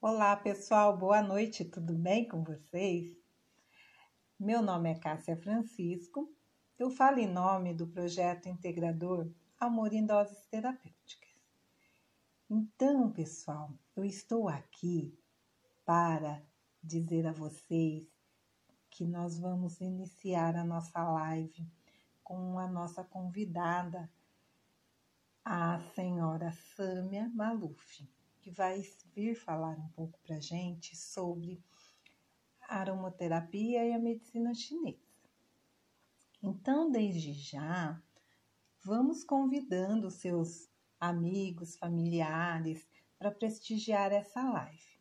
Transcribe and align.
Olá, 0.00 0.36
pessoal, 0.36 0.96
boa 0.96 1.20
noite, 1.20 1.64
tudo 1.64 1.92
bem 1.92 2.28
com 2.28 2.44
vocês? 2.44 3.18
Meu 4.38 4.62
nome 4.62 4.92
é 4.92 4.94
Cássia 4.94 5.36
Francisco, 5.36 6.32
eu 6.78 6.88
falo 6.88 7.18
em 7.18 7.26
nome 7.26 7.74
do 7.74 7.84
projeto 7.88 8.48
integrador 8.48 9.28
Amor 9.58 9.92
em 9.92 10.06
Doses 10.06 10.46
Terapêuticas. 10.46 11.34
Então, 12.48 13.10
pessoal, 13.10 13.72
eu 13.96 14.04
estou 14.04 14.48
aqui 14.48 15.18
para 15.84 16.40
dizer 16.80 17.26
a 17.26 17.32
vocês 17.32 18.06
que 18.88 19.04
nós 19.04 19.36
vamos 19.40 19.80
iniciar 19.80 20.54
a 20.54 20.62
nossa 20.62 21.02
live 21.02 21.68
com 22.22 22.56
a 22.56 22.68
nossa 22.68 23.02
convidada, 23.02 24.08
a 25.44 25.80
senhora 25.96 26.52
Sâmia 26.76 27.28
Maluf 27.34 28.08
que 28.48 28.50
vai 28.50 28.82
vir 29.14 29.34
falar 29.34 29.78
um 29.78 29.88
pouco 29.88 30.18
para 30.20 30.40
gente 30.40 30.96
sobre 30.96 31.62
a 32.62 32.78
aromaterapia 32.78 33.84
e 33.84 33.92
a 33.92 33.98
medicina 33.98 34.54
chinesa. 34.54 35.06
Então, 36.42 36.90
desde 36.90 37.34
já, 37.34 38.00
vamos 38.82 39.22
convidando 39.22 40.10
seus 40.10 40.70
amigos, 40.98 41.76
familiares 41.76 42.88
para 43.18 43.30
prestigiar 43.30 44.12
essa 44.12 44.42
live. 44.42 44.98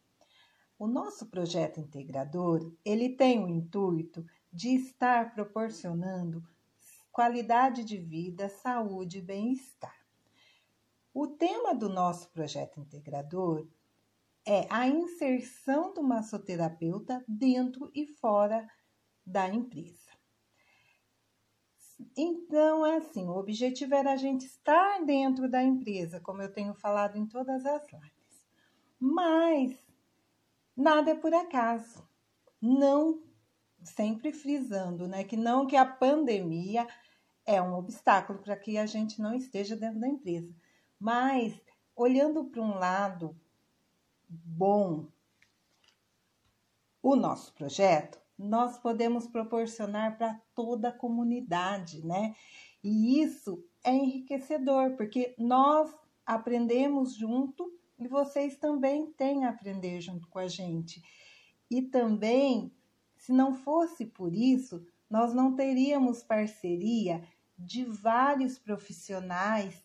O 0.78 0.86
nosso 0.86 1.28
projeto 1.28 1.80
integrador, 1.80 2.76
ele 2.84 3.16
tem 3.16 3.42
o 3.42 3.48
intuito 3.48 4.26
de 4.52 4.76
estar 4.76 5.34
proporcionando 5.34 6.44
qualidade 7.14 7.86
de 7.86 7.98
vida, 7.98 8.50
saúde 8.50 9.20
e 9.20 9.22
bem-estar. 9.22 9.97
O 11.20 11.26
tema 11.26 11.74
do 11.74 11.90
nosso 11.90 12.30
projeto 12.30 12.80
integrador 12.80 13.68
é 14.46 14.68
a 14.70 14.88
inserção 14.88 15.92
do 15.92 16.04
massoterapeuta 16.04 17.26
dentro 17.28 17.90
e 17.92 18.06
fora 18.06 18.70
da 19.26 19.50
empresa. 19.50 20.12
Então, 22.16 22.86
é 22.86 22.98
assim, 22.98 23.28
o 23.28 23.36
objetivo 23.36 23.96
era 23.96 24.14
a 24.14 24.16
gente 24.16 24.46
estar 24.46 25.04
dentro 25.06 25.50
da 25.50 25.64
empresa, 25.64 26.20
como 26.20 26.44
eu 26.44 26.54
tenho 26.54 26.76
falado 26.76 27.18
em 27.18 27.26
todas 27.26 27.66
as 27.66 27.82
lives. 27.92 28.46
Mas 29.00 29.76
nada 30.76 31.10
é 31.10 31.16
por 31.16 31.34
acaso. 31.34 32.08
Não, 32.62 33.24
sempre 33.82 34.32
frisando, 34.32 35.08
né, 35.08 35.24
que 35.24 35.36
não 35.36 35.66
que 35.66 35.78
a 35.78 35.84
pandemia 35.84 36.86
é 37.44 37.60
um 37.60 37.74
obstáculo 37.74 38.38
para 38.38 38.56
que 38.56 38.78
a 38.78 38.86
gente 38.86 39.20
não 39.20 39.34
esteja 39.34 39.76
dentro 39.76 40.00
da 40.00 40.08
empresa 40.08 40.54
mas, 41.00 41.60
olhando 41.96 42.46
para 42.46 42.62
um 42.62 42.76
lado 42.76 43.36
bom, 44.28 45.08
o 47.02 47.16
nosso 47.16 47.54
projeto, 47.54 48.20
nós 48.38 48.78
podemos 48.78 49.28
proporcionar 49.28 50.18
para 50.18 50.40
toda 50.54 50.90
a 50.90 50.98
comunidade, 50.98 52.06
né? 52.06 52.36
E 52.84 53.22
isso 53.22 53.64
é 53.84 53.94
enriquecedor, 53.94 54.96
porque 54.96 55.34
nós 55.38 55.94
aprendemos 56.26 57.16
junto 57.16 57.72
e 57.98 58.08
vocês 58.08 58.58
também 58.58 59.12
têm 59.14 59.46
a 59.46 59.50
aprender 59.50 60.02
junto 60.02 60.28
com 60.28 60.38
a 60.38 60.48
gente. 60.48 61.02
E 61.70 61.82
também, 61.82 62.72
se 63.16 63.32
não 63.32 63.54
fosse 63.54 64.06
por 64.06 64.36
isso, 64.36 64.86
nós 65.10 65.34
não 65.34 65.56
teríamos 65.56 66.24
parceria 66.24 67.24
de 67.58 67.84
vários 67.86 68.60
profissionais 68.60 69.84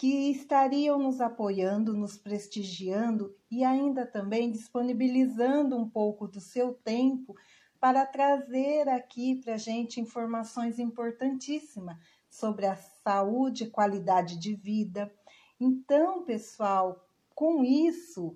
que 0.00 0.30
estariam 0.30 0.98
nos 0.98 1.20
apoiando, 1.20 1.94
nos 1.94 2.16
prestigiando 2.16 3.36
e 3.50 3.62
ainda 3.62 4.06
também 4.06 4.50
disponibilizando 4.50 5.76
um 5.76 5.86
pouco 5.86 6.26
do 6.26 6.40
seu 6.40 6.72
tempo 6.72 7.36
para 7.78 8.06
trazer 8.06 8.88
aqui 8.88 9.42
para 9.44 9.56
a 9.56 9.58
gente 9.58 10.00
informações 10.00 10.78
importantíssimas 10.78 11.98
sobre 12.30 12.64
a 12.64 12.76
saúde 12.76 13.64
e 13.64 13.70
qualidade 13.70 14.38
de 14.38 14.54
vida. 14.54 15.12
Então, 15.60 16.24
pessoal, 16.24 17.06
com 17.34 17.62
isso, 17.62 18.34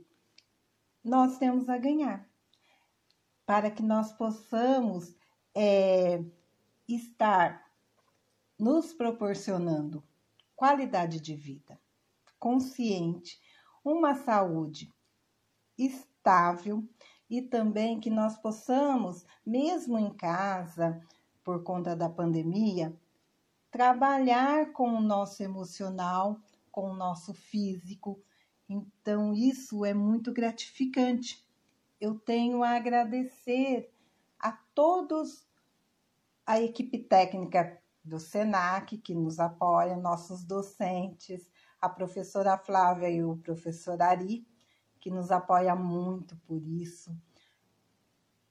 nós 1.03 1.39
temos 1.39 1.71
a 1.71 1.79
ganhar 1.79 2.29
para 3.47 3.71
que 3.71 3.83
nós 3.83 4.13
possamos 4.13 5.17
é, 5.55 6.23
estar 6.87 7.73
nos 8.59 8.93
proporcionando 8.93 10.05
qualidade 10.65 11.21
de 11.21 11.37
vida 11.37 11.79
consciente, 12.39 13.39
uma 13.85 14.15
saúde 14.15 14.91
estável 15.77 16.89
e 17.29 17.43
também 17.43 18.01
que 18.01 18.09
nós 18.09 18.39
possamos, 18.39 19.27
mesmo 19.45 19.99
em 19.99 20.11
casa, 20.15 21.07
por 21.45 21.63
conta 21.63 21.95
da 21.95 22.09
pandemia, 22.09 22.99
trabalhar 23.71 24.73
com 24.73 24.89
o 24.89 25.03
nosso 25.03 25.43
emocional, 25.43 26.41
com 26.73 26.93
o 26.93 26.97
nosso 26.97 27.35
físico. 27.35 28.19
Então, 28.67 29.35
isso 29.35 29.85
é 29.85 29.93
muito 29.93 30.33
gratificante. 30.33 31.47
Eu 32.01 32.19
tenho 32.19 32.63
a 32.63 32.71
agradecer 32.71 33.93
a 34.39 34.53
todos 34.75 35.47
a 36.47 36.59
equipe 36.59 37.01
técnica 37.01 37.84
do 38.05 38.21
SENAC, 38.21 38.99
que 38.99 39.15
nos 39.15 39.41
apoia, 39.41 39.97
nossos 39.97 40.45
docentes, 40.45 41.51
a 41.81 41.89
professora 41.89 42.59
Flávia 42.59 43.09
e 43.09 43.25
o 43.25 43.37
professor 43.39 44.01
Ari, 44.03 44.47
que 45.01 45.11
nos 45.11 45.31
apoia 45.31 45.75
muito 45.75 46.37
por 46.47 46.63
isso, 46.63 47.17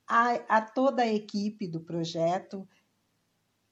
a, 0.08 0.34
a 0.50 0.62
toda 0.62 1.03
a 1.03 1.13
equipe 1.13 1.68
do 1.68 1.80
projeto, 1.80 2.68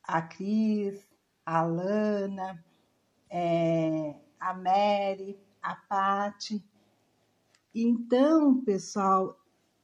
a 0.04 0.22
Cris, 0.22 1.00
a 1.46 1.62
Lana, 1.64 2.64
é, 3.30 4.16
a 4.40 4.54
Mary, 4.54 5.40
a 5.62 5.76
Pati. 5.76 6.64
Então, 7.74 8.64
pessoal, 8.64 9.40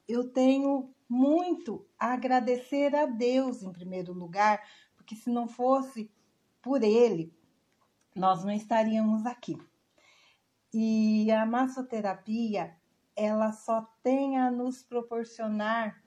eu 0.08 0.30
tenho 0.30 0.94
muito 1.08 1.86
a 1.98 2.14
agradecer 2.14 2.96
a 2.96 3.06
Deus 3.06 3.64
em 3.64 3.72
primeiro 3.72 4.14
lugar 4.14 4.62
porque 5.08 5.16
se 5.16 5.30
não 5.30 5.48
fosse 5.48 6.12
por 6.62 6.84
ele, 6.84 7.34
nós 8.14 8.44
não 8.44 8.52
estaríamos 8.52 9.26
aqui. 9.26 9.58
E 10.74 11.32
a 11.32 11.46
massoterapia, 11.46 12.78
ela 13.16 13.54
só 13.54 13.84
tem 14.04 14.38
a 14.38 14.52
nos 14.52 14.84
proporcionar 14.84 16.04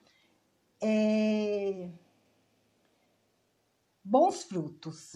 é, 0.79 1.89
bons 4.03 4.43
frutos, 4.43 5.15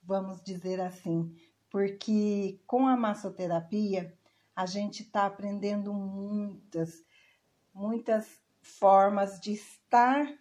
vamos 0.00 0.40
dizer 0.40 0.80
assim, 0.80 1.34
porque 1.68 2.60
com 2.68 2.86
a 2.86 2.96
massoterapia 2.96 4.16
a 4.54 4.64
gente 4.64 5.02
está 5.02 5.26
aprendendo 5.26 5.92
muitas, 5.92 7.04
muitas 7.74 8.40
formas 8.62 9.40
de 9.40 9.54
estar 9.54 10.38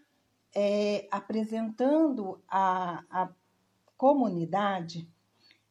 é, 0.60 1.08
apresentando 1.12 2.42
à, 2.48 3.04
à 3.12 3.30
comunidade 3.96 5.08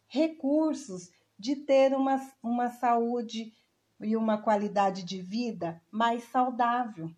recursos 0.07 1.11
de 1.37 1.57
ter 1.57 1.93
uma, 1.93 2.25
uma 2.41 2.71
saúde 2.71 3.53
e 4.01 4.17
uma 4.17 4.39
qualidade 4.39 5.03
de 5.03 5.21
vida 5.21 5.83
mais 5.91 6.23
saudável, 6.23 7.11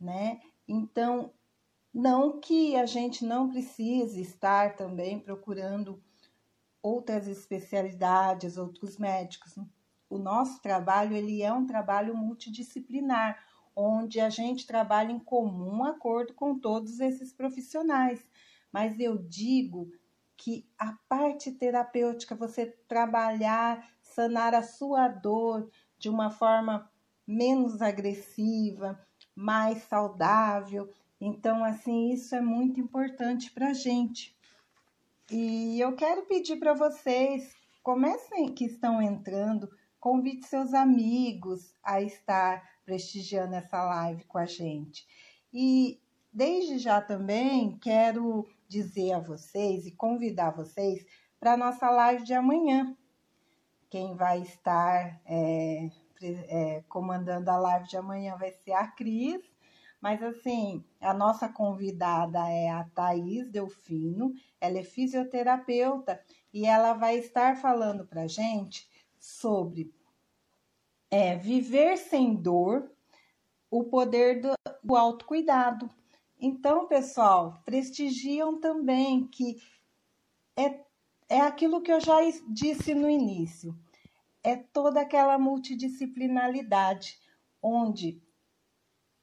né? 0.00 0.40
Então, 0.68 1.32
não 1.92 2.38
que 2.38 2.76
a 2.76 2.86
gente 2.86 3.24
não 3.24 3.50
precise 3.50 4.20
estar 4.20 4.76
também 4.76 5.18
procurando 5.18 6.00
outras 6.80 7.26
especialidades, 7.26 8.56
outros 8.56 8.96
médicos. 8.96 9.58
O 10.08 10.16
nosso 10.16 10.62
trabalho 10.62 11.16
ele 11.16 11.42
é 11.42 11.52
um 11.52 11.66
trabalho 11.66 12.16
multidisciplinar, 12.16 13.36
onde 13.80 14.20
a 14.20 14.28
gente 14.28 14.66
trabalha 14.66 15.12
em 15.12 15.18
comum 15.18 15.84
acordo 15.84 16.34
com 16.34 16.58
todos 16.58 17.00
esses 17.00 17.32
profissionais. 17.32 18.24
Mas 18.72 19.00
eu 19.00 19.16
digo 19.16 19.90
que 20.36 20.66
a 20.78 20.96
parte 21.08 21.52
terapêutica, 21.52 22.34
você 22.34 22.66
trabalhar, 22.88 23.86
sanar 24.02 24.54
a 24.54 24.62
sua 24.62 25.08
dor 25.08 25.70
de 25.98 26.08
uma 26.08 26.30
forma 26.30 26.90
menos 27.26 27.82
agressiva, 27.82 28.98
mais 29.34 29.82
saudável. 29.82 30.90
Então, 31.20 31.62
assim, 31.62 32.10
isso 32.10 32.34
é 32.34 32.40
muito 32.40 32.80
importante 32.80 33.50
para 33.50 33.68
a 33.68 33.74
gente. 33.74 34.34
E 35.30 35.78
eu 35.78 35.94
quero 35.94 36.22
pedir 36.22 36.56
para 36.56 36.74
vocês, 36.74 37.54
comecem 37.82 38.52
que 38.52 38.64
estão 38.64 39.00
entrando, 39.00 39.70
convide 40.00 40.46
seus 40.46 40.72
amigos 40.72 41.74
a 41.84 42.00
estar 42.00 42.66
prestigiando 42.84 43.54
essa 43.54 43.84
live 43.84 44.24
com 44.24 44.38
a 44.38 44.46
gente. 44.46 45.06
E 45.52 46.00
desde 46.32 46.78
já 46.78 47.00
também 47.00 47.76
quero 47.78 48.48
dizer 48.66 49.12
a 49.12 49.20
vocês 49.20 49.86
e 49.86 49.92
convidar 49.92 50.50
vocês 50.50 51.04
para 51.38 51.52
a 51.52 51.56
nossa 51.56 51.90
live 51.90 52.24
de 52.24 52.32
amanhã. 52.32 52.96
Quem 53.90 54.14
vai 54.14 54.40
estar 54.40 55.20
é, 55.26 55.90
é, 56.22 56.84
comandando 56.88 57.50
a 57.50 57.58
live 57.58 57.88
de 57.88 57.96
amanhã 57.96 58.36
vai 58.36 58.52
ser 58.52 58.72
a 58.72 58.86
Cris. 58.86 59.42
Mas 60.00 60.22
assim, 60.22 60.82
a 60.98 61.12
nossa 61.12 61.46
convidada 61.46 62.38
é 62.48 62.70
a 62.70 62.84
Thaís 62.84 63.50
Delfino, 63.50 64.32
ela 64.58 64.78
é 64.78 64.82
fisioterapeuta 64.82 66.18
e 66.54 66.64
ela 66.64 66.94
vai 66.94 67.18
estar 67.18 67.56
falando 67.56 68.06
para 68.06 68.26
gente 68.26 68.89
sobre 69.20 69.94
é, 71.10 71.36
viver 71.36 71.98
sem 71.98 72.34
dor, 72.34 72.90
o 73.70 73.84
poder 73.84 74.40
do, 74.40 74.54
do 74.82 74.96
autocuidado. 74.96 75.90
Então, 76.40 76.88
pessoal, 76.88 77.60
prestigiam 77.64 78.58
também 78.58 79.26
que 79.26 79.62
é, 80.56 80.80
é 81.28 81.40
aquilo 81.42 81.82
que 81.82 81.92
eu 81.92 82.00
já 82.00 82.16
disse 82.48 82.94
no 82.94 83.08
início, 83.08 83.78
é 84.42 84.56
toda 84.56 85.02
aquela 85.02 85.38
multidisciplinaridade, 85.38 87.20
onde 87.62 88.22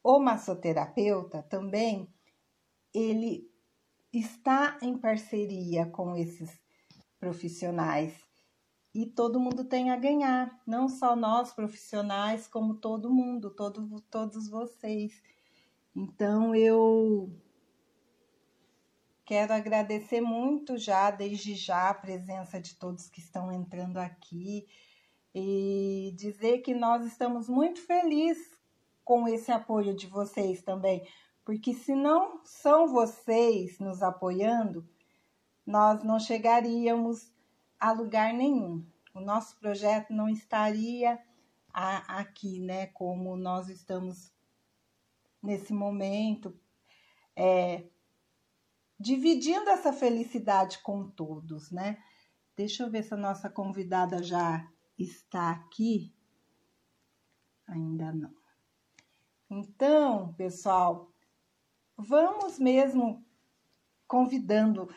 o 0.03 0.19
massoterapeuta 0.19 1.41
também 1.41 2.07
ele 2.93 3.51
está 4.13 4.77
em 4.81 4.97
parceria 4.97 5.85
com 5.87 6.15
esses 6.15 6.59
profissionais 7.19 8.26
e 8.97 9.05
todo 9.05 9.39
mundo 9.39 9.63
tem 9.63 9.91
a 9.91 9.95
ganhar, 9.95 10.59
não 10.65 10.89
só 10.89 11.15
nós 11.15 11.53
profissionais, 11.53 12.47
como 12.47 12.73
todo 12.73 13.13
mundo, 13.13 13.51
todo, 13.51 14.01
todos 14.09 14.49
vocês. 14.49 15.21
Então 15.95 16.55
eu 16.55 17.31
quero 19.23 19.53
agradecer 19.53 20.19
muito 20.19 20.79
já, 20.79 21.11
desde 21.11 21.53
já, 21.53 21.89
a 21.91 21.93
presença 21.93 22.59
de 22.59 22.73
todos 22.73 23.07
que 23.07 23.19
estão 23.19 23.51
entrando 23.51 23.97
aqui 23.97 24.67
e 25.31 26.11
dizer 26.17 26.63
que 26.63 26.73
nós 26.73 27.05
estamos 27.05 27.47
muito 27.47 27.79
felizes 27.79 28.59
com 29.05 29.27
esse 29.27 29.51
apoio 29.51 29.95
de 29.95 30.07
vocês 30.07 30.63
também, 30.63 31.07
porque 31.45 31.71
se 31.71 31.93
não 31.93 32.43
são 32.43 32.87
vocês 32.87 33.77
nos 33.77 34.01
apoiando, 34.01 34.89
nós 35.63 36.01
não 36.03 36.19
chegaríamos 36.19 37.36
a 37.79 37.91
lugar 37.91 38.33
nenhum. 38.33 38.85
O 39.13 39.19
nosso 39.19 39.57
projeto 39.59 40.13
não 40.13 40.29
estaria 40.29 41.19
aqui, 41.73 42.59
né, 42.59 42.87
como 42.87 43.35
nós 43.35 43.69
estamos 43.69 44.33
nesse 45.41 45.73
momento, 45.73 46.59
é, 47.35 47.87
dividindo 48.99 49.69
essa 49.69 49.93
felicidade 49.93 50.79
com 50.79 51.07
todos, 51.07 51.71
né? 51.71 52.01
Deixa 52.55 52.83
eu 52.83 52.89
ver 52.89 53.03
se 53.03 53.13
a 53.13 53.17
nossa 53.17 53.49
convidada 53.49 54.23
já 54.23 54.67
está 54.97 55.51
aqui. 55.51 56.11
Ainda 57.67 58.11
não. 58.11 58.35
Então, 59.49 60.33
pessoal, 60.33 61.11
vamos 61.95 62.57
mesmo 62.57 63.23
convidando, 64.07 64.89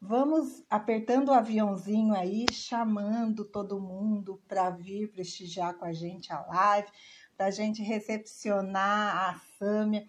vamos 0.00 0.64
apertando 0.70 1.28
o 1.28 1.34
aviãozinho 1.34 2.14
aí, 2.14 2.46
chamando 2.52 3.44
todo 3.44 3.80
mundo 3.80 4.40
para 4.46 4.70
vir 4.70 5.10
prestigiar 5.10 5.74
com 5.74 5.84
a 5.84 5.92
gente 5.92 6.32
a 6.32 6.40
live, 6.46 6.88
para 7.36 7.46
a 7.46 7.50
gente 7.50 7.82
recepcionar 7.82 9.30
a 9.30 9.40
Sâmia. 9.58 10.08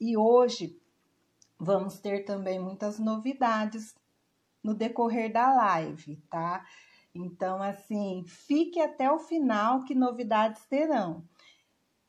E 0.00 0.16
hoje 0.16 0.80
vamos 1.58 1.98
ter 1.98 2.24
também 2.24 2.58
muitas 2.58 2.98
novidades 2.98 3.94
no 4.62 4.74
decorrer 4.74 5.32
da 5.32 5.54
live, 5.54 6.16
tá? 6.28 6.66
Então, 7.14 7.62
assim, 7.62 8.24
fique 8.26 8.80
até 8.80 9.10
o 9.10 9.18
final 9.18 9.84
que 9.84 9.94
novidades 9.94 10.64
terão. 10.66 11.26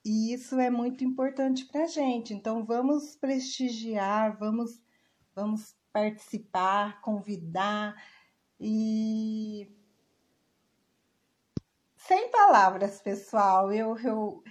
E 0.04 0.34
isso 0.34 0.60
é 0.60 0.70
muito 0.70 1.04
importante 1.04 1.66
para 1.66 1.84
a 1.84 1.88
gente. 1.88 2.34
Então, 2.34 2.66
vamos 2.66 3.16
prestigiar, 3.16 4.38
vamos, 4.38 4.82
vamos 5.36 5.76
participar, 5.98 7.02
convidar 7.02 7.96
e. 8.60 9.68
Sem 11.96 12.30
palavras, 12.30 13.02
pessoal, 13.02 13.74
eu, 13.74 13.98
eu, 13.98 14.44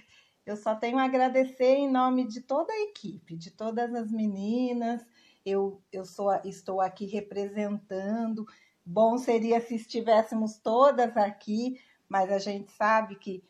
eu 0.45 0.57
só 0.57 0.75
tenho 0.75 0.99
a 0.99 1.05
agradecer 1.05 1.75
em 1.75 1.89
nome 1.89 2.27
de 2.27 2.41
toda 2.41 2.71
a 2.73 2.81
equipe, 2.81 3.37
de 3.37 3.49
todas 3.49 3.95
as 3.95 4.11
meninas. 4.11 5.05
Eu, 5.45 5.81
eu 5.89 6.03
sou, 6.03 6.29
estou 6.43 6.81
aqui 6.81 7.05
representando. 7.05 8.45
Bom 8.85 9.17
seria 9.17 9.61
se 9.61 9.75
estivéssemos 9.75 10.57
todas 10.57 11.15
aqui, 11.15 11.81
mas 12.09 12.29
a 12.29 12.39
gente 12.39 12.71
sabe 12.73 13.15
que 13.15 13.41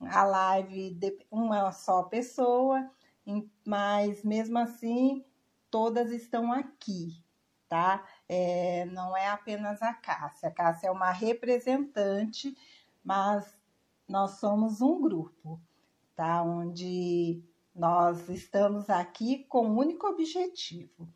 a 0.00 0.22
live 0.24 0.94
de 0.94 1.18
uma 1.30 1.72
só 1.72 2.04
pessoa, 2.04 2.88
mas 3.66 4.22
mesmo 4.24 4.56
assim 4.58 5.24
todas 5.70 6.10
estão 6.10 6.52
aqui, 6.52 7.22
tá? 7.70 8.04
É, 8.28 8.84
não 8.86 9.16
é 9.16 9.28
apenas 9.28 9.80
a 9.80 9.94
Cássia. 9.94 10.48
A 10.48 10.52
Cássia 10.52 10.88
é 10.88 10.90
uma 10.90 11.12
representante, 11.12 12.54
mas 13.02 13.56
nós 14.08 14.32
somos 14.32 14.82
um 14.82 15.00
grupo, 15.00 15.58
tá? 16.16 16.42
Onde 16.42 17.40
nós 17.72 18.28
estamos 18.28 18.90
aqui 18.90 19.44
com 19.48 19.68
um 19.68 19.78
único 19.78 20.08
objetivo: 20.08 21.08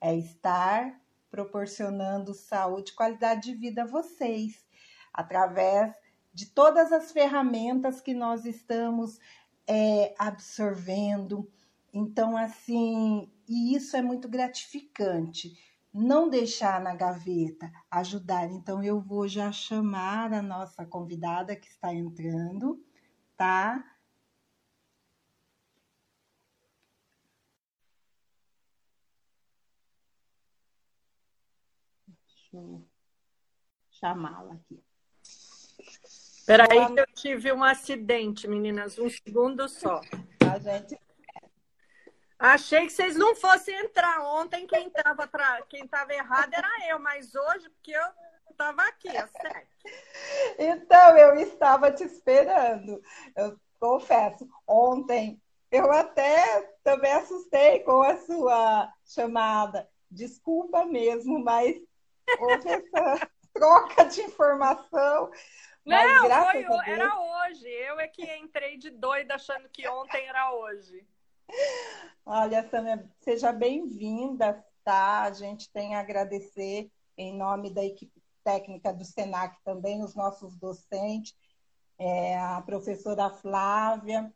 é 0.00 0.16
estar 0.16 0.98
proporcionando 1.30 2.32
saúde 2.32 2.92
e 2.92 2.94
qualidade 2.94 3.42
de 3.42 3.54
vida 3.54 3.82
a 3.82 3.86
vocês, 3.86 4.66
através 5.12 5.94
de 6.32 6.46
todas 6.46 6.90
as 6.90 7.12
ferramentas 7.12 8.00
que 8.00 8.14
nós 8.14 8.46
estamos 8.46 9.20
é, 9.66 10.14
absorvendo. 10.18 11.46
Então, 11.92 12.34
assim, 12.34 13.30
e 13.46 13.74
isso 13.76 13.94
é 13.94 14.00
muito 14.00 14.26
gratificante. 14.26 15.54
Não 15.92 16.28
deixar 16.28 16.80
na 16.80 16.94
gaveta, 16.94 17.72
ajudar. 17.90 18.50
Então, 18.50 18.82
eu 18.82 19.00
vou 19.00 19.26
já 19.26 19.50
chamar 19.50 20.32
a 20.32 20.42
nossa 20.42 20.84
convidada 20.84 21.56
que 21.56 21.66
está 21.68 21.92
entrando, 21.92 22.84
tá? 23.36 23.82
Deixa 32.06 32.56
eu 32.56 32.86
chamá-la 33.90 34.54
aqui. 34.54 34.82
Peraí 36.46 36.94
que 36.94 37.00
eu 37.00 37.06
tive 37.14 37.52
um 37.52 37.62
acidente, 37.62 38.48
meninas, 38.48 38.98
um 38.98 39.10
segundo 39.10 39.68
só. 39.68 40.00
A 40.50 40.58
gente... 40.58 40.98
Achei 42.38 42.86
que 42.86 42.92
vocês 42.92 43.16
não 43.16 43.34
fossem 43.34 43.74
entrar 43.74 44.20
ontem, 44.22 44.66
quem 44.66 44.86
estava 44.86 45.26
pra... 45.26 45.60
quem 45.62 45.86
tava 45.88 46.14
errado 46.14 46.54
era 46.54 46.88
eu, 46.88 46.98
mas 47.00 47.34
hoje, 47.34 47.68
porque 47.70 47.90
eu 47.90 48.08
estava 48.50 48.82
aqui, 48.82 49.08
é 49.08 49.26
certo. 49.26 49.68
Então, 50.58 51.16
eu 51.16 51.34
estava 51.36 51.90
te 51.90 52.04
esperando. 52.04 53.02
Eu 53.34 53.58
confesso, 53.80 54.48
ontem 54.66 55.40
eu 55.70 55.90
até 55.92 56.62
também 56.82 57.12
assustei 57.12 57.80
com 57.80 58.02
a 58.02 58.16
sua 58.18 58.92
chamada. 59.04 59.88
Desculpa 60.10 60.84
mesmo, 60.86 61.38
mas 61.42 61.76
houve 62.38 62.68
essa 62.68 63.28
troca 63.52 64.04
de 64.04 64.22
informação. 64.22 65.30
Não, 65.84 66.28
foi, 66.44 66.66
era 66.86 67.18
hoje. 67.18 67.66
Eu 67.66 67.98
é 67.98 68.08
que 68.08 68.24
entrei 68.36 68.76
de 68.76 68.90
doida 68.90 69.34
achando 69.34 69.68
que 69.68 69.88
ontem 69.88 70.26
era 70.26 70.52
hoje. 70.52 71.06
Olha, 72.24 72.68
Samia, 72.68 73.04
seja 73.20 73.52
bem-vinda, 73.52 74.64
tá? 74.84 75.22
A 75.22 75.32
gente 75.32 75.70
tem 75.70 75.94
a 75.94 76.00
agradecer 76.00 76.90
em 77.16 77.36
nome 77.36 77.72
da 77.72 77.84
equipe 77.84 78.22
técnica 78.44 78.92
do 78.92 79.04
SENAC 79.04 79.56
também, 79.64 80.02
os 80.02 80.14
nossos 80.14 80.56
docentes, 80.56 81.34
é, 81.98 82.38
a 82.38 82.62
professora 82.62 83.30
Flávia 83.30 84.32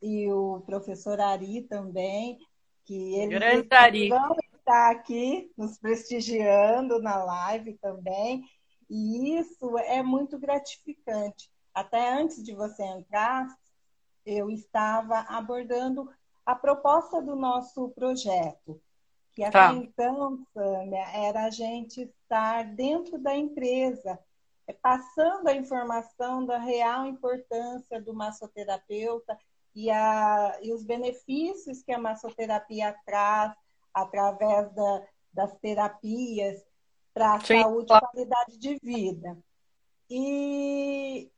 e 0.00 0.30
o 0.30 0.60
professor 0.60 1.20
Ari 1.20 1.62
também, 1.62 2.38
que 2.84 3.14
eles 3.14 3.38
Grande 3.38 3.68
Ari. 3.70 4.08
vão 4.08 4.36
estar 4.56 4.90
aqui 4.90 5.52
nos 5.56 5.78
prestigiando 5.78 7.00
na 7.00 7.22
live 7.22 7.74
também. 7.74 8.44
E 8.88 9.36
isso 9.38 9.76
é 9.78 10.02
muito 10.02 10.38
gratificante. 10.38 11.50
Até 11.74 12.12
antes 12.12 12.42
de 12.42 12.54
você 12.54 12.82
entrar, 12.82 13.46
eu 14.24 14.50
estava 14.50 15.20
abordando 15.28 16.10
a 16.48 16.54
proposta 16.54 17.20
do 17.20 17.36
nosso 17.36 17.90
projeto, 17.90 18.80
que 19.34 19.44
até 19.44 19.52
tá. 19.52 19.74
então, 19.74 20.42
Sâmia, 20.54 21.06
era 21.12 21.44
a 21.44 21.50
gente 21.50 22.10
estar 22.22 22.64
dentro 22.74 23.18
da 23.18 23.36
empresa, 23.36 24.18
é, 24.66 24.72
passando 24.72 25.46
a 25.46 25.54
informação 25.54 26.46
da 26.46 26.56
real 26.56 27.04
importância 27.04 28.00
do 28.00 28.14
massoterapeuta 28.14 29.38
e, 29.74 29.90
a, 29.90 30.58
e 30.62 30.72
os 30.72 30.82
benefícios 30.84 31.82
que 31.82 31.92
a 31.92 31.98
massoterapia 31.98 32.96
traz 33.04 33.52
através 33.92 34.72
da, 34.72 35.02
das 35.30 35.54
terapias 35.58 36.64
para 37.12 37.34
a 37.34 37.40
saúde 37.40 37.92
e 37.92 38.00
qualidade 38.00 38.56
de 38.56 38.78
vida. 38.82 39.36
E, 40.08 41.28
e 41.28 41.30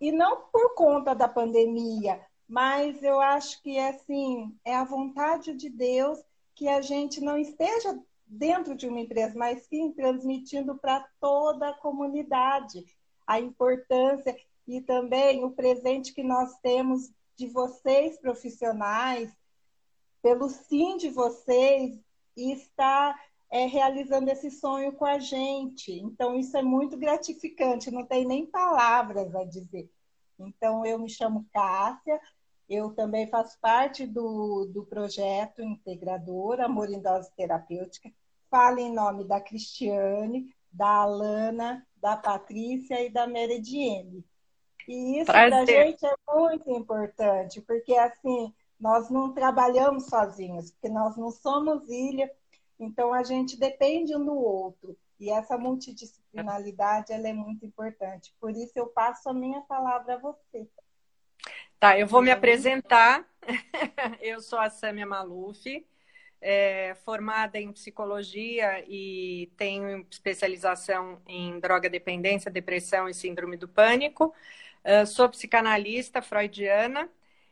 e 0.00 0.12
não 0.12 0.42
por 0.52 0.74
conta 0.74 1.14
da 1.14 1.26
pandemia, 1.26 2.20
mas 2.48 3.02
eu 3.02 3.20
acho 3.20 3.62
que 3.62 3.78
assim 3.78 4.56
é 4.64 4.74
a 4.74 4.84
vontade 4.84 5.54
de 5.54 5.68
Deus 5.68 6.18
que 6.54 6.68
a 6.68 6.80
gente 6.80 7.20
não 7.20 7.36
esteja 7.36 7.98
dentro 8.26 8.74
de 8.74 8.88
uma 8.88 9.00
empresa, 9.00 9.38
mas 9.38 9.66
sim 9.66 9.92
transmitindo 9.92 10.76
para 10.76 11.06
toda 11.20 11.68
a 11.68 11.76
comunidade 11.76 12.84
a 13.26 13.40
importância 13.40 14.36
e 14.66 14.80
também 14.80 15.44
o 15.44 15.50
presente 15.50 16.12
que 16.12 16.22
nós 16.22 16.58
temos 16.60 17.10
de 17.36 17.46
vocês 17.48 18.18
profissionais, 18.18 19.30
pelo 20.22 20.48
sim 20.48 20.96
de 20.96 21.10
vocês, 21.10 22.00
e 22.36 22.52
estar 22.52 23.14
é, 23.50 23.66
realizando 23.66 24.28
esse 24.30 24.50
sonho 24.50 24.92
com 24.92 25.04
a 25.04 25.18
gente. 25.18 25.92
Então, 25.92 26.34
isso 26.34 26.56
é 26.56 26.62
muito 26.62 26.96
gratificante, 26.96 27.90
não 27.90 28.04
tem 28.04 28.26
nem 28.26 28.46
palavras 28.46 29.34
a 29.34 29.44
dizer. 29.44 29.90
Então, 30.38 30.84
eu 30.84 30.98
me 30.98 31.08
chamo 31.08 31.46
Cássia, 31.52 32.20
eu 32.68 32.92
também 32.94 33.28
faço 33.28 33.58
parte 33.60 34.06
do, 34.06 34.66
do 34.66 34.84
projeto 34.84 35.62
integrador 35.62 36.60
Amor 36.60 36.90
em 36.90 37.00
Dose 37.00 37.30
Terapêutica. 37.36 38.10
Falo 38.50 38.78
em 38.78 38.92
nome 38.92 39.24
da 39.24 39.40
Cristiane, 39.40 40.54
da 40.72 41.02
Alana, 41.02 41.86
da 41.96 42.16
Patrícia 42.16 43.00
e 43.04 43.10
da 43.10 43.26
Merediene. 43.26 44.24
E 44.88 45.20
isso 45.20 45.26
para 45.26 45.60
a 45.60 45.64
gente 45.64 46.04
é 46.04 46.14
muito 46.28 46.70
importante, 46.70 47.60
porque 47.60 47.94
assim, 47.94 48.54
nós 48.78 49.10
não 49.10 49.32
trabalhamos 49.32 50.06
sozinhos, 50.06 50.70
porque 50.70 50.88
nós 50.88 51.16
não 51.16 51.30
somos 51.30 51.88
ilha, 51.88 52.30
então 52.78 53.12
a 53.12 53.22
gente 53.24 53.58
depende 53.58 54.14
um 54.14 54.24
do 54.24 54.34
outro. 54.34 54.96
E 55.18 55.30
essa 55.30 55.56
multidisciplinaridade 55.56 57.12
ela 57.12 57.26
é 57.26 57.32
muito 57.32 57.64
importante. 57.64 58.34
Por 58.38 58.50
isso 58.50 58.72
eu 58.76 58.86
passo 58.86 59.28
a 59.30 59.34
minha 59.34 59.62
palavra 59.62 60.14
a 60.14 60.18
você. 60.18 60.68
Tá, 61.78 61.98
eu 61.98 62.06
vou 62.06 62.22
me 62.22 62.30
apresentar. 62.30 63.26
eu 64.20 64.40
sou 64.40 64.58
a 64.58 64.70
Sâmia 64.70 65.06
Maluf, 65.06 65.86
é, 66.40 66.94
formada 67.04 67.58
em 67.58 67.70
psicologia 67.72 68.82
e 68.88 69.52
tenho 69.56 70.06
especialização 70.10 71.20
em 71.26 71.60
droga 71.60 71.88
dependência, 71.88 72.50
depressão 72.50 73.08
e 73.08 73.14
síndrome 73.14 73.56
do 73.56 73.68
pânico. 73.68 74.34
Uh, 74.84 75.06
sou 75.06 75.28
psicanalista 75.28 76.22
freudiana 76.22 77.10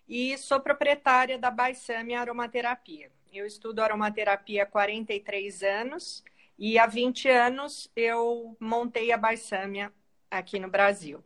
e 0.08 0.38
sou 0.38 0.60
proprietária 0.60 1.38
da 1.38 1.50
Baisame 1.50 2.14
Aromaterapia. 2.14 3.10
Eu 3.32 3.44
estudo 3.46 3.82
aromaterapia 3.82 4.62
há 4.62 4.66
43 4.66 5.62
anos 5.64 6.24
e 6.58 6.78
há 6.78 6.86
20 6.86 7.28
anos 7.28 7.90
eu 7.96 8.56
montei 8.60 9.10
a 9.12 9.18
Baisâmia 9.18 9.92
aqui 10.30 10.58
no 10.58 10.68
Brasil. 10.68 11.22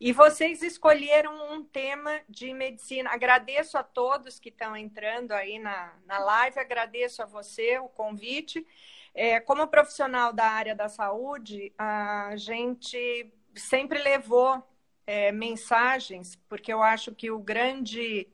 E 0.00 0.12
vocês 0.12 0.62
escolheram 0.62 1.52
um 1.52 1.64
tema 1.64 2.20
de 2.28 2.52
medicina. 2.52 3.10
Agradeço 3.10 3.78
a 3.78 3.82
todos 3.82 4.38
que 4.38 4.48
estão 4.48 4.76
entrando 4.76 5.32
aí 5.32 5.58
na, 5.58 5.94
na 6.06 6.18
live, 6.18 6.58
agradeço 6.58 7.22
a 7.22 7.26
você 7.26 7.78
o 7.78 7.88
convite. 7.88 8.66
É, 9.14 9.38
como 9.40 9.66
profissional 9.68 10.32
da 10.32 10.46
área 10.46 10.74
da 10.74 10.88
saúde, 10.88 11.72
a 11.78 12.32
gente 12.36 13.32
sempre 13.54 14.02
levou 14.02 14.62
é, 15.06 15.30
mensagens, 15.30 16.36
porque 16.48 16.72
eu 16.72 16.82
acho 16.82 17.14
que 17.14 17.30
o 17.30 17.38
grande 17.38 18.28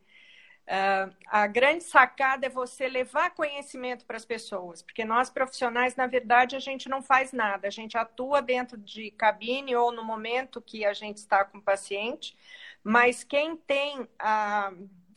Uh, 0.70 1.12
a 1.26 1.48
grande 1.48 1.82
sacada 1.82 2.46
é 2.46 2.48
você 2.48 2.86
levar 2.86 3.34
conhecimento 3.34 4.06
para 4.06 4.16
as 4.16 4.24
pessoas, 4.24 4.82
porque 4.82 5.04
nós 5.04 5.28
profissionais, 5.28 5.96
na 5.96 6.06
verdade, 6.06 6.54
a 6.54 6.60
gente 6.60 6.88
não 6.88 7.02
faz 7.02 7.32
nada, 7.32 7.66
a 7.66 7.70
gente 7.72 7.98
atua 7.98 8.40
dentro 8.40 8.78
de 8.78 9.10
cabine 9.10 9.74
ou 9.74 9.90
no 9.90 10.04
momento 10.04 10.62
que 10.62 10.84
a 10.84 10.92
gente 10.92 11.16
está 11.16 11.44
com 11.44 11.58
o 11.58 11.62
paciente, 11.62 12.36
mas 12.84 13.24
quem 13.24 13.56
tem 13.56 14.08
a, 14.16 14.72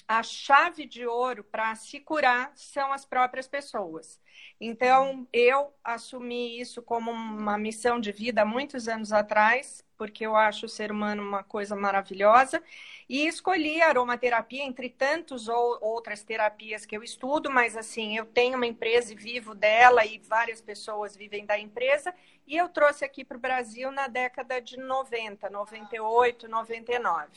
a 0.08 0.24
chave 0.24 0.88
de 0.88 1.06
ouro 1.06 1.44
para 1.44 1.76
se 1.76 2.00
curar 2.00 2.52
são 2.56 2.92
as 2.92 3.06
próprias 3.06 3.48
pessoas. 3.48 4.20
Então, 4.60 5.28
eu 5.32 5.72
assumi 5.84 6.60
isso 6.60 6.82
como 6.82 7.12
uma 7.12 7.60
missão 7.60 8.00
de 8.00 8.12
vida 8.12 8.42
há 8.42 8.46
muitos 8.46 8.88
anos 8.88 9.12
atrás, 9.12 9.83
porque 9.98 10.26
eu 10.26 10.36
acho 10.36 10.66
o 10.66 10.70
ser 10.70 10.92
humano 10.92 11.22
uma 11.22 11.44
coisa 11.44 11.76
maravilhosa, 11.76 12.62
e 13.08 13.28
escolhi 13.28 13.82
a 13.82 13.90
aromaterapia 13.90 14.64
entre 14.64 14.90
tantas 14.90 15.48
ou 15.48 15.78
outras 15.82 16.24
terapias 16.24 16.86
que 16.86 16.96
eu 16.96 17.04
estudo, 17.04 17.50
mas 17.52 17.78
assim, 17.78 18.18
eu 18.18 18.26
tenho 18.26 18.58
uma 18.58 18.68
empresa 18.68 19.14
e 19.14 19.16
vivo 19.16 19.54
dela, 19.54 20.06
e 20.06 20.20
várias 20.20 20.62
pessoas 20.62 21.16
vivem 21.16 21.46
da 21.46 21.58
empresa, 21.58 22.14
e 22.48 22.58
eu 22.58 22.70
trouxe 22.70 23.06
aqui 23.06 23.24
para 23.24 23.38
o 23.38 23.40
Brasil 23.40 23.92
na 23.92 24.08
década 24.08 24.62
de 24.62 24.78
90, 24.78 25.50
98, 25.50 26.48
99. 26.48 27.30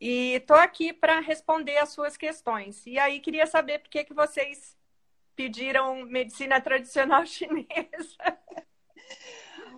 E 0.00 0.34
estou 0.34 0.56
aqui 0.56 0.92
para 0.92 1.20
responder 1.20 1.76
as 1.76 1.90
suas 1.90 2.16
questões. 2.16 2.86
E 2.86 2.98
aí 2.98 3.20
queria 3.20 3.46
saber 3.46 3.80
por 3.80 3.90
que, 3.90 4.04
que 4.04 4.14
vocês 4.14 4.76
pediram 5.36 6.04
medicina 6.06 6.60
tradicional 6.60 7.24
chinesa? 7.26 8.38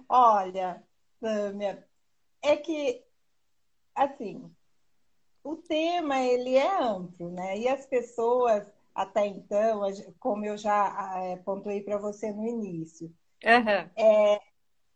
Olha, 0.09 0.83
Sâmia, 1.23 1.87
é 2.43 2.57
que, 2.57 3.05
assim, 3.95 4.53
o 5.45 5.57
tema 5.57 6.19
ele 6.19 6.57
é 6.57 6.83
amplo, 6.83 7.31
né? 7.31 7.57
E 7.57 7.69
as 7.69 7.87
pessoas, 7.87 8.67
até 8.93 9.27
então, 9.27 9.83
como 10.19 10.45
eu 10.45 10.59
já 10.59 11.23
é, 11.23 11.37
pontuei 11.37 11.81
para 11.81 11.97
você 11.97 12.33
no 12.33 12.45
início, 12.45 13.07
uhum. 13.45 13.91
é, 13.97 14.41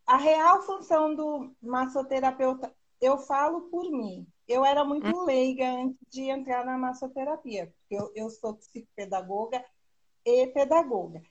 a 0.05 0.17
real 0.17 0.63
função 0.63 1.15
do 1.15 1.55
massoterapeuta, 1.63 2.75
eu 3.01 3.19
falo 3.19 3.63
por 3.71 3.89
mim, 3.89 4.27
eu 4.49 4.65
era 4.65 4.85
muito 4.85 5.07
uhum. 5.07 5.25
leiga 5.25 5.71
antes 5.71 5.99
de 6.09 6.23
entrar 6.23 6.65
na 6.65 6.77
massoterapia, 6.77 7.73
porque 7.79 7.95
eu, 7.95 8.13
eu 8.17 8.31
sou 8.31 8.55
psicopedagoga 8.55 9.65
e 10.25 10.49
pedagoga. 10.49 11.23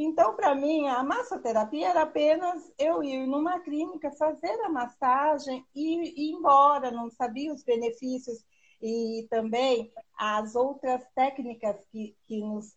Então, 0.00 0.36
para 0.36 0.54
mim, 0.54 0.86
a 0.86 1.02
massoterapia 1.02 1.88
era 1.88 2.02
apenas 2.02 2.72
eu 2.78 3.02
ir 3.02 3.26
numa 3.26 3.58
clínica, 3.58 4.12
fazer 4.12 4.52
a 4.60 4.68
massagem 4.68 5.66
e 5.74 6.28
ir 6.28 6.32
embora, 6.36 6.92
não 6.92 7.10
sabia 7.10 7.52
os 7.52 7.64
benefícios 7.64 8.44
e 8.80 9.26
também 9.28 9.92
as 10.16 10.54
outras 10.54 11.02
técnicas 11.16 11.84
que, 11.90 12.16
que, 12.28 12.40
nos, 12.40 12.76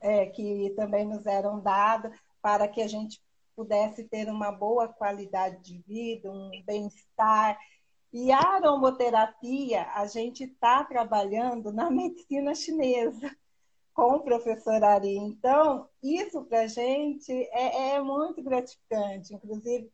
é, 0.00 0.26
que 0.26 0.74
também 0.74 1.06
nos 1.06 1.24
eram 1.26 1.60
dadas 1.60 2.12
para 2.42 2.66
que 2.66 2.82
a 2.82 2.88
gente 2.88 3.22
pudesse 3.54 4.02
ter 4.08 4.28
uma 4.28 4.50
boa 4.50 4.88
qualidade 4.88 5.62
de 5.62 5.78
vida, 5.86 6.28
um 6.28 6.50
bem-estar. 6.66 7.56
E 8.12 8.32
a 8.32 8.40
aromoterapia, 8.40 9.86
a 9.94 10.08
gente 10.08 10.42
está 10.42 10.82
trabalhando 10.82 11.72
na 11.72 11.86
medicina 11.88 12.52
chinesa 12.52 13.30
com 13.94 14.16
o 14.16 14.22
professor 14.22 14.82
Ari. 14.82 15.16
Então, 15.16 15.88
isso 16.02 16.44
para 16.44 16.62
a 16.62 16.66
gente 16.66 17.32
é, 17.32 17.94
é, 17.94 18.00
muito 18.00 18.42
gratificante. 18.42 19.34
Inclusive, 19.34 19.90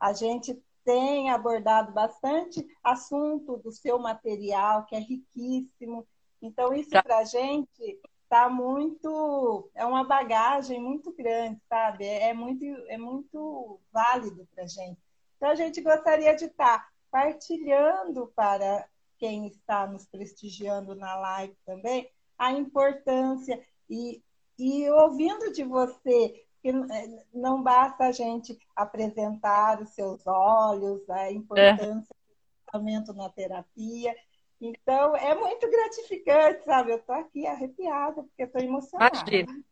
a 0.00 0.12
gente 0.12 0.60
tem 0.84 1.30
abordado 1.30 1.92
bastante 1.92 2.66
assunto 2.82 3.58
do 3.58 3.70
seu 3.70 3.98
material, 3.98 4.84
que 4.86 4.96
é 4.96 4.98
riquíssimo. 4.98 6.06
Então, 6.40 6.72
isso 6.72 6.90
para 6.90 7.18
a 7.18 7.24
gente 7.24 8.00
está 8.24 8.48
muito. 8.48 9.70
É 9.74 9.84
uma 9.84 10.04
bagagem 10.04 10.80
muito 10.80 11.12
grande, 11.12 11.60
sabe? 11.68 12.04
É, 12.04 12.30
é 12.30 12.34
muito, 12.34 12.64
é 12.64 12.98
muito 12.98 13.80
válido 13.92 14.48
para 14.54 14.64
a 14.64 14.66
gente. 14.66 14.98
Então, 15.36 15.50
a 15.50 15.54
gente 15.54 15.80
gostaria 15.80 16.34
de 16.34 16.46
estar 16.46 16.78
tá 16.78 16.88
partilhando 17.10 18.32
para 18.34 18.88
quem 19.18 19.46
está 19.46 19.86
nos 19.86 20.06
prestigiando 20.06 20.96
na 20.96 21.14
live 21.16 21.56
também 21.64 22.10
a 22.42 22.50
importância 22.50 23.62
e, 23.88 24.20
e 24.58 24.90
ouvindo 24.90 25.52
de 25.52 25.62
você 25.62 26.44
que 26.60 26.68
é, 26.70 27.24
não 27.32 27.62
basta 27.62 28.04
a 28.04 28.12
gente 28.12 28.58
apresentar 28.74 29.80
os 29.80 29.90
seus 29.90 30.26
olhos, 30.26 31.08
a 31.08 31.30
importância 31.30 31.80
é. 31.88 31.94
do 31.94 32.64
tratamento 32.64 33.12
na 33.14 33.28
terapia. 33.28 34.14
Então, 34.60 35.16
é 35.16 35.34
muito 35.34 35.68
gratificante, 35.70 36.64
sabe? 36.64 36.92
Eu 36.92 36.96
estou 36.96 37.14
aqui 37.14 37.46
arrepiada, 37.46 38.22
porque 38.22 38.42
estou 38.42 38.60
emocionada. 38.60 39.16
Imagina. 39.18 39.64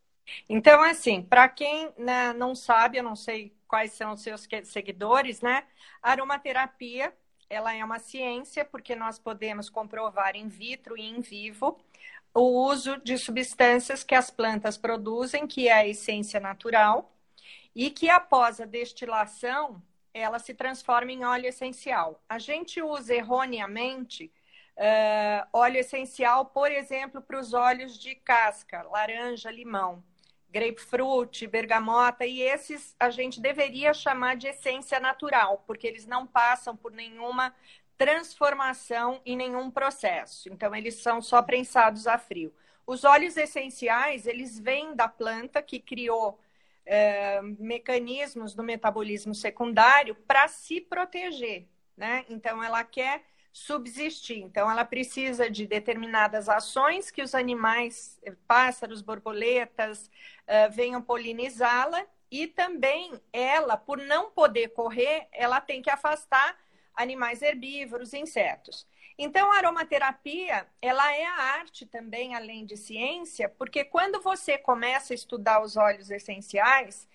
Então, 0.48 0.82
assim, 0.82 1.22
para 1.22 1.48
quem 1.48 1.92
né, 1.96 2.32
não 2.32 2.54
sabe, 2.54 2.98
eu 2.98 3.02
não 3.02 3.16
sei 3.16 3.52
quais 3.66 3.92
são 3.92 4.12
os 4.12 4.22
seus 4.22 4.46
seguidores, 4.64 5.40
né? 5.40 5.64
Aromaterapia, 6.02 7.12
ela 7.48 7.74
é 7.74 7.84
uma 7.84 7.98
ciência, 7.98 8.64
porque 8.64 8.94
nós 8.94 9.18
podemos 9.18 9.68
comprovar 9.68 10.36
in 10.36 10.48
vitro 10.48 10.96
e 10.96 11.08
in 11.08 11.20
vivo 11.20 11.78
o 12.34 12.68
uso 12.68 12.96
de 12.98 13.18
substâncias 13.18 14.04
que 14.04 14.14
as 14.14 14.30
plantas 14.30 14.76
produzem, 14.76 15.46
que 15.46 15.68
é 15.68 15.72
a 15.72 15.86
essência 15.86 16.38
natural, 16.38 17.12
e 17.74 17.90
que 17.90 18.08
após 18.08 18.60
a 18.60 18.64
destilação 18.64 19.82
ela 20.12 20.38
se 20.38 20.54
transforma 20.54 21.12
em 21.12 21.24
óleo 21.24 21.46
essencial. 21.46 22.22
A 22.28 22.38
gente 22.38 22.82
usa 22.82 23.14
erroneamente 23.14 24.32
uh, 24.76 25.48
óleo 25.52 25.78
essencial, 25.78 26.46
por 26.46 26.70
exemplo, 26.70 27.22
para 27.22 27.38
os 27.38 27.54
óleos 27.54 27.98
de 27.98 28.14
casca, 28.16 28.82
laranja, 28.82 29.50
limão, 29.50 30.02
grapefruit, 30.50 31.46
bergamota, 31.46 32.26
e 32.26 32.42
esses 32.42 32.94
a 32.98 33.08
gente 33.08 33.40
deveria 33.40 33.94
chamar 33.94 34.36
de 34.36 34.48
essência 34.48 34.98
natural, 34.98 35.62
porque 35.66 35.86
eles 35.86 36.06
não 36.06 36.26
passam 36.26 36.76
por 36.76 36.90
nenhuma 36.90 37.54
transformação 38.00 39.20
e 39.26 39.36
nenhum 39.36 39.70
processo. 39.70 40.48
Então, 40.50 40.74
eles 40.74 40.94
são 40.94 41.20
só 41.20 41.42
prensados 41.42 42.06
a 42.06 42.16
frio. 42.16 42.50
Os 42.86 43.04
óleos 43.04 43.36
essenciais, 43.36 44.26
eles 44.26 44.58
vêm 44.58 44.96
da 44.96 45.06
planta 45.06 45.60
que 45.60 45.78
criou 45.78 46.40
é, 46.86 47.42
mecanismos 47.42 48.54
do 48.54 48.62
metabolismo 48.62 49.34
secundário 49.34 50.14
para 50.14 50.48
se 50.48 50.80
proteger, 50.80 51.66
né? 51.94 52.24
Então, 52.30 52.64
ela 52.64 52.82
quer 52.84 53.22
subsistir. 53.52 54.38
Então, 54.38 54.70
ela 54.70 54.86
precisa 54.86 55.50
de 55.50 55.66
determinadas 55.66 56.48
ações 56.48 57.10
que 57.10 57.20
os 57.20 57.34
animais, 57.34 58.18
pássaros, 58.48 59.02
borboletas, 59.02 60.06
uh, 60.06 60.72
venham 60.72 61.02
polinizá-la. 61.02 62.06
E 62.30 62.46
também 62.46 63.20
ela, 63.30 63.76
por 63.76 63.98
não 63.98 64.30
poder 64.30 64.68
correr, 64.68 65.28
ela 65.32 65.60
tem 65.60 65.82
que 65.82 65.90
afastar 65.90 66.56
animais 66.94 67.42
herbívoros, 67.42 68.12
insetos. 68.14 68.86
Então, 69.18 69.52
a 69.52 69.56
aromaterapia, 69.56 70.66
ela 70.80 71.14
é 71.14 71.26
a 71.26 71.42
arte 71.58 71.84
também, 71.84 72.34
além 72.34 72.64
de 72.64 72.76
ciência, 72.76 73.48
porque 73.48 73.84
quando 73.84 74.20
você 74.20 74.56
começa 74.56 75.12
a 75.12 75.14
estudar 75.14 75.62
os 75.62 75.76
óleos 75.76 76.10
essenciais, 76.10 77.08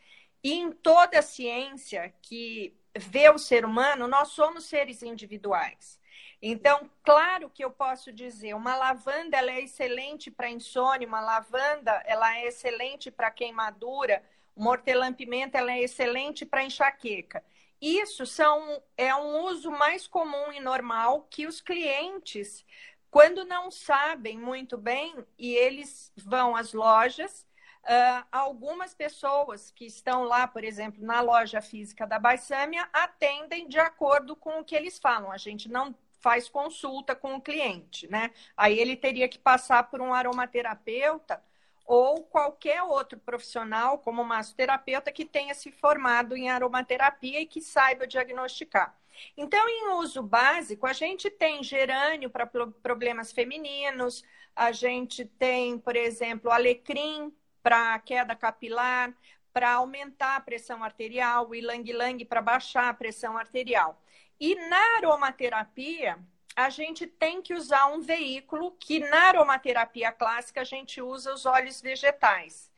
e 0.44 0.54
em 0.54 0.72
toda 0.72 1.18
a 1.18 1.24
ciência 1.24 2.14
que 2.22 2.76
vê 2.96 3.30
o 3.30 3.40
ser 3.40 3.66
humano, 3.66 4.08
nós 4.08 4.30
somos 4.30 4.66
seres 4.66 5.02
individuais. 5.02 6.00
Então, 6.42 6.88
claro 7.02 7.50
que 7.50 7.66
eu 7.66 7.72
posso 7.72 8.12
dizer, 8.14 8.54
uma 8.54 8.76
lavanda 8.76 9.38
ela 9.38 9.52
é 9.52 9.62
excelente 9.62 10.30
para 10.30 10.48
insônia, 10.48 11.08
uma 11.08 11.20
lavanda 11.20 11.92
ela 12.06 12.38
é 12.38 12.46
excelente 12.46 13.10
para 13.10 13.32
queimadura, 13.32 14.22
uma 14.56 14.72
hortelã-pimenta 14.72 15.58
ela 15.58 15.72
é 15.72 15.82
excelente 15.82 16.46
para 16.46 16.64
enxaqueca. 16.64 17.44
Isso 17.82 18.26
são, 18.26 18.82
é 18.98 19.14
um 19.16 19.44
uso 19.46 19.70
mais 19.70 20.08
comum 20.08 20.52
e 20.52 20.60
normal 20.60 21.28
que 21.30 21.46
os 21.46 21.60
clientes, 21.60 22.66
quando 23.12 23.44
não 23.46 23.70
sabem 23.70 24.38
muito 24.38 24.78
bem, 24.78 25.16
e 25.38 25.54
eles 25.54 26.12
vão 26.16 26.56
às 26.56 26.74
lojas, 26.74 27.46
uh, 27.84 28.26
algumas 28.32 28.94
pessoas 28.94 29.72
que 29.72 29.86
estão 29.86 30.24
lá, 30.24 30.48
por 30.48 30.64
exemplo, 30.64 31.04
na 31.04 31.22
loja 31.22 31.62
física 31.62 32.08
da 32.08 32.18
Baissâmia, 32.18 32.88
atendem 32.94 33.68
de 33.68 33.80
acordo 33.80 34.36
com 34.36 34.60
o 34.60 34.64
que 34.64 34.76
eles 34.76 34.98
falam. 34.98 35.32
A 35.32 35.38
gente 35.38 35.70
não 35.70 35.94
faz 36.22 36.50
consulta 36.50 37.16
com 37.16 37.36
o 37.36 37.42
cliente, 37.42 38.08
né? 38.08 38.32
Aí 38.58 38.80
ele 38.80 38.96
teria 38.96 39.30
que 39.30 39.38
passar 39.38 39.84
por 39.92 40.02
um 40.02 40.14
aromaterapeuta 40.14 41.44
ou 41.86 42.24
qualquer 42.24 42.82
outro 42.84 43.20
profissional, 43.20 44.00
como 44.00 44.24
massoterapeuta, 44.24 45.12
que 45.12 45.24
tenha 45.24 45.54
se 45.54 45.72
formado 45.72 46.36
em 46.36 46.50
aromaterapia 46.50 47.42
e 47.42 47.46
que 47.46 47.62
saiba 47.62 48.08
diagnosticar. 48.08 48.98
Então, 49.38 49.68
em 49.70 49.94
uso 49.94 50.22
básico, 50.22 50.86
a 50.88 50.94
gente 50.94 51.30
tem 51.30 51.64
gerânio 51.64 52.30
para 52.30 52.46
problemas 52.48 53.32
femininos, 53.32 54.24
a 54.56 54.72
gente 54.72 55.26
tem, 55.26 55.78
por 55.78 55.96
exemplo, 55.96 56.52
alecrim 56.52 57.34
para 57.62 57.98
queda 58.00 58.36
capilar, 58.36 59.14
para 59.54 59.74
aumentar 59.74 60.36
a 60.36 60.42
pressão 60.42 60.84
arterial, 60.84 61.48
o 61.50 61.56
ilang-ilang 61.56 62.26
para 62.26 62.42
baixar 62.42 62.90
a 62.90 62.94
pressão 62.94 63.38
arterial. 63.38 64.02
E 64.40 64.56
na 64.56 64.98
aromaterapia, 64.98 66.20
a 66.56 66.70
gente 66.70 67.06
tem 67.06 67.42
que 67.42 67.54
usar 67.54 67.88
um 67.88 68.00
veículo 68.00 68.72
que 68.80 69.00
na 69.00 69.24
aromaterapia 69.28 70.12
clássica 70.12 70.62
a 70.62 70.64
gente 70.64 71.02
usa 71.02 71.34
os 71.34 71.46
óleos 71.46 71.82
vegetais, 71.82 72.72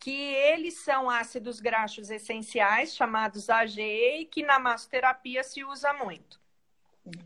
que 0.00 0.32
eles 0.34 0.74
são 0.78 1.10
ácidos 1.10 1.60
graxos 1.60 2.10
essenciais, 2.10 2.94
chamados 2.94 3.50
AGE, 3.50 3.82
e 3.82 4.24
que 4.24 4.42
na 4.42 4.58
massoterapia 4.58 5.42
se 5.42 5.62
usa 5.62 5.92
muito. 5.92 6.40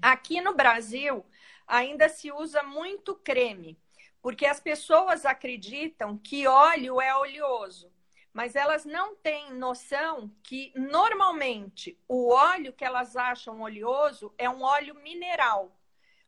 Aqui 0.01 0.41
no 0.41 0.55
Brasil, 0.55 1.25
ainda 1.67 2.09
se 2.09 2.33
usa 2.33 2.63
muito 2.63 3.15
creme, 3.15 3.79
porque 4.21 4.47
as 4.47 4.59
pessoas 4.59 5.25
acreditam 5.25 6.19
que 6.19 6.47
óleo 6.47 7.01
é 7.01 7.15
oleoso, 7.15 7.93
mas 8.33 8.57
elas 8.57 8.85
não 8.85 9.15
têm 9.15 9.53
noção 9.53 10.33
que 10.43 10.73
normalmente 10.75 11.99
o 12.09 12.31
óleo 12.31 12.73
que 12.73 12.85
elas 12.85 13.17
acham 13.17 13.61
oleoso 13.61 14.33
é 14.39 14.49
um 14.49 14.63
óleo 14.63 14.95
mineral. 14.97 15.77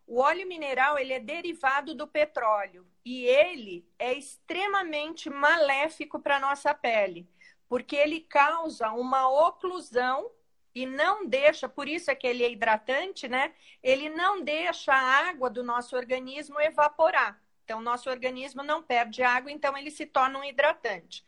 O 0.06 0.20
óleo 0.20 0.46
mineral 0.46 0.98
ele 0.98 1.12
é 1.12 1.20
derivado 1.20 1.94
do 1.94 2.06
petróleo 2.06 2.86
e 3.04 3.24
ele 3.24 3.86
é 3.98 4.12
extremamente 4.12 5.30
maléfico 5.30 6.20
para 6.20 6.36
a 6.36 6.40
nossa 6.40 6.74
pele, 6.74 7.28
porque 7.68 7.96
ele 7.96 8.20
causa 8.20 8.90
uma 8.92 9.28
oclusão 9.28 10.30
e 10.74 10.84
não 10.86 11.24
deixa, 11.24 11.68
por 11.68 11.88
isso 11.88 12.10
é 12.10 12.14
que 12.14 12.26
ele 12.26 12.42
é 12.42 12.50
hidratante, 12.50 13.28
né? 13.28 13.54
Ele 13.82 14.08
não 14.08 14.42
deixa 14.42 14.92
a 14.92 15.28
água 15.28 15.48
do 15.48 15.62
nosso 15.62 15.96
organismo 15.96 16.60
evaporar. 16.60 17.40
Então, 17.64 17.80
nosso 17.80 18.10
organismo 18.10 18.62
não 18.62 18.82
perde 18.82 19.22
água, 19.22 19.50
então 19.50 19.76
ele 19.76 19.90
se 19.90 20.04
torna 20.04 20.38
um 20.38 20.44
hidratante. 20.44 21.24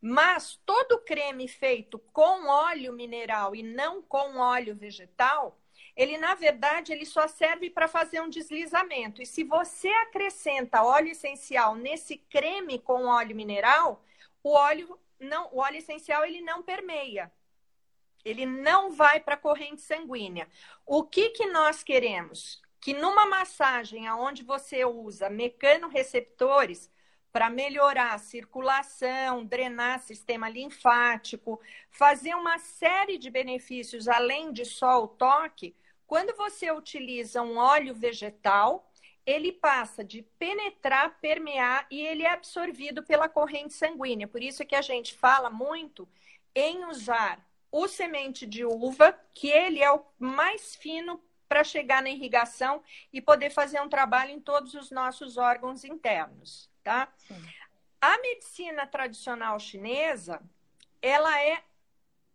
Mas 0.00 0.60
todo 0.64 1.00
creme 1.00 1.48
feito 1.48 1.98
com 2.12 2.46
óleo 2.48 2.92
mineral 2.92 3.54
e 3.54 3.62
não 3.62 4.00
com 4.00 4.38
óleo 4.38 4.76
vegetal, 4.76 5.58
ele 5.96 6.16
na 6.16 6.34
verdade 6.34 6.92
ele 6.92 7.04
só 7.04 7.26
serve 7.26 7.68
para 7.68 7.88
fazer 7.88 8.20
um 8.20 8.28
deslizamento. 8.28 9.20
E 9.20 9.26
se 9.26 9.42
você 9.42 9.88
acrescenta 9.88 10.84
óleo 10.84 11.10
essencial 11.10 11.74
nesse 11.74 12.16
creme 12.16 12.78
com 12.78 13.06
óleo 13.06 13.34
mineral, 13.34 14.04
o 14.42 14.50
óleo 14.50 14.98
não, 15.18 15.48
o 15.52 15.58
óleo 15.58 15.78
essencial 15.78 16.24
ele 16.24 16.40
não 16.40 16.62
permeia. 16.62 17.32
Ele 18.24 18.46
não 18.46 18.92
vai 18.92 19.20
para 19.20 19.34
a 19.34 19.38
corrente 19.38 19.80
sanguínea. 19.80 20.48
O 20.86 21.02
que 21.02 21.30
que 21.30 21.46
nós 21.46 21.82
queremos? 21.82 22.62
Que 22.80 22.94
numa 22.94 23.26
massagem 23.26 24.06
aonde 24.06 24.42
você 24.42 24.84
usa 24.84 25.28
mecanoreceptores 25.28 26.90
para 27.32 27.50
melhorar 27.50 28.14
a 28.14 28.18
circulação, 28.18 29.44
drenar 29.44 30.00
sistema 30.00 30.48
linfático, 30.48 31.60
fazer 31.90 32.34
uma 32.34 32.58
série 32.58 33.18
de 33.18 33.30
benefícios 33.30 34.08
além 34.08 34.52
de 34.52 34.64
só 34.64 35.02
o 35.02 35.08
toque, 35.08 35.74
quando 36.06 36.34
você 36.36 36.70
utiliza 36.72 37.42
um 37.42 37.58
óleo 37.58 37.94
vegetal, 37.94 38.90
ele 39.26 39.52
passa 39.52 40.02
de 40.02 40.22
penetrar, 40.38 41.18
permear 41.20 41.86
e 41.90 42.00
ele 42.00 42.22
é 42.22 42.32
absorvido 42.32 43.02
pela 43.02 43.28
corrente 43.28 43.74
sanguínea. 43.74 44.26
Por 44.26 44.42
isso 44.42 44.64
que 44.64 44.74
a 44.74 44.80
gente 44.80 45.12
fala 45.14 45.50
muito 45.50 46.08
em 46.54 46.86
usar 46.86 47.46
o 47.70 47.86
semente 47.86 48.46
de 48.46 48.64
uva, 48.64 49.12
que 49.34 49.48
ele 49.50 49.82
é 49.82 49.92
o 49.92 50.02
mais 50.18 50.74
fino 50.74 51.22
para 51.48 51.64
chegar 51.64 52.02
na 52.02 52.10
irrigação 52.10 52.82
e 53.12 53.20
poder 53.20 53.50
fazer 53.50 53.80
um 53.80 53.88
trabalho 53.88 54.30
em 54.30 54.40
todos 54.40 54.74
os 54.74 54.90
nossos 54.90 55.36
órgãos 55.36 55.84
internos, 55.84 56.70
tá? 56.88 57.12
Sim. 57.18 57.46
A 58.00 58.16
medicina 58.18 58.86
tradicional 58.86 59.60
chinesa, 59.60 60.40
ela 61.02 61.38
é 61.38 61.62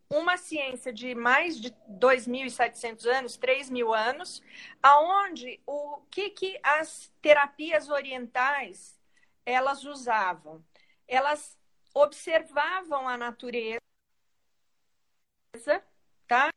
uma 0.07 0.37
ciência 0.37 0.93
de 0.93 1.15
mais 1.15 1.59
de 1.59 1.71
2.700 1.87 3.05
anos, 3.07 3.35
3.000 3.35 3.91
anos, 3.91 4.43
aonde 4.81 5.59
o 5.65 6.01
que, 6.11 6.29
que 6.29 6.59
as 6.61 7.11
terapias 7.19 7.89
orientais 7.89 8.95
elas 9.43 9.83
usavam? 9.85 10.63
Elas 11.07 11.57
observavam 11.95 13.09
a 13.09 13.17
natureza, 13.17 13.81
tá? 16.27 16.51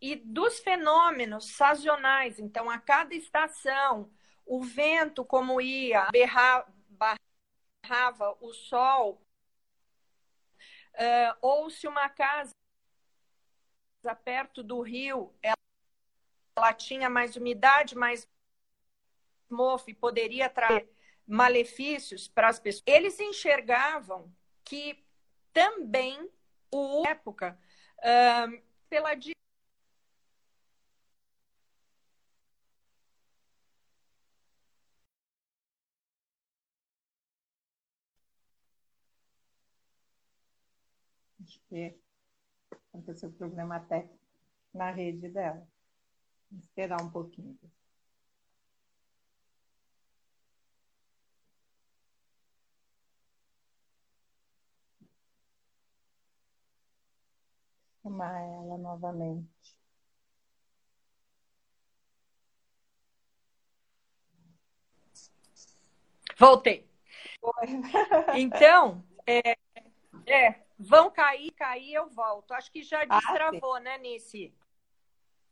E 0.00 0.14
dos 0.14 0.60
fenômenos 0.60 1.56
sazonais, 1.56 2.38
então 2.38 2.70
a 2.70 2.78
cada 2.78 3.14
estação, 3.16 4.08
o 4.46 4.62
vento 4.62 5.24
como 5.24 5.60
ia, 5.60 6.08
berrava, 6.10 6.72
barrava 6.88 8.36
o 8.40 8.52
sol, 8.54 9.20
Uh, 10.96 11.36
ou 11.42 11.68
se 11.68 11.86
uma 11.86 12.08
casa 12.08 12.54
perto 14.24 14.62
do 14.62 14.80
rio 14.80 15.34
ela, 15.42 15.58
ela 16.56 16.72
tinha 16.72 17.10
mais 17.10 17.36
umidade, 17.36 17.94
mais 17.94 18.26
mofo 19.50 19.90
e 19.90 19.94
poderia 19.94 20.48
trazer 20.48 20.90
malefícios 21.26 22.28
para 22.28 22.48
as 22.48 22.58
pessoas. 22.58 22.82
Eles 22.86 23.20
enxergavam 23.20 24.32
que 24.64 25.04
também 25.52 26.30
o 26.70 27.06
época 27.06 27.58
uh, 27.98 28.62
pela 28.88 29.14
porque 41.54 41.98
aconteceu 42.88 43.32
problema 43.32 43.80
técnico 43.80 44.18
na 44.74 44.90
rede 44.90 45.28
dela. 45.28 45.66
Vou 46.50 46.60
esperar 46.60 47.02
um 47.02 47.10
pouquinho. 47.10 47.58
Chamar 58.02 58.40
ela 58.40 58.78
novamente. 58.78 59.76
Voltei. 66.38 66.86
Então, 68.36 69.02
é, 69.26 69.56
é, 70.26 70.65
vão 70.78 71.10
cair, 71.10 71.50
cair, 71.52 71.94
eu 71.94 72.08
volto. 72.08 72.52
Acho 72.52 72.70
que 72.70 72.82
já 72.82 73.02
ah, 73.02 73.04
destravou, 73.04 73.74
ah, 73.74 73.80
né, 73.80 73.98
Nice? 73.98 74.52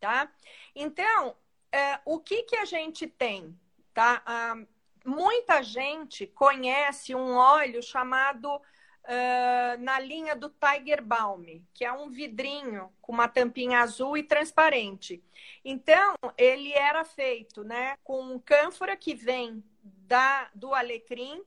Tá? 0.01 0.31
Então, 0.75 1.37
é, 1.73 2.01
o 2.05 2.19
que, 2.19 2.43
que 2.43 2.57
a 2.57 2.65
gente 2.65 3.07
tem? 3.07 3.59
Tá? 3.93 4.23
Ah, 4.27 4.57
muita 5.05 5.63
gente 5.63 6.27
conhece 6.27 7.15
um 7.15 7.37
óleo 7.37 7.83
chamado 7.83 8.61
uh, 9.05 9.81
na 9.81 9.99
linha 9.99 10.35
do 10.35 10.51
Tiger 10.51 11.03
Balm, 11.03 11.45
que 11.73 11.85
é 11.85 11.93
um 11.93 12.11
vidrinho 12.11 12.93
com 13.01 13.13
uma 13.13 13.29
tampinha 13.29 13.81
azul 13.81 14.17
e 14.17 14.23
transparente. 14.23 15.23
Então, 15.65 16.15
ele 16.37 16.73
era 16.73 17.05
feito 17.05 17.63
né, 17.63 17.97
com 18.03 18.39
cânfora 18.41 18.97
que 18.97 19.15
vem 19.15 19.63
da, 19.83 20.51
do 20.55 20.75
alecrim 20.75 21.43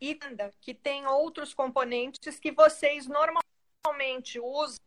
e 0.00 0.18
que 0.60 0.74
tem 0.74 1.06
outros 1.06 1.52
componentes 1.52 2.38
que 2.38 2.52
vocês 2.52 3.06
normalmente 3.06 4.38
usam, 4.38 4.78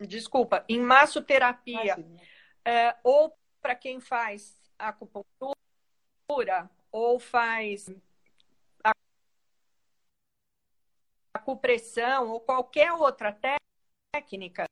desculpa, 0.00 0.64
em 0.68 0.80
massoterapia, 0.80 1.98
uh, 1.98 2.98
ou 3.02 3.36
para 3.60 3.74
quem 3.74 4.00
faz 4.00 4.60
acupuntura, 4.78 6.70
ou 6.92 7.18
faz 7.18 7.88
acupressão 11.34 12.28
ou 12.28 12.40
qualquer 12.40 12.92
outra 12.92 13.36
técnica, 14.12 14.66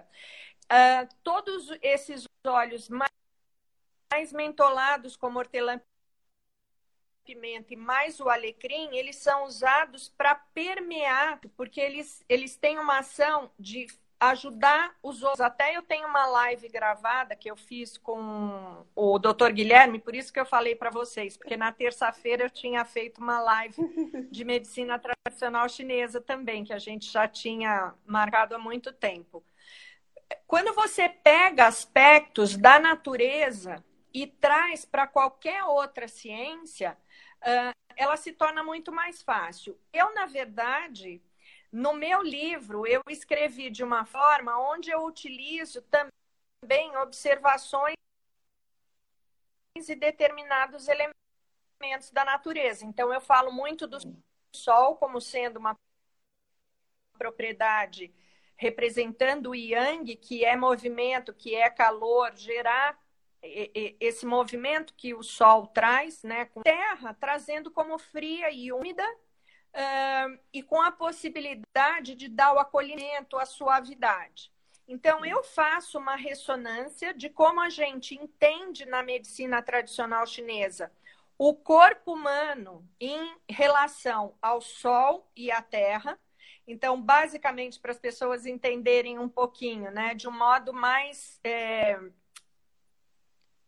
uh, 0.00 1.08
todos 1.22 1.70
esses 1.80 2.24
óleos 2.46 2.88
mais, 2.88 3.12
mais 4.10 4.32
mentolados, 4.32 5.16
como 5.16 5.38
hortelã, 5.38 5.80
pimenta 7.24 7.72
e 7.72 7.76
mais 7.76 8.20
o 8.20 8.28
alecrim, 8.28 8.96
eles 8.96 9.16
são 9.16 9.44
usados 9.44 10.08
para 10.08 10.34
permear, 10.34 11.40
porque 11.56 11.80
eles, 11.80 12.24
eles 12.28 12.56
têm 12.56 12.78
uma 12.78 12.98
ação 12.98 13.50
de 13.58 13.86
ajudar 14.22 14.94
os 15.02 15.22
outros. 15.22 15.40
Até 15.40 15.76
eu 15.76 15.82
tenho 15.82 16.06
uma 16.06 16.26
live 16.26 16.68
gravada 16.68 17.34
que 17.34 17.50
eu 17.50 17.56
fiz 17.56 17.98
com 17.98 18.84
o 18.94 19.18
Dr. 19.18 19.50
Guilherme, 19.52 19.98
por 19.98 20.14
isso 20.14 20.32
que 20.32 20.38
eu 20.38 20.46
falei 20.46 20.76
para 20.76 20.90
vocês, 20.90 21.36
porque 21.36 21.56
na 21.56 21.72
terça-feira 21.72 22.44
eu 22.44 22.50
tinha 22.50 22.84
feito 22.84 23.20
uma 23.20 23.40
live 23.40 23.76
de 24.30 24.44
medicina 24.44 24.98
tradicional 24.98 25.68
chinesa 25.68 26.20
também, 26.20 26.64
que 26.64 26.72
a 26.72 26.78
gente 26.78 27.10
já 27.10 27.26
tinha 27.26 27.94
marcado 28.06 28.54
há 28.54 28.58
muito 28.58 28.92
tempo. 28.92 29.42
Quando 30.46 30.72
você 30.72 31.08
pega 31.08 31.66
aspectos 31.66 32.56
da 32.56 32.78
natureza 32.78 33.84
e 34.14 34.26
traz 34.26 34.84
para 34.84 35.06
qualquer 35.06 35.64
outra 35.64 36.06
ciência, 36.06 36.96
ela 37.96 38.16
se 38.16 38.32
torna 38.32 38.62
muito 38.62 38.92
mais 38.92 39.22
fácil. 39.22 39.78
Eu, 39.92 40.14
na 40.14 40.26
verdade, 40.26 41.22
no 41.70 41.92
meu 41.92 42.22
livro, 42.22 42.86
eu 42.86 43.02
escrevi 43.08 43.70
de 43.70 43.82
uma 43.82 44.04
forma 44.04 44.58
onde 44.58 44.90
eu 44.90 45.04
utilizo 45.04 45.82
também 45.82 46.96
observações 46.96 47.96
e 49.76 49.94
determinados 49.94 50.88
elementos 50.88 52.10
da 52.12 52.24
natureza. 52.24 52.84
Então, 52.84 53.12
eu 53.12 53.20
falo 53.20 53.50
muito 53.50 53.86
do 53.86 53.98
Sol 54.54 54.96
como 54.96 55.20
sendo 55.20 55.58
uma 55.58 55.76
propriedade 57.18 58.12
representando 58.56 59.50
o 59.50 59.54
Yang, 59.54 60.16
que 60.16 60.44
é 60.44 60.56
movimento, 60.56 61.34
que 61.34 61.54
é 61.54 61.68
calor, 61.68 62.36
gerar 62.36 63.01
esse 63.42 64.24
movimento 64.24 64.94
que 64.94 65.14
o 65.14 65.22
Sol 65.22 65.66
traz, 65.66 66.22
né, 66.22 66.44
com 66.46 66.62
terra, 66.62 67.14
trazendo 67.14 67.70
como 67.70 67.98
fria 67.98 68.50
e 68.50 68.72
úmida 68.72 69.04
uh, 69.06 70.38
e 70.52 70.62
com 70.62 70.80
a 70.80 70.92
possibilidade 70.92 72.14
de 72.14 72.28
dar 72.28 72.54
o 72.54 72.58
acolhimento, 72.58 73.36
a 73.36 73.44
suavidade. 73.44 74.52
Então, 74.86 75.24
eu 75.24 75.42
faço 75.42 75.98
uma 75.98 76.16
ressonância 76.16 77.14
de 77.14 77.28
como 77.28 77.60
a 77.60 77.70
gente 77.70 78.14
entende 78.14 78.84
na 78.84 79.02
medicina 79.02 79.62
tradicional 79.62 80.26
chinesa 80.26 80.92
o 81.38 81.54
corpo 81.54 82.12
humano 82.12 82.86
em 83.00 83.34
relação 83.48 84.34
ao 84.40 84.60
Sol 84.60 85.28
e 85.34 85.50
à 85.50 85.60
Terra. 85.62 86.18
Então, 86.66 87.00
basicamente, 87.00 87.80
para 87.80 87.90
as 87.90 87.98
pessoas 87.98 88.46
entenderem 88.46 89.18
um 89.18 89.28
pouquinho, 89.28 89.90
né, 89.90 90.14
de 90.14 90.28
um 90.28 90.30
modo 90.30 90.72
mais 90.72 91.40
é, 91.42 91.98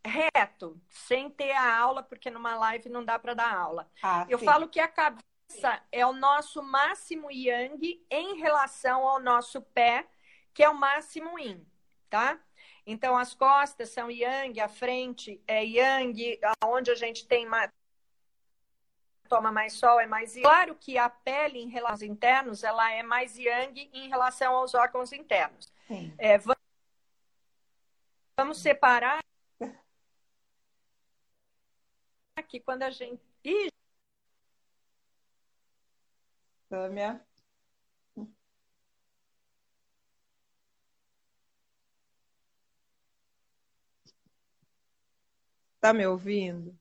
reto, 0.05 0.81
sem 0.89 1.31
ter 1.31 1.53
a 1.53 1.77
aula, 1.77 2.03
porque 2.03 2.31
numa 2.31 2.57
live 2.57 2.89
não 2.89 3.05
dá 3.05 3.19
para 3.19 3.35
dar 3.35 3.55
aula. 3.55 3.91
Ah, 4.03 4.27
eu 4.29 4.39
sim. 4.39 4.45
falo 4.45 4.69
que 4.69 4.79
a 4.79 4.89
cabeça 4.89 5.83
é 5.91 6.05
o 6.05 6.13
nosso 6.13 6.63
máximo 6.63 7.31
yang 7.31 8.05
em 8.11 8.37
relação 8.39 9.07
ao 9.07 9.21
nosso 9.21 9.63
pé, 9.63 10.07
que 10.53 10.63
é 10.63 10.69
o 10.69 10.75
máximo 10.75 11.39
yin, 11.39 11.67
tá? 12.11 12.39
Então, 12.87 13.17
as 13.17 13.35
costas 13.35 13.91
são 13.91 14.11
yang, 14.11 14.61
a 14.61 14.69
frente 14.69 15.43
é 15.47 15.65
yang, 15.65 16.39
onde 16.63 16.91
a 16.91 16.95
gente 16.95 17.27
tem 17.27 17.47
mais, 17.47 17.71
toma 19.27 19.51
mais 19.51 19.73
sol 19.73 19.99
é 19.99 20.07
mais 20.07 20.37
yang. 20.37 20.43
Claro 20.43 20.75
que 20.75 20.99
a 20.99 21.09
pele 21.09 21.61
em 21.61 21.69
relação 21.69 21.95
aos 21.95 22.03
internos, 22.03 22.63
ela 22.63 22.93
é 22.93 23.03
mais 23.03 23.39
yang 23.39 23.91
em 23.93 24.09
relação 24.09 24.55
aos 24.55 24.75
órgãos 24.75 25.13
internos. 25.13 25.73
É, 26.19 26.39
vamos 28.37 28.59
separar 28.59 29.25
aqui 32.55 32.61
quando 32.61 32.83
a 32.85 32.91
gente... 32.91 33.21
Ih, 33.45 33.69
Sâmia. 36.69 37.25
Tá 45.81 45.93
me 45.93 46.05
ouvindo? 46.07 46.77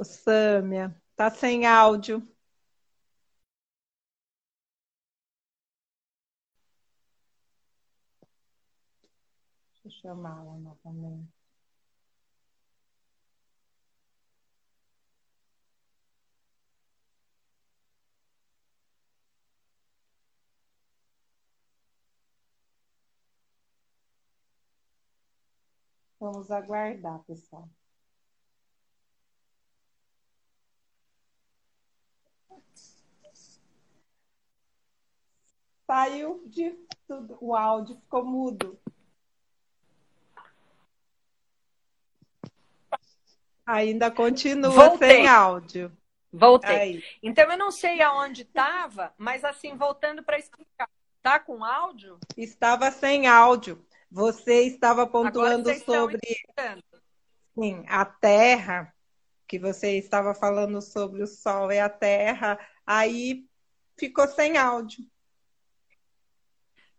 Ô, 0.00 0.04
Sâmia, 0.04 0.96
tá 1.14 1.30
sem 1.30 1.66
áudio. 1.66 2.26
Deixa 9.84 9.88
eu 9.88 9.90
chamá-la 10.14 10.56
novamente. 10.58 11.28
Vamos 26.20 26.50
aguardar, 26.52 27.18
pessoal. 27.24 27.68
Saiu 35.90 36.40
de 36.46 36.70
tudo, 37.08 37.36
o 37.40 37.52
áudio 37.52 37.96
ficou 37.96 38.24
mudo. 38.24 38.78
Ainda 43.66 44.08
continua 44.08 44.70
Voltei. 44.70 45.10
sem 45.10 45.26
áudio. 45.26 45.90
Voltei. 46.32 46.76
Aí. 46.76 47.04
Então 47.20 47.50
eu 47.50 47.58
não 47.58 47.72
sei 47.72 48.00
aonde 48.00 48.42
estava, 48.42 49.12
mas 49.18 49.42
assim, 49.42 49.76
voltando 49.76 50.22
para 50.22 50.38
explicar. 50.38 50.88
Tá 51.20 51.40
com 51.40 51.64
áudio? 51.64 52.20
Estava 52.36 52.92
sem 52.92 53.26
áudio. 53.26 53.84
Você 54.08 54.62
estava 54.62 55.08
pontuando 55.08 55.74
sobre 55.74 56.20
sim, 57.52 57.84
a 57.88 58.04
Terra 58.04 58.94
que 59.44 59.58
você 59.58 59.98
estava 59.98 60.36
falando 60.36 60.80
sobre 60.80 61.24
o 61.24 61.26
Sol 61.26 61.72
e 61.72 61.80
a 61.80 61.88
Terra, 61.88 62.56
aí 62.86 63.44
ficou 63.98 64.28
sem 64.28 64.56
áudio. 64.56 65.04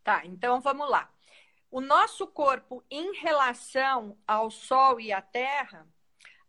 Tá, 0.03 0.25
então 0.25 0.59
vamos 0.61 0.89
lá. 0.89 1.09
O 1.69 1.79
nosso 1.79 2.27
corpo, 2.27 2.83
em 2.89 3.15
relação 3.17 4.17
ao 4.27 4.51
Sol 4.51 4.99
e 4.99 5.11
à 5.11 5.21
Terra, 5.21 5.87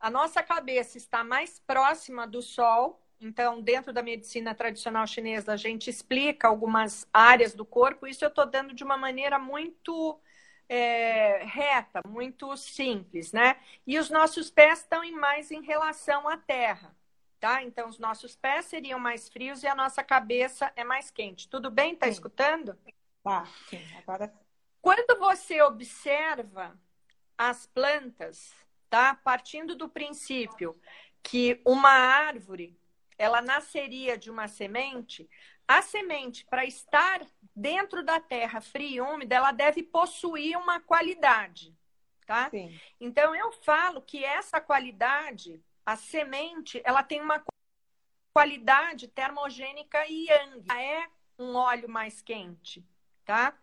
a 0.01 0.11
nossa 0.11 0.43
cabeça 0.43 0.99
está 0.99 1.23
mais 1.23 1.61
próxima 1.61 2.27
do 2.27 2.43
Sol 2.43 3.03
então, 3.23 3.63
dentro 3.63 3.93
da 3.93 4.03
medicina 4.03 4.55
tradicional 4.55 5.07
chinesa, 5.07 5.53
a 5.53 5.57
gente 5.57 5.89
explica 5.89 6.49
algumas 6.49 7.09
áreas 7.13 7.55
do 7.55 7.65
corpo. 7.65 8.07
Isso 8.07 8.25
eu 8.25 8.29
estou 8.29 8.45
dando 8.45 8.75
de 8.75 8.83
uma 8.83 8.97
maneira 8.97 9.39
muito 9.39 10.19
é, 10.69 11.45
reta, 11.45 12.01
muito 12.07 12.57
simples, 12.57 13.33
né? 13.33 13.57
E 13.87 13.97
os 13.99 14.11
nossos 14.11 14.51
pés 14.51 14.81
estão 14.81 15.05
em 15.05 15.13
mais 15.13 15.53
em 15.53 15.63
relação 15.63 16.29
à 16.29 16.37
terra, 16.37 16.95
tá? 17.39 17.63
Então, 17.63 17.89
os 17.89 17.99
nossos 17.99 18.35
pés 18.35 18.65
seriam 18.65 18.99
mais 18.99 19.29
frios 19.29 19.63
e 19.63 19.69
a 19.69 19.75
nossa 19.75 20.03
cabeça 20.03 20.73
é 20.75 20.83
mais 20.83 21.09
quente. 21.09 21.49
Tudo 21.49 21.71
bem? 21.71 21.95
Tá 21.95 22.07
sim. 22.07 22.13
escutando? 22.13 22.77
Tá, 23.23 23.47
sim. 23.69 23.85
Agora. 23.99 24.33
Quando 24.81 25.19
você 25.19 25.63
observa 25.63 26.79
as 27.39 27.67
plantas, 27.67 28.53
tá? 28.91 29.15
Partindo 29.15 29.75
do 29.75 29.89
princípio 29.89 30.81
que 31.23 31.61
uma 31.65 31.91
árvore 31.91 32.77
ela 33.17 33.41
nasceria 33.41 34.19
de 34.19 34.31
uma 34.31 34.49
semente, 34.49 35.31
a 35.69 35.81
semente, 35.81 36.45
para 36.47 36.65
estar 36.65 37.25
dentro 37.55 38.03
da 38.03 38.19
terra 38.19 38.61
fria 38.61 38.97
e 38.97 39.01
úmida, 39.01 39.37
ela 39.37 39.53
deve 39.53 39.83
possuir 39.83 40.57
uma 40.57 40.81
qualidade, 40.81 41.73
tá? 42.27 42.51
Sim. 42.51 42.77
Então, 43.01 43.35
eu 43.35 43.53
falo 43.53 44.03
que 44.03 44.25
essa 44.25 44.61
qualidade, 44.61 45.63
a 45.87 45.95
semente, 45.97 46.83
ela 46.85 47.03
tem 47.03 47.21
uma 47.21 47.43
qualidade 48.35 49.07
termogênica 49.09 50.05
e 50.09 50.27
yang. 50.27 50.65
É 50.73 51.09
um 51.39 51.55
óleo 51.55 51.89
mais 51.89 52.21
quente, 52.21 52.85
tá? 53.25 53.57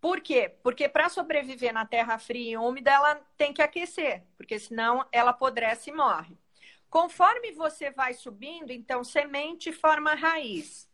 Por 0.00 0.20
quê? 0.20 0.54
Porque 0.62 0.88
para 0.88 1.08
sobreviver 1.08 1.72
na 1.72 1.84
terra 1.84 2.18
fria 2.18 2.52
e 2.52 2.56
úmida, 2.56 2.90
ela 2.90 3.16
tem 3.36 3.52
que 3.52 3.60
aquecer, 3.60 4.24
porque 4.36 4.58
senão 4.58 5.06
ela 5.12 5.30
apodrece 5.30 5.90
e 5.90 5.92
morre. 5.92 6.38
Conforme 6.88 7.52
você 7.52 7.90
vai 7.90 8.14
subindo, 8.14 8.72
então, 8.72 9.04
semente 9.04 9.72
forma 9.72 10.14
raiz. 10.14 10.90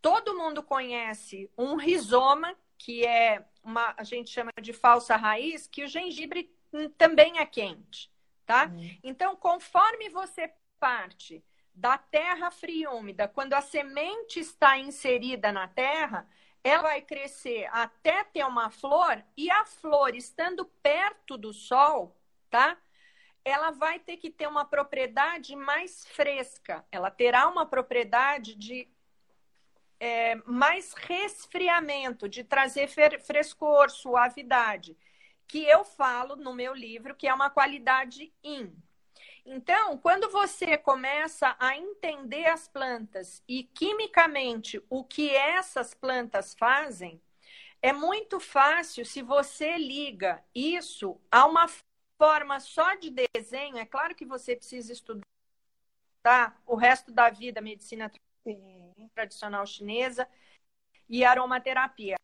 Todo 0.00 0.36
mundo 0.36 0.62
conhece 0.62 1.50
um 1.56 1.76
rizoma, 1.76 2.56
que 2.78 3.06
é 3.06 3.44
uma, 3.62 3.94
a 3.96 4.02
gente 4.02 4.30
chama 4.30 4.50
de 4.60 4.72
falsa 4.72 5.16
raiz, 5.16 5.66
que 5.66 5.84
o 5.84 5.88
gengibre 5.88 6.50
também 6.96 7.38
é 7.38 7.46
quente, 7.46 8.10
tá? 8.44 8.66
Uhum. 8.66 8.98
Então, 9.04 9.36
conforme 9.36 10.08
você 10.08 10.52
parte 10.80 11.44
da 11.74 11.98
terra 11.98 12.50
fria 12.50 12.84
e 12.84 12.86
úmida, 12.88 13.28
quando 13.28 13.52
a 13.52 13.60
semente 13.60 14.40
está 14.40 14.78
inserida 14.78 15.52
na 15.52 15.68
terra, 15.68 16.28
ela 16.68 16.82
vai 16.82 17.02
crescer 17.02 17.68
até 17.72 18.24
ter 18.24 18.44
uma 18.44 18.70
flor 18.70 19.22
e 19.36 19.50
a 19.50 19.64
flor 19.64 20.14
estando 20.14 20.64
perto 20.82 21.36
do 21.36 21.52
sol, 21.52 22.16
tá? 22.50 22.76
ela 23.46 23.70
vai 23.70 24.00
ter 24.00 24.16
que 24.16 24.28
ter 24.28 24.48
uma 24.48 24.64
propriedade 24.64 25.54
mais 25.54 26.04
fresca, 26.04 26.84
ela 26.90 27.12
terá 27.12 27.46
uma 27.46 27.64
propriedade 27.64 28.56
de 28.56 28.88
é, 30.00 30.34
mais 30.44 30.92
resfriamento, 30.94 32.28
de 32.28 32.42
trazer 32.42 32.88
frescor, 32.88 33.88
suavidade, 33.88 34.98
que 35.46 35.64
eu 35.64 35.84
falo 35.84 36.34
no 36.34 36.52
meu 36.52 36.74
livro 36.74 37.14
que 37.14 37.28
é 37.28 37.32
uma 37.32 37.48
qualidade 37.48 38.34
in. 38.42 38.74
Então, 39.48 39.96
quando 39.98 40.28
você 40.28 40.76
começa 40.76 41.54
a 41.60 41.76
entender 41.76 42.46
as 42.46 42.66
plantas 42.66 43.44
e 43.46 43.62
quimicamente 43.62 44.82
o 44.90 45.04
que 45.04 45.30
essas 45.30 45.94
plantas 45.94 46.52
fazem, 46.52 47.22
é 47.80 47.92
muito 47.92 48.40
fácil 48.40 49.06
se 49.06 49.22
você 49.22 49.78
liga 49.78 50.42
isso 50.52 51.20
a 51.30 51.46
uma 51.46 51.68
forma 52.18 52.58
só 52.58 52.96
de 52.96 53.14
desenho, 53.32 53.78
é 53.78 53.86
claro 53.86 54.16
que 54.16 54.24
você 54.24 54.56
precisa 54.56 54.92
estudar 54.92 55.22
o 56.66 56.74
resto 56.74 57.12
da 57.12 57.30
vida 57.30 57.60
medicina 57.60 58.10
tradicional 59.14 59.64
chinesa 59.64 60.28
e 61.08 61.24
aromaterapia. 61.24 62.16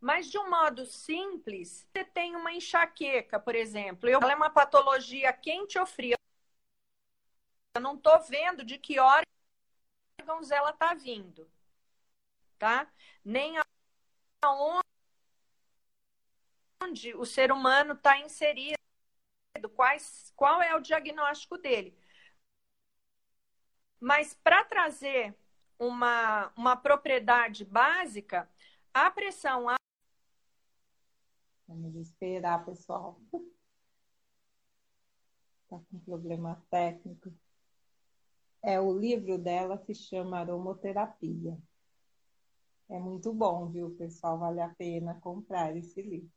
Mas 0.00 0.30
de 0.30 0.38
um 0.38 0.48
modo 0.48 0.86
simples, 0.86 1.86
você 1.92 2.02
tem 2.02 2.34
uma 2.34 2.52
enxaqueca, 2.52 3.38
por 3.38 3.54
exemplo. 3.54 4.08
Ela 4.08 4.32
é 4.32 4.36
uma 4.36 4.48
patologia 4.48 5.30
quente 5.34 5.78
ou 5.78 5.84
fria. 5.84 6.16
Eu 7.76 7.80
não 7.80 7.94
estou 7.94 8.18
vendo 8.22 8.64
de 8.64 8.78
que 8.78 8.98
órgãos 8.98 10.50
ela 10.50 10.70
está 10.70 10.94
vindo, 10.94 11.46
tá? 12.58 12.90
Nem 13.22 13.56
aonde 14.42 14.82
o 17.14 17.26
ser 17.26 17.52
humano 17.52 17.92
está 17.92 18.18
inserido 18.18 18.78
quais, 19.74 20.32
qual 20.34 20.62
é 20.62 20.74
o 20.74 20.80
diagnóstico 20.80 21.58
dele. 21.58 21.94
Mas 24.00 24.32
para 24.32 24.64
trazer 24.64 25.36
uma, 25.78 26.50
uma 26.56 26.76
propriedade 26.76 27.62
básica, 27.62 28.48
a 28.94 29.10
pressão. 29.10 29.66
Vamos 31.68 31.94
esperar, 31.96 32.64
pessoal. 32.64 33.20
Está 35.64 35.78
com 35.90 35.98
problema 36.06 36.64
técnico. 36.70 37.30
É, 38.66 38.78
o 38.78 38.92
livro 38.92 39.38
dela 39.38 39.78
se 39.78 39.94
chama 39.94 40.38
Aromoterapia. 40.40 41.56
É 42.88 42.98
muito 42.98 43.32
bom, 43.32 43.68
viu, 43.70 43.94
pessoal? 43.96 44.38
Vale 44.40 44.60
a 44.60 44.68
pena 44.74 45.14
comprar 45.20 45.76
esse 45.76 46.02
livro. 46.02 46.32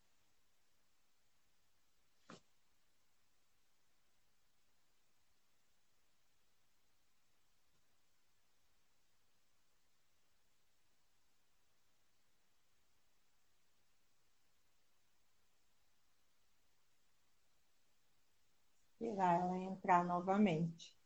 esperar 19.01 19.39
ela 19.41 19.57
entrar 19.57 20.05
novamente. 20.05 20.98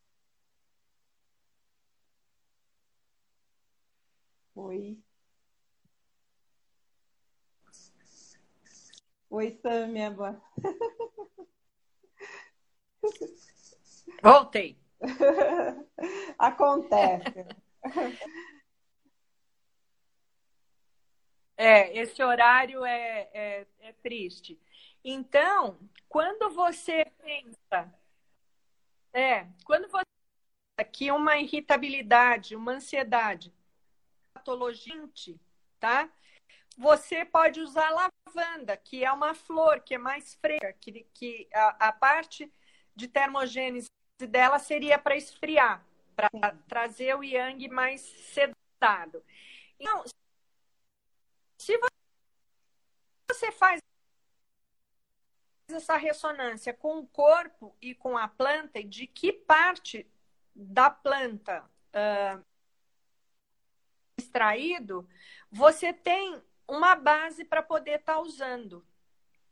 Oi. 4.56 4.98
Oi, 9.30 9.60
Samia. 9.62 10.16
Voltei. 14.22 14.78
Acontece. 16.38 17.48
É, 21.58 21.98
esse 21.98 22.22
horário 22.24 22.86
é, 22.86 23.30
é, 23.34 23.68
é 23.80 23.94
triste. 24.04 24.60
Então, 25.04 25.80
quando 26.08 26.54
você 26.54 27.06
pensa, 27.22 27.94
é, 29.14 29.48
quando 29.66 29.88
você 29.90 30.04
que 30.92 31.12
uma 31.12 31.38
irritabilidade, 31.38 32.56
uma 32.56 32.74
ansiedade, 32.74 33.54
patologia, 34.44 35.40
tá? 35.80 36.10
Você 36.78 37.24
pode 37.24 37.62
usar 37.62 37.90
lavanda, 37.90 38.76
que 38.76 39.04
é 39.06 39.12
uma 39.12 39.34
flor 39.34 39.80
que 39.82 39.96
é 39.96 39.98
mais 39.98 40.36
fresca, 40.36 40.74
que, 40.74 41.08
que 41.14 41.48
a, 41.54 41.88
a 41.88 41.92
parte 41.92 42.52
de 42.96 43.08
termogênese 43.08 43.88
dela 44.20 44.60
seria 44.60 45.00
para 45.00 45.16
esfriar, 45.16 45.86
para 46.16 46.30
trazer 46.68 47.16
o 47.16 47.24
yang 47.24 47.68
mais 47.70 48.02
sedado. 48.02 49.24
Então, 49.80 50.04
se 51.58 51.80
você 53.30 53.52
faz 53.52 53.80
essa 55.70 55.98
ressonância 55.98 56.74
com 56.74 57.00
o 57.00 57.08
corpo 57.08 57.76
e 57.82 57.96
com 57.96 58.18
a 58.18 58.28
planta 58.28 58.80
e 58.80 58.84
de 58.84 59.08
que 59.08 59.32
parte 59.32 60.08
da 60.56 60.90
planta 60.90 61.64
uh, 61.94 62.44
extraído, 64.34 65.08
você 65.52 65.94
tem 65.94 66.42
uma 66.68 66.96
base 66.96 67.46
para 67.46 67.62
poder 67.62 68.00
estar 68.00 68.16
tá 68.16 68.20
usando. 68.20 68.84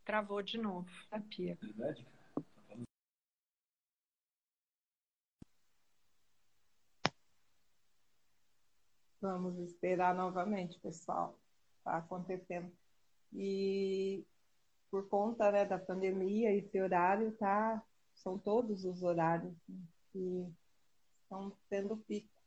Travou 0.03 0.41
de 0.41 0.57
novo 0.57 0.89
a 1.11 1.19
pia. 1.19 1.57
Vamos 9.21 9.59
esperar 9.59 10.15
novamente, 10.15 10.79
pessoal. 10.79 11.37
Está 11.77 11.97
acontecendo. 11.97 12.71
E 13.31 14.25
por 14.89 15.07
conta 15.07 15.51
né, 15.51 15.63
da 15.63 15.77
pandemia, 15.77 16.51
esse 16.51 16.81
horário 16.81 17.31
tá, 17.33 17.83
são 18.15 18.39
todos 18.39 18.83
os 18.83 19.03
horários 19.03 19.53
né, 19.69 19.77
que 20.11 20.51
estão 21.21 21.55
sendo 21.69 21.97
pico. 21.97 22.40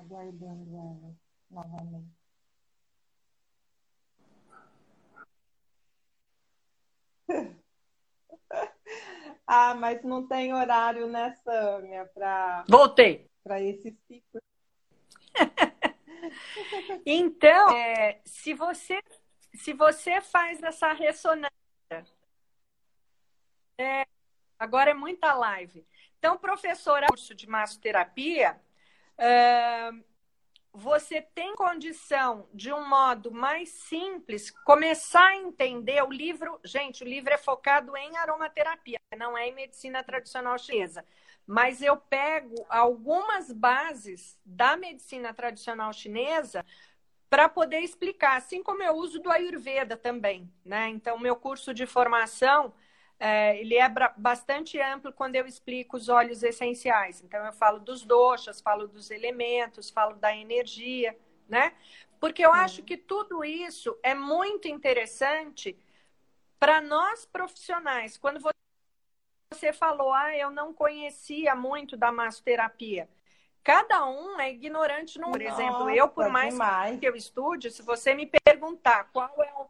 Aguardando 0.00 0.74
ela 0.76 1.14
novamente. 1.50 2.10
Ah, 9.52 9.74
mas 9.74 10.02
não 10.04 10.28
tem 10.28 10.54
horário, 10.54 11.08
né, 11.08 11.34
Sâmia, 11.42 12.08
para. 12.14 12.64
Voltei. 12.68 13.28
Para 13.42 13.60
esse 13.60 13.90
ciclo. 14.06 14.40
então, 17.04 17.70
é, 17.70 18.20
se 18.24 18.54
você 18.54 19.00
se 19.54 19.72
você 19.72 20.20
faz 20.20 20.62
essa 20.62 20.92
ressonância, 20.92 21.50
é, 23.76 24.06
agora 24.58 24.90
é 24.90 24.94
muita 24.94 25.34
live. 25.34 25.84
Então, 26.18 26.38
professora, 26.38 27.06
curso 27.08 27.34
de 27.34 27.48
massoterapia, 27.48 28.60
é, 29.20 29.90
você 30.72 31.20
tem 31.20 31.54
condição, 31.54 32.48
de 32.54 32.72
um 32.72 32.88
modo 32.88 33.30
mais 33.30 33.68
simples, 33.68 34.50
começar 34.50 35.26
a 35.26 35.36
entender 35.36 36.02
o 36.02 36.10
livro. 36.10 36.58
Gente, 36.64 37.04
o 37.04 37.06
livro 37.06 37.32
é 37.32 37.36
focado 37.36 37.94
em 37.96 38.16
aromaterapia, 38.16 38.98
não 39.18 39.36
é 39.36 39.48
em 39.48 39.54
medicina 39.54 40.02
tradicional 40.02 40.58
chinesa. 40.58 41.04
Mas 41.46 41.82
eu 41.82 41.96
pego 41.96 42.54
algumas 42.68 43.52
bases 43.52 44.38
da 44.44 44.76
medicina 44.76 45.34
tradicional 45.34 45.92
chinesa 45.92 46.64
para 47.28 47.48
poder 47.48 47.80
explicar, 47.80 48.36
assim 48.36 48.62
como 48.62 48.82
eu 48.82 48.94
uso 48.94 49.20
do 49.20 49.30
Ayurveda 49.30 49.96
também, 49.96 50.50
né? 50.64 50.88
Então, 50.88 51.18
meu 51.18 51.36
curso 51.36 51.74
de 51.74 51.86
formação, 51.86 52.72
é, 53.20 53.60
ele 53.60 53.76
é 53.76 53.86
bastante 54.16 54.80
amplo 54.80 55.12
quando 55.12 55.36
eu 55.36 55.46
explico 55.46 55.98
os 55.98 56.08
óleos 56.08 56.42
essenciais. 56.42 57.22
Então, 57.22 57.44
eu 57.44 57.52
falo 57.52 57.78
dos 57.78 58.02
doshas, 58.02 58.62
falo 58.62 58.88
dos 58.88 59.10
elementos, 59.10 59.90
falo 59.90 60.16
da 60.16 60.34
energia, 60.34 61.14
né? 61.46 61.74
Porque 62.18 62.44
eu 62.44 62.52
acho 62.52 62.82
que 62.82 62.96
tudo 62.96 63.44
isso 63.44 63.98
é 64.02 64.14
muito 64.14 64.66
interessante 64.68 65.78
para 66.58 66.80
nós 66.80 67.26
profissionais. 67.26 68.16
Quando 68.16 68.40
você 69.52 69.72
falou, 69.72 70.12
ah, 70.14 70.34
eu 70.34 70.50
não 70.50 70.72
conhecia 70.72 71.54
muito 71.54 71.98
da 71.98 72.10
massoterapia. 72.10 73.06
Cada 73.62 74.06
um 74.06 74.40
é 74.40 74.50
ignorante 74.50 75.18
no. 75.18 75.30
Por 75.30 75.42
exemplo, 75.42 75.90
eu, 75.90 76.08
por 76.08 76.30
mais 76.30 76.54
demais. 76.54 76.98
que 76.98 77.06
eu 77.06 77.14
estude, 77.14 77.70
se 77.70 77.82
você 77.82 78.14
me 78.14 78.30
perguntar 78.44 79.10
qual 79.12 79.42
é 79.42 79.52
o 79.52 79.68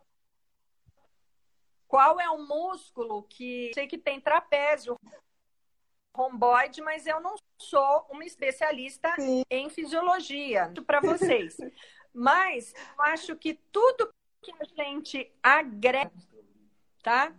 qual 1.91 2.21
é 2.21 2.31
o 2.31 2.47
músculo 2.47 3.25
que 3.25 3.73
sei 3.75 3.89
que 3.89 3.99
tem 3.99 4.21
trapézio, 4.21 4.97
romboide, 6.15 6.81
mas 6.81 7.05
eu 7.05 7.21
não 7.21 7.35
sou 7.59 8.07
uma 8.11 8.25
especialista 8.25 9.13
Sim. 9.17 9.43
em 9.51 9.69
fisiologia 9.69 10.73
para 10.87 11.01
vocês. 11.01 11.57
mas 12.15 12.73
eu 12.97 13.05
acho 13.07 13.35
que 13.35 13.55
tudo 13.73 14.09
que 14.41 14.53
a 14.53 14.85
gente 14.85 15.33
agrega, 15.43 16.13
tá? 17.03 17.35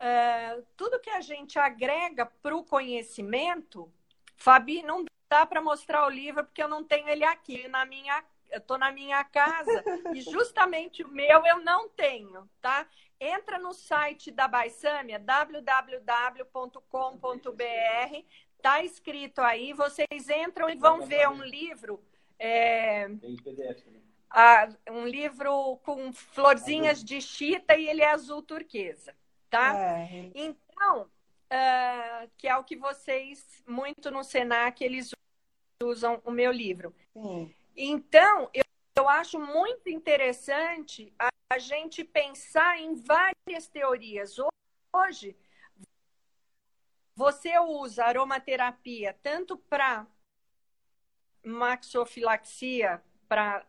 Uh, 0.00 0.66
tudo 0.74 0.98
que 0.98 1.10
a 1.10 1.20
gente 1.20 1.58
agrega 1.58 2.24
para 2.24 2.56
o 2.56 2.64
conhecimento, 2.64 3.92
Fabi, 4.38 4.82
não 4.82 5.04
dá 5.28 5.44
para 5.44 5.60
mostrar 5.60 6.06
o 6.06 6.10
livro 6.10 6.44
porque 6.44 6.62
eu 6.62 6.68
não 6.68 6.82
tenho 6.82 7.08
ele 7.10 7.24
aqui 7.24 7.68
na 7.68 7.84
minha 7.84 8.24
eu 8.52 8.60
tô 8.60 8.76
na 8.76 8.92
minha 8.92 9.24
casa 9.24 9.82
e 10.14 10.20
justamente 10.30 11.02
o 11.02 11.08
meu 11.08 11.44
eu 11.46 11.60
não 11.60 11.88
tenho, 11.88 12.48
tá? 12.60 12.86
Entra 13.24 13.58
no 13.58 13.72
site 13.72 14.30
da 14.30 14.48
Baisâmia, 14.48 15.18
www.com.br, 15.18 16.82
tá 18.60 18.84
escrito 18.84 19.40
aí, 19.40 19.72
vocês 19.72 20.28
entram 20.28 20.68
e 20.68 20.74
vão 20.74 21.06
ver 21.06 21.28
um 21.28 21.42
livro 21.44 22.02
é, 22.44 23.08
um 24.90 25.06
livro 25.06 25.76
com 25.84 26.12
florzinhas 26.12 27.04
de 27.04 27.20
chita 27.20 27.76
e 27.76 27.88
ele 27.88 28.02
é 28.02 28.10
azul 28.10 28.42
turquesa, 28.42 29.14
tá? 29.48 29.78
É. 29.78 30.30
Então, 30.34 31.02
uh, 31.02 32.30
que 32.36 32.48
é 32.48 32.56
o 32.56 32.64
que 32.64 32.74
vocês, 32.74 33.62
muito 33.64 34.10
no 34.10 34.24
Senac, 34.24 34.82
eles 34.82 35.12
usam 35.80 36.20
o 36.24 36.32
meu 36.32 36.50
livro. 36.50 36.92
Sim. 37.12 37.54
Então, 37.76 38.50
eu, 38.52 38.64
eu 38.96 39.08
acho 39.08 39.38
muito 39.38 39.88
interessante 39.88 41.12
a, 41.16 41.28
a 41.52 41.58
gente 41.58 42.02
pensar 42.02 42.78
em 42.78 42.94
várias 42.94 43.68
teorias. 43.68 44.36
Hoje, 44.94 45.36
você 47.14 47.58
usa 47.58 48.04
aromaterapia 48.04 49.16
tanto 49.22 49.58
para 49.58 50.06
maxofilaxia, 51.44 53.02
para 53.28 53.66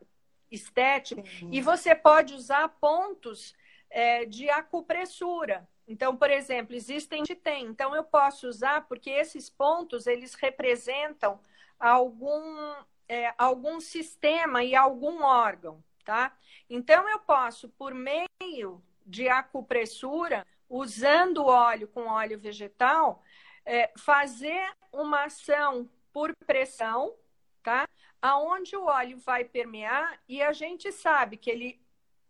estética, 0.49 1.21
uhum. 1.21 1.49
e 1.51 1.61
você 1.61 1.93
pode 1.93 2.33
usar 2.33 2.69
pontos 2.69 3.55
é, 3.89 4.25
de 4.25 4.49
acupressura. 4.49 5.67
Então, 5.85 6.15
por 6.15 6.31
exemplo, 6.31 6.75
existem 6.75 7.23
tem. 7.23 7.65
Então, 7.65 7.93
eu 7.93 8.03
posso 8.03 8.47
usar 8.47 8.87
porque 8.87 9.09
esses 9.09 9.49
pontos 9.49 10.07
eles 10.07 10.35
representam 10.35 11.39
algum, 11.77 12.75
é, 13.09 13.33
algum 13.37 13.81
sistema 13.81 14.63
e 14.63 14.73
algum 14.73 15.23
órgão, 15.23 15.83
tá? 16.03 16.35
Então, 16.69 17.07
eu 17.09 17.19
posso, 17.19 17.69
por 17.69 17.93
meio 17.93 18.83
de 19.05 19.27
acupressura, 19.29 20.45
usando 20.69 21.45
óleo 21.45 21.87
com 21.87 22.07
óleo 22.07 22.39
vegetal, 22.39 23.23
é, 23.65 23.91
fazer 23.97 24.71
uma 24.91 25.25
ação 25.25 25.89
por 26.11 26.35
pressão, 26.45 27.15
tá? 27.61 27.87
Aonde 28.21 28.75
o 28.75 28.85
óleo 28.85 29.17
vai 29.17 29.43
permear 29.43 30.19
e 30.27 30.41
a 30.41 30.53
gente 30.53 30.91
sabe 30.91 31.37
que 31.37 31.49
ele 31.49 31.81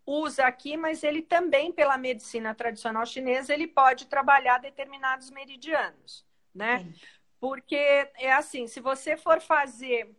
usa 0.05 0.45
aqui, 0.45 0.75
mas 0.75 1.03
ele 1.03 1.21
também, 1.21 1.71
pela 1.71 1.97
medicina 1.97 2.53
tradicional 2.53 3.05
chinesa, 3.05 3.53
ele 3.53 3.67
pode 3.67 4.07
trabalhar 4.07 4.59
determinados 4.59 5.29
meridianos, 5.29 6.25
né? 6.53 6.79
Sim. 6.79 6.93
Porque 7.39 7.75
é 7.75 8.31
assim, 8.33 8.67
se 8.67 8.79
você 8.79 9.17
for 9.17 9.39
fazer 9.41 10.13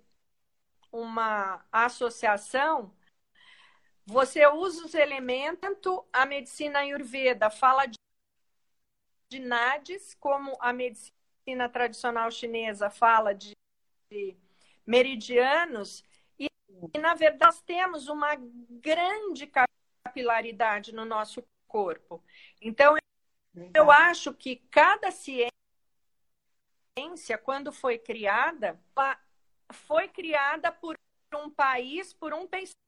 uma 0.93 1.65
associação, 1.73 2.93
você 4.07 4.47
usa 4.47 4.85
os 4.85 4.95
elementos, 4.95 5.71
a 6.13 6.27
medicina 6.27 6.81
ayurveda 6.81 7.51
fala 7.51 7.87
de, 7.87 7.99
de 9.29 9.39
nadis, 9.39 10.15
como 10.15 10.57
a 10.61 10.73
medicina 10.73 11.69
tradicional 11.71 12.31
chinesa 12.31 12.91
fala 12.91 13.35
de, 13.35 13.53
de 14.11 14.37
meridianos, 14.87 16.05
e, 16.39 16.49
e, 16.93 16.99
na 16.99 17.15
verdade 17.15 17.45
nós 17.45 17.61
temos 17.63 18.09
uma 18.09 18.37
grande 18.71 19.51
capilaridade 20.05 20.95
no 20.95 21.05
nosso 21.05 21.43
corpo. 21.67 22.23
Então, 22.61 22.97
eu 23.75 23.91
acho 23.91 24.35
que 24.35 24.57
cada 24.71 25.11
ciência 25.11 25.55
ciência, 26.97 27.37
quando 27.37 27.73
foi 27.73 27.99
criada, 27.99 28.81
foi 29.73 30.09
criada 30.09 30.71
por 30.71 30.97
um 31.35 31.51
país, 31.51 32.13
por 32.13 32.33
um 32.33 32.47
pensamento 32.47 32.84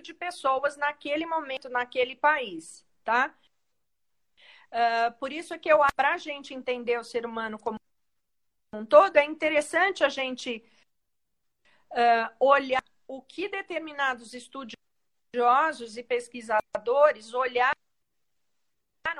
de 0.00 0.14
pessoas 0.14 0.76
naquele 0.76 1.26
momento, 1.26 1.68
naquele 1.68 2.14
país, 2.14 2.86
tá? 3.04 3.34
Uh, 4.70 5.12
por 5.18 5.32
isso 5.32 5.58
que 5.58 5.68
eu, 5.68 5.80
para 5.96 6.14
a 6.14 6.18
gente 6.18 6.54
entender 6.54 6.98
o 6.98 7.04
ser 7.04 7.26
humano 7.26 7.58
como 7.58 7.78
um 8.72 8.84
todo, 8.84 9.16
é 9.16 9.24
interessante 9.24 10.04
a 10.04 10.08
gente 10.08 10.64
uh, 11.90 12.32
olhar 12.38 12.84
o 13.08 13.20
que 13.20 13.48
determinados 13.48 14.32
estudiosos 14.32 15.96
e 15.96 16.02
pesquisadores 16.04 17.34
olharam 17.34 17.74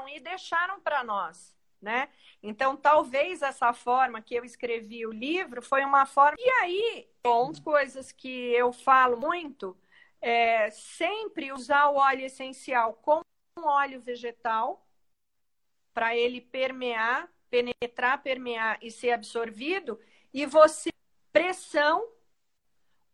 e 0.08 0.20
deixaram 0.20 0.80
para 0.80 1.02
nós, 1.02 1.56
né? 1.80 2.08
Então, 2.40 2.76
talvez 2.76 3.42
essa 3.42 3.72
forma 3.72 4.22
que 4.22 4.34
eu 4.34 4.44
escrevi 4.44 5.04
o 5.04 5.12
livro 5.12 5.60
foi 5.60 5.84
uma 5.84 6.06
forma. 6.06 6.36
E 6.38 6.48
aí, 6.62 7.08
bom, 7.22 7.52
coisas 7.62 8.12
que 8.12 8.52
eu 8.52 8.72
falo 8.72 9.16
muito 9.16 9.76
é 10.20 10.70
sempre 10.70 11.52
usar 11.52 11.88
o 11.88 11.96
óleo 11.96 12.24
essencial 12.24 12.94
com 12.94 13.22
óleo 13.56 14.00
vegetal 14.00 14.86
para 15.92 16.16
ele 16.16 16.40
permear, 16.40 17.30
penetrar, 17.48 18.22
permear 18.22 18.78
e 18.80 18.90
ser 18.90 19.10
absorvido, 19.10 20.00
e 20.32 20.46
você 20.46 20.90
pressão 21.32 22.08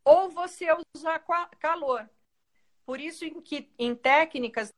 ou 0.04 0.30
você 0.30 0.66
usar 0.94 1.18
calor. 1.58 2.08
Por 2.84 3.00
isso 3.00 3.28
que 3.42 3.72
em 3.78 3.94
técnicas 3.94 4.72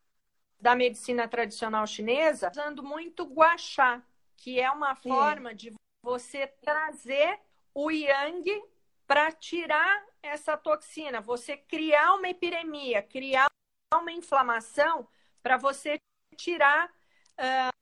da 0.61 0.75
medicina 0.75 1.29
tradicional 1.29 1.87
chinesa, 1.87 2.51
usando 2.51 2.83
muito 2.83 3.25
guachá, 3.25 4.03
que 4.37 4.59
é 4.59 4.71
uma 4.71 4.95
forma 4.95 5.51
Sim. 5.51 5.57
de 5.57 5.75
você 6.03 6.47
trazer 6.47 7.39
o 7.75 7.91
yang 7.91 8.63
para 9.09 9.33
tirar 9.33 10.07
essa 10.23 10.55
toxina, 10.55 11.19
você 11.19 11.57
criar 11.57 12.15
uma 12.15 12.29
epidemia, 12.29 13.03
criar 13.03 13.47
uma 13.95 14.13
inflamação 14.13 15.09
para 15.43 15.57
você 15.57 15.99
tirar 16.37 16.91
uh, 16.91 17.73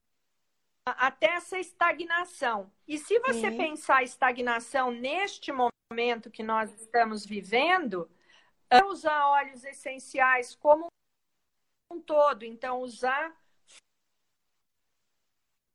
até 0.86 1.26
essa 1.32 1.58
estagnação. 1.58 2.72
E 2.86 2.96
se 2.96 3.18
você 3.18 3.50
Sim. 3.50 3.56
pensar 3.56 4.04
estagnação 4.04 4.92
neste 4.92 5.50
momento 5.52 6.30
que 6.30 6.44
nós 6.44 6.72
estamos 6.80 7.26
vivendo, 7.26 8.08
usar 8.88 9.26
óleos 9.26 9.64
essenciais 9.64 10.54
como 10.54 10.86
um 11.90 12.00
todo, 12.00 12.44
então 12.44 12.80
usar 12.82 13.36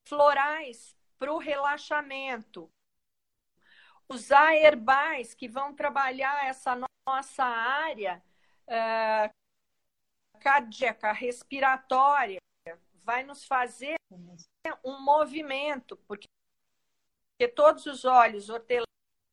florais 0.08 0.96
para 1.20 1.34
o 1.34 1.38
relaxamento. 1.38 2.72
Usar 4.14 4.56
herbais 4.56 5.34
que 5.34 5.48
vão 5.48 5.74
trabalhar 5.74 6.46
essa 6.46 6.78
nossa 7.08 7.44
área 7.44 8.22
uh, 8.68 9.32
cardíaca, 10.40 11.12
respiratória, 11.14 12.38
vai 13.04 13.24
nos 13.24 13.46
fazer 13.46 13.96
um 14.84 15.00
movimento, 15.00 15.96
porque, 16.08 16.28
porque 17.32 17.48
todos 17.54 17.86
os 17.86 18.04
óleos, 18.06 18.50
hortelã, 18.50 18.84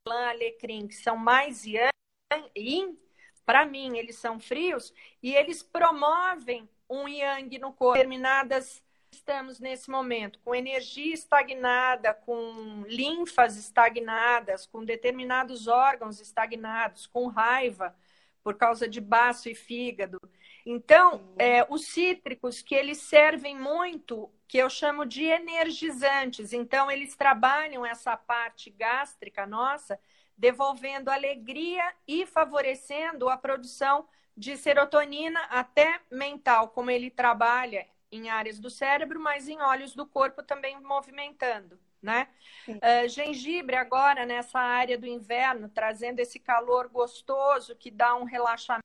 alecrim, 0.07 0.87
que 0.87 0.95
são 0.95 1.16
mais 1.16 1.64
yin, 1.64 2.99
para 3.45 3.66
mim, 3.66 3.97
eles 3.97 4.16
são 4.16 4.39
frios 4.39 4.93
e 5.22 5.35
eles 5.35 5.62
promovem 5.62 6.68
um 6.89 7.09
yang 7.09 7.59
no 7.59 7.72
corpo. 7.72 7.95
Determinadas 7.95 8.83
estamos 9.13 9.61
nesse 9.61 9.91
momento 9.91 10.39
com 10.45 10.55
energia 10.55 11.15
estagnada, 11.15 12.15
com 12.15 12.85
linfas 12.87 13.57
estagnadas, 13.57 14.67
com 14.67 14.85
determinados 14.85 15.67
órgãos 15.67 16.21
estagnados, 16.21 17.07
com 17.07 17.27
raiva 17.27 17.95
por 18.43 18.55
causa 18.55 18.89
de 18.89 19.01
baço 19.01 19.49
e 19.49 19.55
fígado. 19.55 20.19
Então, 20.65 21.33
é, 21.39 21.67
os 21.69 21.87
cítricos 21.87 22.63
que 22.63 22.75
eles 22.75 22.99
servem 22.99 23.57
muito, 23.59 24.31
que 24.47 24.59
eu 24.59 24.71
chamo 24.71 25.05
de 25.05 25.25
energizantes. 25.25 26.53
Então, 26.53 26.91
eles 26.91 27.17
trabalham 27.17 27.85
essa 27.85 28.17
parte 28.17 28.71
gástrica 28.71 29.47
nossa 29.47 29.99
devolvendo 30.37 31.11
alegria 31.11 31.83
e 32.07 32.25
favorecendo 32.25 33.29
a 33.29 33.37
produção 33.37 34.07
de 34.37 34.57
serotonina 34.57 35.41
até 35.51 36.01
mental, 36.11 36.69
como 36.69 36.91
ele 36.91 37.11
trabalha 37.11 37.87
em 38.11 38.29
áreas 38.29 38.59
do 38.59 38.71
cérebro, 38.71 39.21
mas 39.21 39.49
em 39.49 39.61
olhos 39.61 39.95
do 39.95 40.07
corpo 40.07 40.43
também 40.43 40.81
movimentando, 40.81 41.79
né? 42.03 42.29
Uh, 42.67 43.09
gengibre 43.09 43.77
agora 43.77 44.25
nessa 44.25 44.59
área 44.59 44.97
do 44.99 45.07
inverno, 45.07 45.69
trazendo 45.69 46.21
esse 46.21 46.39
calor 46.39 46.89
gostoso 46.89 47.77
que 47.77 47.91
dá 47.91 48.15
um 48.15 48.25
relaxamento, 48.25 48.83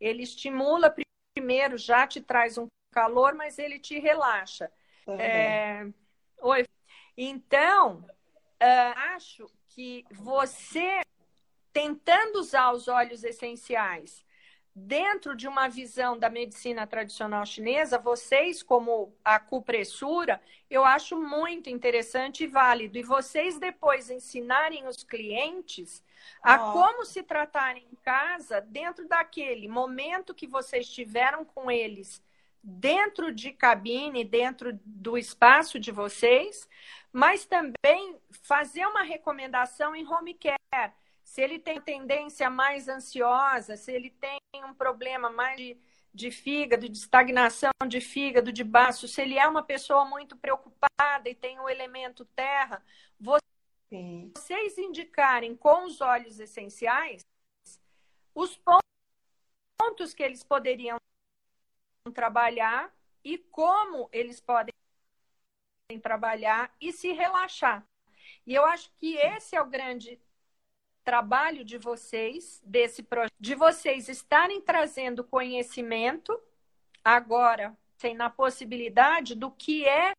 ele 0.00 0.22
estimula 0.22 0.94
primeiro, 1.34 1.78
já 1.78 2.06
te 2.06 2.20
traz 2.20 2.58
um 2.58 2.66
calor, 2.92 3.34
mas 3.34 3.58
ele 3.58 3.78
te 3.78 3.98
relaxa. 3.98 4.70
É... 5.18 5.86
Oi. 6.42 6.66
Então, 7.16 7.98
uh, 7.98 8.98
acho 9.14 9.46
que 9.68 10.04
você, 10.10 11.00
tentando 11.72 12.38
usar 12.38 12.72
os 12.72 12.88
óleos 12.88 13.24
essenciais 13.24 14.24
dentro 14.86 15.36
de 15.36 15.46
uma 15.46 15.68
visão 15.68 16.18
da 16.18 16.30
medicina 16.30 16.86
tradicional 16.86 17.44
chinesa, 17.44 17.98
vocês, 17.98 18.62
como 18.62 19.14
a 19.24 19.36
acupressura, 19.36 20.40
eu 20.68 20.84
acho 20.84 21.16
muito 21.20 21.68
interessante 21.68 22.44
e 22.44 22.46
válido. 22.46 22.98
E 22.98 23.02
vocês 23.02 23.58
depois 23.58 24.10
ensinarem 24.10 24.86
os 24.86 25.02
clientes 25.02 26.02
a 26.42 26.70
oh. 26.70 26.72
como 26.72 27.04
se 27.04 27.22
tratarem 27.22 27.86
em 27.90 27.96
casa 27.96 28.60
dentro 28.60 29.06
daquele 29.06 29.68
momento 29.68 30.34
que 30.34 30.46
vocês 30.46 30.88
tiveram 30.88 31.44
com 31.44 31.70
eles 31.70 32.22
dentro 32.62 33.32
de 33.32 33.52
cabine, 33.52 34.22
dentro 34.22 34.78
do 34.84 35.16
espaço 35.16 35.78
de 35.78 35.90
vocês, 35.90 36.68
mas 37.12 37.46
também 37.46 38.18
fazer 38.42 38.86
uma 38.86 39.02
recomendação 39.02 39.96
em 39.96 40.06
home 40.06 40.34
care. 40.34 40.92
Se 41.24 41.40
ele 41.40 41.58
tem 41.58 41.80
tendência 41.80 42.50
mais 42.50 42.88
ansiosa, 42.88 43.76
se 43.76 43.92
ele 43.92 44.10
tem 44.10 44.39
um 44.56 44.74
problema 44.74 45.30
mais 45.30 45.56
de, 45.56 45.78
de 46.12 46.30
fígado, 46.30 46.88
de 46.88 46.98
estagnação 46.98 47.70
de 47.86 48.00
fígado, 48.00 48.52
de 48.52 48.64
baço, 48.64 49.06
se 49.06 49.22
ele 49.22 49.38
é 49.38 49.46
uma 49.46 49.62
pessoa 49.62 50.04
muito 50.04 50.36
preocupada 50.36 51.28
e 51.28 51.34
tem 51.34 51.60
o 51.60 51.68
elemento 51.68 52.24
terra, 52.24 52.84
vocês 53.18 54.78
indicarem 54.78 55.54
com 55.56 55.84
os 55.84 56.00
óleos 56.00 56.40
essenciais 56.40 57.24
os 58.34 58.60
pontos 59.78 60.14
que 60.14 60.22
eles 60.22 60.42
poderiam 60.42 60.98
trabalhar 62.14 62.92
e 63.22 63.38
como 63.38 64.08
eles 64.12 64.40
podem 64.40 64.72
trabalhar 66.02 66.74
e 66.80 66.92
se 66.92 67.12
relaxar. 67.12 67.84
E 68.46 68.54
eu 68.54 68.64
acho 68.64 68.90
que 68.92 69.16
esse 69.16 69.56
é 69.56 69.60
o 69.60 69.66
grande 69.66 70.20
trabalho 71.04 71.64
de 71.64 71.78
vocês, 71.78 72.60
desse 72.64 73.02
projeto, 73.02 73.32
de 73.38 73.54
vocês 73.54 74.08
estarem 74.08 74.60
trazendo 74.60 75.24
conhecimento 75.24 76.38
agora, 77.04 77.76
sem 77.96 78.14
na 78.14 78.30
possibilidade 78.30 79.34
do 79.34 79.50
que 79.50 79.86
é 79.86 80.12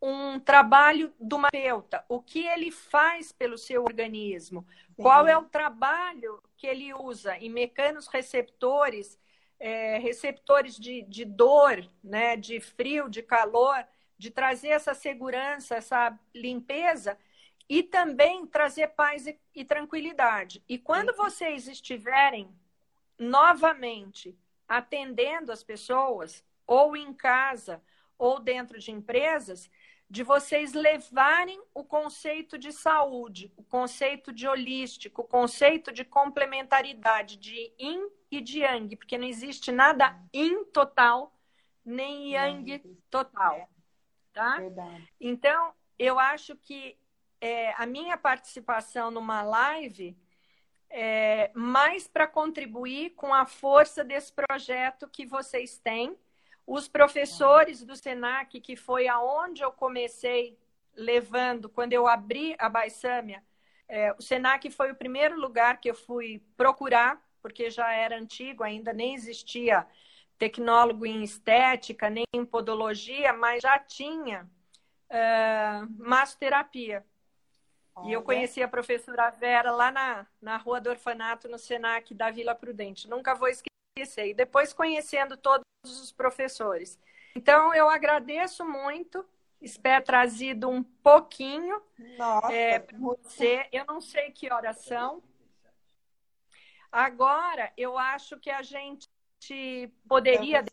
um 0.00 0.38
trabalho 0.38 1.12
do 1.18 1.38
terapeuta, 1.50 2.04
o 2.08 2.20
que 2.22 2.46
ele 2.46 2.70
faz 2.70 3.32
pelo 3.32 3.58
seu 3.58 3.82
organismo, 3.82 4.64
Sim. 4.96 5.02
qual 5.02 5.26
é 5.26 5.36
o 5.36 5.44
trabalho 5.44 6.40
que 6.56 6.66
ele 6.66 6.94
usa. 6.94 7.36
Em 7.38 7.50
mecanos 7.50 8.06
receptores, 8.06 9.18
é, 9.58 9.98
receptores 9.98 10.76
de, 10.76 11.02
de 11.02 11.24
dor, 11.24 11.84
né, 12.02 12.36
de 12.36 12.60
frio, 12.60 13.08
de 13.08 13.22
calor, 13.22 13.84
de 14.16 14.30
trazer 14.30 14.68
essa 14.68 14.94
segurança, 14.94 15.76
essa 15.76 16.18
limpeza 16.34 17.18
e 17.68 17.82
também 17.82 18.46
trazer 18.46 18.88
paz 18.88 19.26
e, 19.26 19.38
e 19.54 19.64
tranquilidade. 19.64 20.62
E 20.68 20.78
quando 20.78 21.14
vocês 21.14 21.68
estiverem 21.68 22.50
novamente 23.18 24.36
atendendo 24.66 25.52
as 25.52 25.62
pessoas, 25.62 26.44
ou 26.66 26.96
em 26.96 27.12
casa, 27.12 27.82
ou 28.18 28.38
dentro 28.38 28.78
de 28.78 28.90
empresas, 28.90 29.70
de 30.10 30.22
vocês 30.22 30.72
levarem 30.72 31.60
o 31.74 31.84
conceito 31.84 32.56
de 32.56 32.72
saúde, 32.72 33.52
o 33.56 33.62
conceito 33.62 34.32
de 34.32 34.48
holístico, 34.48 35.22
o 35.22 35.28
conceito 35.28 35.92
de 35.92 36.04
complementaridade, 36.04 37.36
de 37.36 37.72
yin 37.78 38.08
e 38.30 38.40
de 38.40 38.60
yang, 38.60 38.96
porque 38.96 39.18
não 39.18 39.26
existe 39.26 39.70
nada 39.70 40.18
yin 40.34 40.64
total, 40.66 41.34
nem 41.84 42.32
yang 42.32 42.78
total 43.10 43.68
tá? 44.38 44.56
Verdade. 44.56 45.12
Então, 45.20 45.72
eu 45.98 46.18
acho 46.18 46.54
que 46.56 46.96
é, 47.40 47.72
a 47.76 47.86
minha 47.86 48.16
participação 48.16 49.10
numa 49.10 49.42
live 49.42 50.16
é 50.90 51.50
mais 51.54 52.08
para 52.08 52.26
contribuir 52.26 53.10
com 53.10 53.34
a 53.34 53.44
força 53.44 54.02
desse 54.02 54.32
projeto 54.32 55.08
que 55.08 55.26
vocês 55.26 55.78
têm. 55.78 56.16
Os 56.66 56.88
professores 56.88 57.84
do 57.84 57.96
SENAC, 57.96 58.60
que 58.60 58.76
foi 58.76 59.08
aonde 59.08 59.62
eu 59.62 59.72
comecei 59.72 60.58
levando, 60.94 61.68
quando 61.68 61.92
eu 61.92 62.06
abri 62.06 62.56
a 62.58 62.68
Baissâmia, 62.68 63.42
é, 63.88 64.12
o 64.12 64.22
SENAC 64.22 64.70
foi 64.70 64.90
o 64.90 64.96
primeiro 64.96 65.38
lugar 65.38 65.80
que 65.80 65.90
eu 65.90 65.94
fui 65.94 66.42
procurar, 66.56 67.22
porque 67.40 67.70
já 67.70 67.90
era 67.92 68.18
antigo, 68.18 68.62
ainda 68.62 68.92
nem 68.92 69.14
existia 69.14 69.86
tecnólogo 70.36 71.06
em 71.06 71.22
estética, 71.22 72.08
nem 72.08 72.24
em 72.32 72.44
podologia, 72.44 73.32
mas 73.32 73.62
já 73.62 73.78
tinha 73.78 74.48
uh, 75.10 75.88
massoterapia. 75.98 77.04
Olha. 77.98 78.08
E 78.08 78.12
eu 78.12 78.22
conheci 78.22 78.62
a 78.62 78.68
professora 78.68 79.30
Vera 79.30 79.70
lá 79.70 79.90
na, 79.90 80.26
na 80.40 80.56
Rua 80.56 80.80
do 80.80 80.90
Orfanato, 80.90 81.48
no 81.48 81.58
Senac 81.58 82.14
da 82.14 82.30
Vila 82.30 82.54
Prudente. 82.54 83.08
Nunca 83.08 83.34
vou 83.34 83.48
esquecer. 83.48 84.28
E 84.28 84.34
depois 84.34 84.72
conhecendo 84.72 85.36
todos 85.36 85.64
os 85.84 86.12
professores. 86.12 86.98
Então, 87.34 87.74
eu 87.74 87.88
agradeço 87.88 88.64
muito. 88.64 89.24
Espero 89.60 90.04
trazido 90.04 90.68
um 90.68 90.82
pouquinho 90.82 91.82
é, 92.50 92.78
para 92.78 92.96
você. 92.98 93.66
Eu 93.72 93.84
não 93.86 94.00
sei 94.00 94.30
que 94.30 94.52
horas 94.52 94.78
são. 94.78 95.22
Agora, 96.90 97.72
eu 97.76 97.98
acho 97.98 98.38
que 98.38 98.50
a 98.50 98.62
gente 98.62 99.08
poderia, 100.08 100.64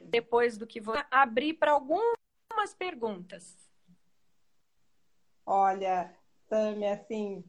depois 0.00 0.56
do 0.56 0.66
que 0.66 0.80
vou 0.80 0.96
abrir 1.10 1.54
para 1.54 1.72
algumas 1.72 2.74
perguntas. 2.78 3.56
Olha, 5.44 6.17
Tâmia, 6.48 6.94
assim, 6.94 7.44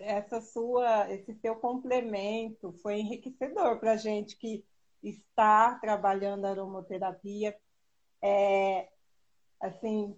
essa 0.00 0.40
sua, 0.40 1.10
esse 1.12 1.34
seu 1.34 1.56
complemento 1.56 2.72
foi 2.82 3.00
enriquecedor 3.00 3.78
para 3.78 3.92
a 3.92 3.96
gente 3.96 4.36
que 4.36 4.64
está 5.02 5.74
trabalhando 5.80 6.46
aromoterapia. 6.46 7.56
É, 8.22 8.88
assim, 9.60 10.16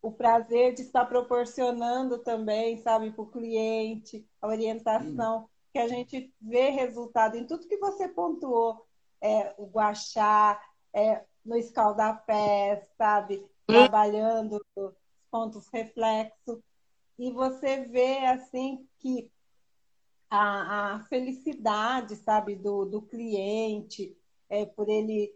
o 0.00 0.10
prazer 0.10 0.74
de 0.74 0.82
estar 0.82 1.06
proporcionando 1.06 2.18
também, 2.18 2.76
sabe, 2.78 3.10
para 3.10 3.22
o 3.22 3.30
cliente, 3.30 4.26
a 4.40 4.48
orientação 4.48 5.48
que 5.72 5.78
a 5.78 5.88
gente 5.88 6.32
vê 6.40 6.68
resultado 6.70 7.36
em 7.36 7.46
tudo 7.46 7.66
que 7.66 7.78
você 7.78 8.08
pontuou, 8.08 8.86
é, 9.20 9.54
o 9.56 9.66
guachá, 9.66 10.60
é, 10.92 11.24
no 11.44 11.56
escaldapé, 11.56 12.82
sabe? 12.98 13.46
Trabalhando 13.66 14.60
os 14.76 14.92
pontos 15.30 15.68
reflexos. 15.68 16.60
E 17.22 17.30
você 17.30 17.84
vê, 17.84 18.18
assim, 18.26 18.84
que 18.98 19.30
a, 20.28 20.96
a 20.96 21.04
felicidade, 21.04 22.16
sabe, 22.16 22.56
do, 22.56 22.84
do 22.84 23.00
cliente, 23.00 24.18
é, 24.50 24.66
por 24.66 24.88
ele 24.88 25.32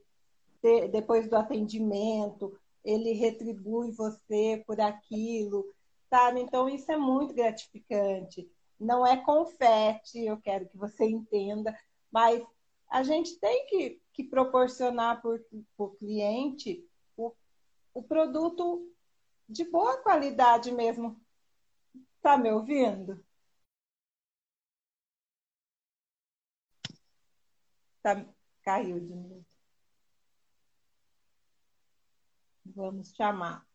ter, 0.60 0.88
depois 0.88 1.28
do 1.28 1.36
atendimento, 1.36 2.58
ele 2.84 3.12
retribui 3.12 3.92
você 3.92 4.64
por 4.66 4.80
aquilo, 4.80 5.64
sabe? 6.10 6.40
Então, 6.40 6.68
isso 6.68 6.90
é 6.90 6.96
muito 6.96 7.32
gratificante. 7.32 8.50
Não 8.80 9.06
é 9.06 9.18
confete, 9.18 10.24
eu 10.24 10.38
quero 10.38 10.68
que 10.68 10.76
você 10.76 11.04
entenda, 11.04 11.72
mas 12.10 12.44
a 12.90 13.04
gente 13.04 13.38
tem 13.38 13.64
que, 13.66 14.02
que 14.12 14.24
proporcionar 14.24 15.22
para 15.22 15.38
o 15.78 15.90
cliente 15.90 16.84
o, 17.16 17.32
o 17.94 18.02
produto 18.02 18.90
de 19.48 19.62
boa 19.70 19.98
qualidade 19.98 20.72
mesmo. 20.72 21.24
Tá 22.26 22.36
me 22.36 22.50
ouvindo? 22.50 23.22
Tá, 28.02 28.24
caiu 28.62 28.98
de 29.00 29.14
novo. 29.14 29.44
Vamos 32.76 33.12
chamar. 33.16 33.65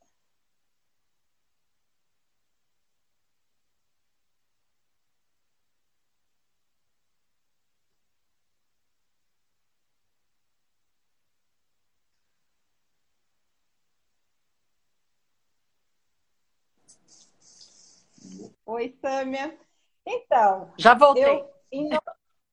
Oi, 18.72 18.97
Sâmia. 19.01 19.59
Então. 20.05 20.72
Já 20.78 20.93
voltei. 20.93 21.26
Eu, 21.26 21.51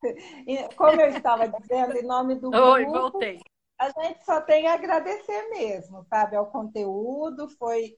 em, 0.48 0.68
como 0.74 1.00
eu 1.00 1.10
estava 1.10 1.46
dizendo, 1.46 1.96
em 1.96 2.02
nome 2.02 2.34
do 2.34 2.50
Oi, 2.50 2.84
grupo, 2.84 3.10
voltei. 3.12 3.40
a 3.78 3.88
gente 3.90 4.24
só 4.24 4.40
tem 4.40 4.66
a 4.66 4.74
agradecer 4.74 5.48
mesmo, 5.50 6.04
sabe? 6.10 6.34
Ao 6.34 6.50
conteúdo, 6.50 7.48
foi 7.50 7.96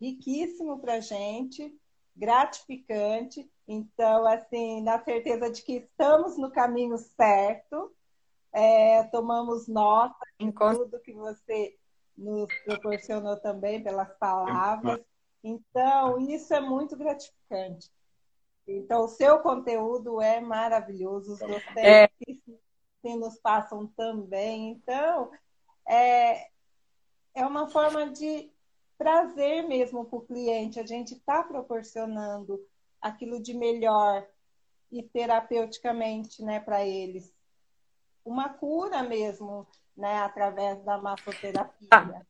riquíssimo 0.00 0.78
para 0.78 0.94
a 0.94 1.00
gente, 1.00 1.76
gratificante. 2.14 3.50
Então, 3.66 4.24
assim, 4.28 4.80
na 4.82 5.02
certeza 5.02 5.50
de 5.50 5.60
que 5.62 5.78
estamos 5.78 6.38
no 6.38 6.52
caminho 6.52 6.96
certo, 6.96 7.92
é, 8.52 9.02
tomamos 9.10 9.66
nota 9.66 10.14
de 10.38 10.52
tudo 10.52 11.00
que 11.00 11.12
você 11.12 11.76
nos 12.16 12.48
proporcionou 12.64 13.36
também 13.40 13.82
pelas 13.82 14.16
palavras. 14.18 15.00
Então, 15.46 16.18
isso 16.18 16.52
é 16.52 16.60
muito 16.60 16.96
gratificante. 16.96 17.88
Então, 18.66 19.04
o 19.04 19.08
seu 19.08 19.38
conteúdo 19.38 20.20
é 20.20 20.40
maravilhoso, 20.40 21.34
os 21.34 21.38
docentes 21.38 21.76
é... 21.76 22.08
que 22.08 23.14
nos 23.14 23.38
passam 23.38 23.86
também. 23.96 24.70
Então, 24.70 25.30
é, 25.88 26.48
é 27.32 27.46
uma 27.46 27.68
forma 27.68 28.10
de 28.10 28.50
prazer 28.98 29.62
mesmo 29.68 30.04
para 30.04 30.18
o 30.18 30.26
cliente. 30.26 30.80
A 30.80 30.86
gente 30.86 31.14
está 31.14 31.44
proporcionando 31.44 32.60
aquilo 33.00 33.40
de 33.40 33.54
melhor 33.54 34.26
e 34.90 35.00
terapeuticamente 35.00 36.42
né, 36.42 36.58
para 36.58 36.84
eles. 36.84 37.32
Uma 38.24 38.48
cura 38.48 39.04
mesmo, 39.04 39.64
né, 39.96 40.18
através 40.18 40.82
da 40.82 40.98
massoterapia. 40.98 41.86
Ah, 41.92 42.22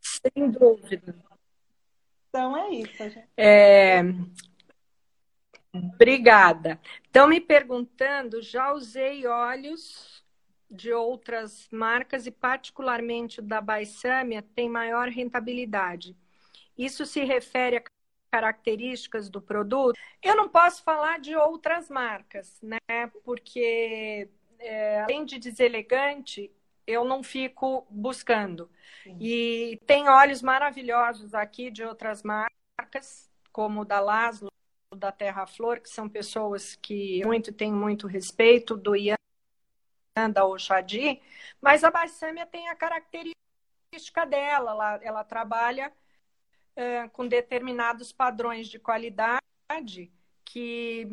sem 0.00 0.50
dúvida. 0.50 1.14
Então 2.34 2.56
é 2.56 2.70
isso. 2.70 3.10
Gente. 3.10 3.28
É... 3.36 4.00
Obrigada. 5.72 6.80
Estão 7.04 7.28
me 7.28 7.40
perguntando, 7.40 8.42
já 8.42 8.72
usei 8.72 9.24
óleos 9.24 10.24
de 10.68 10.92
outras 10.92 11.68
marcas 11.70 12.26
e 12.26 12.32
particularmente 12.32 13.38
o 13.38 13.42
da 13.42 13.60
Baissâmia 13.60 14.42
tem 14.42 14.68
maior 14.68 15.08
rentabilidade. 15.10 16.16
Isso 16.76 17.06
se 17.06 17.22
refere 17.22 17.76
a 17.76 17.82
características 18.32 19.28
do 19.28 19.40
produto? 19.40 19.96
Eu 20.20 20.34
não 20.34 20.48
posso 20.48 20.82
falar 20.82 21.20
de 21.20 21.36
outras 21.36 21.88
marcas, 21.88 22.60
né? 22.60 23.06
Porque 23.22 24.28
é, 24.58 25.02
além 25.02 25.24
de 25.24 25.38
deselegante, 25.38 26.50
eu 26.86 27.04
não 27.04 27.22
fico 27.22 27.86
buscando. 27.90 28.70
Sim. 29.02 29.16
E 29.20 29.80
tem 29.86 30.08
óleos 30.08 30.42
maravilhosos 30.42 31.34
aqui 31.34 31.70
de 31.70 31.84
outras 31.84 32.22
marcas, 32.22 33.30
como 33.52 33.82
o 33.82 33.84
da 33.84 34.00
Laszlo, 34.00 34.50
da 34.94 35.10
Terra 35.10 35.46
Flor, 35.46 35.80
que 35.80 35.88
são 35.88 36.08
pessoas 36.08 36.76
que 36.76 37.24
muito 37.24 37.52
têm 37.52 37.72
muito 37.72 38.06
respeito, 38.06 38.76
do 38.76 38.94
Ian, 38.94 39.16
da 40.32 40.44
Oxadi, 40.44 41.20
mas 41.60 41.82
a 41.82 41.90
Bassâmia 41.90 42.46
tem 42.46 42.68
a 42.68 42.76
característica 42.76 44.24
dela, 44.26 44.70
ela, 44.70 45.00
ela 45.02 45.24
trabalha 45.24 45.92
com 47.12 47.26
determinados 47.26 48.12
padrões 48.12 48.68
de 48.68 48.78
qualidade 48.78 50.12
que 50.44 51.08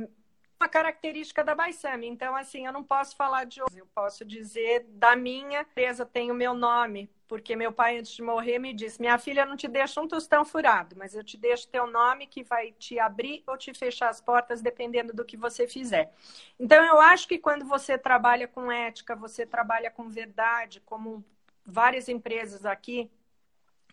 uma 0.61 0.69
característica 0.69 1.43
da 1.43 1.55
Baissami. 1.55 2.07
Então, 2.07 2.35
assim, 2.35 2.67
eu 2.67 2.71
não 2.71 2.83
posso 2.83 3.15
falar 3.15 3.45
de 3.45 3.59
outros, 3.59 3.77
eu 3.77 3.87
posso 3.87 4.23
dizer 4.23 4.85
da 4.89 5.15
minha 5.15 5.61
empresa, 5.61 6.05
tem 6.05 6.29
o 6.29 6.35
meu 6.35 6.53
nome, 6.53 7.09
porque 7.27 7.55
meu 7.55 7.71
pai, 7.71 7.97
antes 7.97 8.11
de 8.11 8.21
morrer, 8.21 8.59
me 8.59 8.71
disse: 8.71 9.01
Minha 9.01 9.17
filha, 9.17 9.43
não 9.43 9.57
te 9.57 9.67
deixa 9.67 9.99
um 9.99 10.07
tostão 10.07 10.45
furado, 10.45 10.95
mas 10.95 11.15
eu 11.15 11.23
te 11.23 11.35
deixo 11.35 11.67
teu 11.67 11.87
nome 11.87 12.27
que 12.27 12.43
vai 12.43 12.73
te 12.73 12.99
abrir 12.99 13.43
ou 13.47 13.57
te 13.57 13.73
fechar 13.73 14.09
as 14.09 14.21
portas, 14.21 14.61
dependendo 14.61 15.11
do 15.13 15.25
que 15.25 15.35
você 15.35 15.67
fizer. 15.67 16.13
Então, 16.59 16.83
eu 16.85 17.01
acho 17.01 17.27
que 17.27 17.39
quando 17.39 17.65
você 17.65 17.97
trabalha 17.97 18.47
com 18.47 18.71
ética, 18.71 19.15
você 19.15 19.47
trabalha 19.47 19.89
com 19.89 20.09
verdade, 20.09 20.79
como 20.81 21.25
várias 21.65 22.07
empresas 22.07 22.67
aqui, 22.67 23.09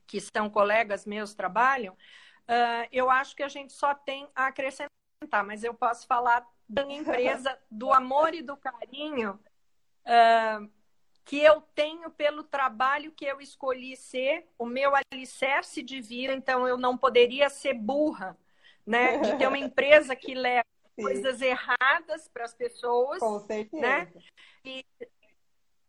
que 0.06 0.20
são 0.20 0.50
colegas 0.50 1.06
meus, 1.06 1.32
trabalham, 1.32 1.94
uh, 1.94 2.88
eu 2.92 3.08
acho 3.08 3.34
que 3.34 3.42
a 3.42 3.48
gente 3.48 3.72
só 3.72 3.94
tem 3.94 4.28
a 4.34 4.48
acrescentar, 4.48 4.90
mas 5.44 5.64
eu 5.64 5.72
posso 5.72 6.06
falar 6.06 6.46
da 6.68 6.84
minha 6.84 7.00
empresa, 7.00 7.58
do 7.70 7.92
amor 7.92 8.34
e 8.34 8.42
do 8.42 8.56
carinho 8.56 9.38
uh, 10.04 10.70
que 11.24 11.38
eu 11.40 11.60
tenho 11.74 12.10
pelo 12.10 12.42
trabalho 12.42 13.12
que 13.12 13.24
eu 13.24 13.40
escolhi 13.40 13.96
ser, 13.96 14.48
o 14.58 14.66
meu 14.66 14.92
alicerce 15.12 15.82
de 15.82 16.00
vida, 16.00 16.32
então 16.32 16.66
eu 16.66 16.76
não 16.76 16.96
poderia 16.96 17.50
ser 17.50 17.74
burra, 17.74 18.36
né? 18.86 19.18
De 19.18 19.36
ter 19.36 19.46
uma 19.46 19.58
empresa 19.58 20.16
que 20.16 20.34
leva 20.34 20.64
Sim. 20.96 21.02
coisas 21.02 21.42
erradas 21.42 22.28
para 22.28 22.44
as 22.44 22.54
pessoas. 22.54 23.20
Com 23.20 23.38
certeza. 23.40 23.82
Né? 23.82 24.12
E, 24.64 24.86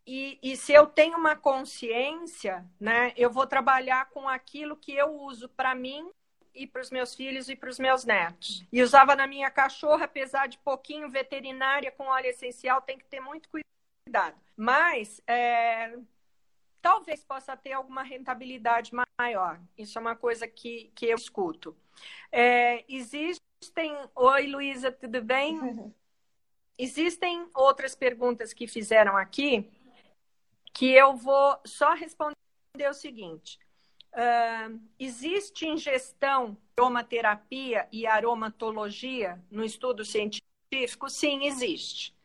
e, 0.06 0.40
e, 0.44 0.58
se 0.58 0.74
eu 0.74 0.86
tenho 0.88 1.18
uma 1.18 1.36
consciência, 1.36 2.66
né, 2.80 3.14
eu 3.16 3.30
vou 3.30 3.48
trabalhar 3.48 4.10
com 4.10 4.28
aquilo 4.28 4.76
que 4.76 4.94
eu 4.94 5.22
uso 5.22 5.48
para 5.48 5.74
mim 5.74 6.12
e 6.54 6.68
para 6.68 6.82
os 6.82 6.89
meus 6.89 7.16
filhos 7.16 7.50
e 7.50 7.56
para 7.56 7.70
os 7.70 7.80
meus 7.80 8.06
netos. 8.06 8.66
E 8.72 8.82
usava 8.82 9.16
na 9.16 9.28
minha 9.28 9.50
cachorra, 9.50 10.06
apesar 10.06 10.47
de 10.47 10.58
pouquinho 10.60 11.10
veterinária 11.10 11.91
com 11.91 12.06
óleo 12.06 12.28
essencial, 12.28 12.82
tem 12.82 12.97
que 12.97 13.06
ter 13.06 13.20
muito 13.20 13.50
cuidado. 13.50 14.36
Mas 14.56 15.22
é, 15.28 15.97
talvez 16.82 17.24
possa 17.24 17.56
ter 17.56 17.74
alguma 17.74 18.04
rentabilidade 18.04 18.91
maior. 19.20 19.60
Isso 19.78 19.97
é 19.97 20.02
uma 20.02 20.16
coisa 20.16 20.47
que, 20.47 20.91
que 20.95 21.06
eu 21.06 21.16
escuto. 21.16 21.76
É, 22.32 22.84
existem. 22.88 23.95
Oi, 24.16 24.47
Luísa, 24.47 24.91
tudo 24.91 25.22
bem? 25.22 25.60
Existem 26.82 27.45
outras 27.54 27.93
perguntas 27.93 28.54
que 28.54 28.66
fizeram 28.66 29.18
aqui 29.18 29.70
que 30.74 30.93
eu 30.93 31.14
vou 31.14 31.60
só 31.66 31.93
responder 31.93 32.36
o 32.89 32.93
seguinte. 32.93 33.60
Uh, 34.14 34.80
existe 34.97 35.68
ingestão 35.68 36.53
de 36.53 36.60
aromaterapia 36.78 37.88
e 37.91 38.07
aromatologia 38.07 39.41
no 39.51 39.64
estudo 39.64 40.03
científico? 40.03 41.10
Sim, 41.10 41.45
existe. 41.45 42.16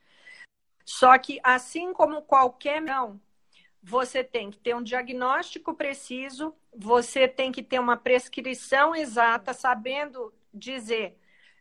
Só 0.85 1.17
que, 1.19 1.41
assim 1.43 1.93
como 1.93 2.23
qualquer 2.23 2.81
não, 2.81 3.21
você 3.83 4.25
tem 4.25 4.51
que 4.51 4.59
ter 4.59 4.75
um 4.75 4.83
diagnóstico 4.83 5.75
preciso, 5.75 6.55
você 6.75 7.29
tem 7.29 7.53
que 7.53 7.63
ter 7.63 7.79
uma 7.79 7.97
prescrição 7.97 8.95
exata, 8.95 9.53
sabendo 9.53 10.33
dizer 10.53 11.19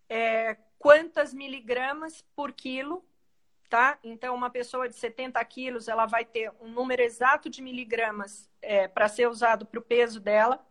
é, 0.10 0.58
quantas 0.78 1.34
miligramas 1.34 2.24
por 2.36 2.52
quilo 2.52 3.04
tá? 3.74 3.98
Então, 4.04 4.36
uma 4.36 4.52
pessoa 4.52 4.88
de 4.88 4.96
70 4.96 5.44
quilos, 5.46 5.88
ela 5.88 6.06
vai 6.06 6.24
ter 6.24 6.52
um 6.62 6.68
número 6.68 7.02
exato 7.02 7.50
de 7.50 7.60
miligramas 7.60 8.48
é, 8.64 8.88
para 8.88 9.08
ser 9.08 9.28
usado 9.28 9.66
para 9.66 9.80
o 9.80 9.84
peso 9.84 10.20
dela. 10.20 10.66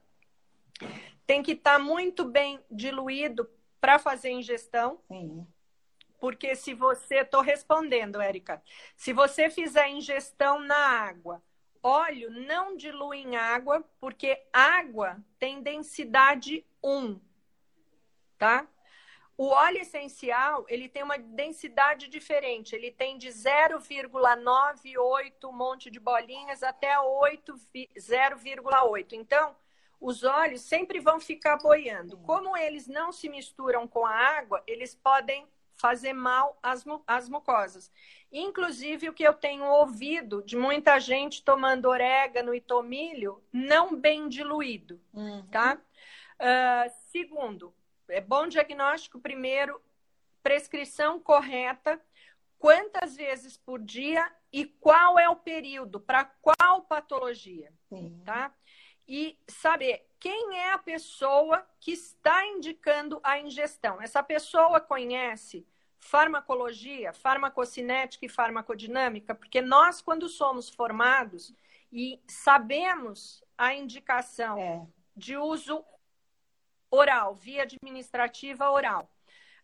Tem 1.26 1.43
que 1.43 1.53
estar 1.53 1.74
tá 1.74 1.78
muito 1.78 2.24
bem 2.24 2.59
diluído 2.70 3.49
para 3.80 3.99
fazer 3.99 4.30
ingestão. 4.30 4.99
Sim. 5.09 5.47
Porque 6.18 6.55
se 6.55 6.72
você, 6.72 7.16
estou 7.16 7.40
respondendo, 7.40 8.20
Érica, 8.20 8.62
se 8.97 9.12
você 9.12 9.51
fizer 9.51 9.88
ingestão 9.88 10.61
na 10.61 10.76
água, 10.76 11.43
óleo 11.82 12.30
não 12.30 12.76
dilui 12.76 13.18
em 13.18 13.36
água, 13.36 13.84
porque 14.01 14.40
água 14.53 15.16
tem 15.38 15.61
densidade 15.61 16.64
1, 16.82 17.20
tá? 18.38 18.66
O 19.37 19.49
óleo 19.49 19.80
essencial, 19.80 20.64
ele 20.68 20.89
tem 20.89 21.03
uma 21.03 21.18
densidade 21.18 22.09
diferente. 22.09 22.74
Ele 22.74 22.91
tem 22.91 23.16
de 23.16 23.28
0,98 23.28 25.33
um 25.45 25.53
monte 25.53 25.91
de 25.91 25.99
bolinhas 25.99 26.62
até 26.62 26.95
0,8. 26.97 29.12
Então, 29.12 29.57
os 30.01 30.24
óleos 30.24 30.62
sempre 30.62 31.01
vão 31.01 31.20
ficar 31.20 31.59
boiando. 31.59 32.18
Como 32.18 32.57
eles 32.57 32.87
não 32.87 33.12
se 33.12 33.28
misturam 33.28 33.89
com 33.89 34.05
a 34.05 34.14
água, 34.14 34.62
eles 34.66 34.95
podem 34.95 35.49
fazer 35.74 36.12
mal 36.12 36.59
às, 36.62 36.85
às 37.07 37.28
mucosas. 37.28 37.91
Inclusive, 38.30 39.09
o 39.09 39.12
que 39.12 39.24
eu 39.24 39.35
tenho 39.35 39.64
ouvido 39.64 40.43
de 40.43 40.57
muita 40.57 41.01
gente 41.01 41.43
tomando 41.43 41.89
orégano 41.89 42.55
e 42.55 42.61
tomilho 42.61 43.43
não 43.53 43.97
bem 43.97 44.28
diluído, 44.28 45.01
uhum. 45.12 45.45
tá? 45.51 45.80
Uh, 46.35 46.93
segundo, 47.11 47.74
é 48.09 48.20
bom 48.20 48.46
diagnóstico 48.46 49.20
primeiro, 49.20 49.80
prescrição 50.42 51.20
correta, 51.20 52.00
quantas 52.59 53.16
vezes 53.16 53.57
por 53.57 53.80
dia 53.80 54.30
e 54.53 54.64
qual 54.66 55.18
é 55.18 55.28
o 55.28 55.36
período, 55.36 55.98
para 55.98 56.24
qual 56.24 56.82
patologia, 56.82 57.72
Sim. 57.88 58.22
tá? 58.24 58.55
E 59.09 59.38
saber 59.48 60.07
quem 60.20 60.57
é 60.57 60.72
a 60.72 60.78
pessoa 60.78 61.66
que 61.80 61.92
está 61.92 62.46
indicando 62.46 63.18
a 63.24 63.40
ingestão. 63.40 64.00
Essa 64.00 64.22
pessoa 64.22 64.80
conhece 64.80 65.66
farmacologia, 65.98 67.12
farmacocinética 67.12 68.26
e 68.26 68.28
farmacodinâmica, 68.28 69.34
porque 69.34 69.61
nós, 69.61 70.00
quando 70.00 70.28
somos 70.28 70.68
formados 70.68 71.55
e 71.92 72.20
sabemos 72.26 73.42
a 73.57 73.74
indicação 73.74 74.59
é. 74.59 74.86
de 75.16 75.36
uso 75.36 75.84
oral, 76.93 77.34
via 77.34 77.62
administrativa 77.62 78.70
oral. 78.70 79.11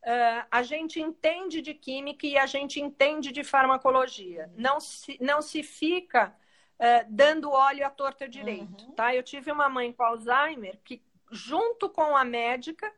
Uh, 0.03 0.47
a 0.51 0.63
gente 0.63 1.01
entende 1.01 1.61
de 1.61 1.75
química 1.75 2.27
e 2.27 2.39
a 2.39 2.47
gente 2.47 2.81
entende 2.81 3.31
de 3.31 3.45
farmacologia. 3.45 4.51
Não 4.57 4.81
se, 4.81 5.19
não 5.21 5.43
se 5.43 5.63
fica 5.63 6.35
uh, 6.79 7.07
dando 7.11 7.51
óleo 7.51 7.87
à 7.87 7.91
torta 7.91 8.27
direito, 8.27 8.87
uhum. 8.87 8.93
tá? 8.93 9.15
Eu 9.15 9.23
tive 9.23 9.53
uma 9.53 9.69
mãe 9.69 9.93
com 9.93 10.03
Alzheimer 10.03 10.81
que, 10.83 11.03
junto 11.31 11.91
com 11.91 12.17
a 12.17 12.25
médica, 12.25 12.91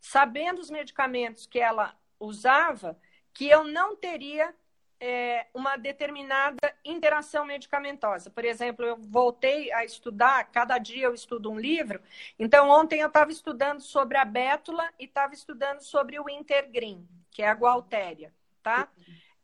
sabendo 0.00 0.60
os 0.60 0.70
medicamentos 0.70 1.46
que 1.46 1.60
ela 1.60 1.94
usava, 2.18 2.98
que 3.32 3.46
eu 3.46 3.62
não 3.62 3.94
teria 3.94 4.52
é, 5.00 5.46
uma 5.52 5.76
determinada 5.76 6.74
interação 6.84 7.44
medicamentosa. 7.44 8.30
Por 8.30 8.44
exemplo, 8.44 8.84
eu 8.84 8.96
voltei 8.96 9.72
a 9.72 9.84
estudar, 9.84 10.44
cada 10.50 10.78
dia 10.78 11.06
eu 11.06 11.14
estudo 11.14 11.50
um 11.50 11.58
livro. 11.58 12.00
Então, 12.38 12.68
ontem 12.70 13.00
eu 13.00 13.08
estava 13.08 13.30
estudando 13.30 13.80
sobre 13.80 14.16
a 14.16 14.24
bétula 14.24 14.88
e 14.98 15.04
estava 15.04 15.34
estudando 15.34 15.80
sobre 15.80 16.18
o 16.18 16.28
intergreen, 16.28 17.06
que 17.30 17.42
é 17.42 17.48
a 17.48 17.54
gualtéria, 17.54 18.32
tá? 18.62 18.88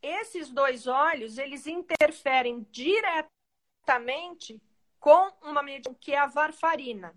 Esses 0.02 0.50
dois 0.50 0.86
óleos, 0.86 1.38
eles 1.38 1.66
interferem 1.66 2.66
diretamente 2.70 3.30
com 4.98 5.32
uma 5.42 5.62
medicina 5.62 5.96
que 6.00 6.12
é 6.12 6.18
a 6.18 6.26
varfarina, 6.26 7.14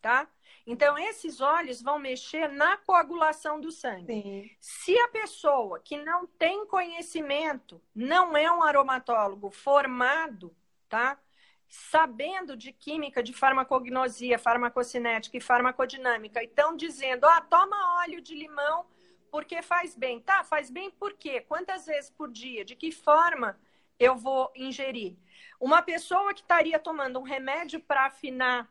tá? 0.00 0.28
Então, 0.66 0.98
esses 0.98 1.40
óleos 1.40 1.80
vão 1.80 1.98
mexer 1.98 2.48
na 2.48 2.76
coagulação 2.76 3.60
do 3.60 3.70
sangue. 3.70 4.12
Sim. 4.12 4.50
Se 4.60 4.98
a 4.98 5.08
pessoa 5.08 5.80
que 5.80 5.96
não 5.96 6.26
tem 6.26 6.66
conhecimento, 6.66 7.80
não 7.94 8.36
é 8.36 8.50
um 8.50 8.62
aromatólogo 8.62 9.50
formado, 9.50 10.54
tá? 10.88 11.18
Sabendo 11.66 12.56
de 12.56 12.72
química, 12.72 13.22
de 13.22 13.32
farmacognosia, 13.32 14.38
farmacocinética 14.38 15.36
e 15.36 15.40
farmacodinâmica, 15.40 16.42
e 16.42 16.46
estão 16.46 16.76
dizendo, 16.76 17.24
ah, 17.26 17.40
toma 17.40 18.02
óleo 18.02 18.20
de 18.20 18.34
limão 18.34 18.86
porque 19.30 19.62
faz 19.62 19.94
bem. 19.94 20.20
Tá, 20.20 20.44
faz 20.44 20.70
bem 20.70 20.90
por 20.90 21.14
quê? 21.14 21.40
Quantas 21.40 21.86
vezes 21.86 22.10
por 22.10 22.30
dia? 22.30 22.64
De 22.64 22.74
que 22.74 22.90
forma 22.90 23.58
eu 23.98 24.16
vou 24.16 24.50
ingerir? 24.54 25.16
Uma 25.60 25.82
pessoa 25.82 26.32
que 26.32 26.40
estaria 26.40 26.78
tomando 26.78 27.18
um 27.18 27.22
remédio 27.22 27.80
para 27.80 28.06
afinar 28.06 28.70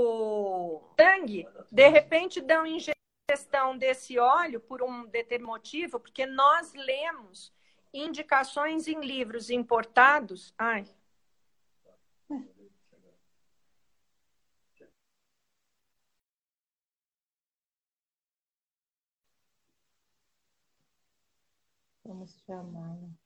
o 0.00 0.80
sangue, 0.98 1.46
de 1.70 1.88
repente 1.88 2.40
dão 2.40 2.66
ingestão 2.66 3.76
desse 3.76 4.18
óleo 4.18 4.60
por 4.60 4.82
um 4.82 5.06
determinado 5.06 5.52
motivo, 5.52 6.00
porque 6.00 6.24
nós 6.26 6.72
lemos 6.74 7.52
indicações 7.92 8.86
em 8.86 9.00
livros 9.00 9.50
importados. 9.50 10.54
Ai. 10.58 10.84
Vamos 22.04 22.32
chamar. 22.46 23.17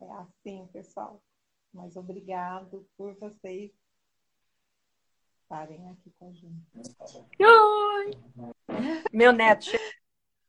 É 0.00 0.12
assim, 0.12 0.66
pessoal. 0.72 1.22
Mas 1.72 1.96
obrigado 1.96 2.88
por 2.96 3.14
vocês 3.16 3.72
estarem 5.42 5.90
aqui 5.90 6.12
com 6.18 6.28
a 6.28 6.32
gente. 6.32 6.66
Oi! 7.40 8.10
Meu 9.12 9.32
neto 9.32 9.70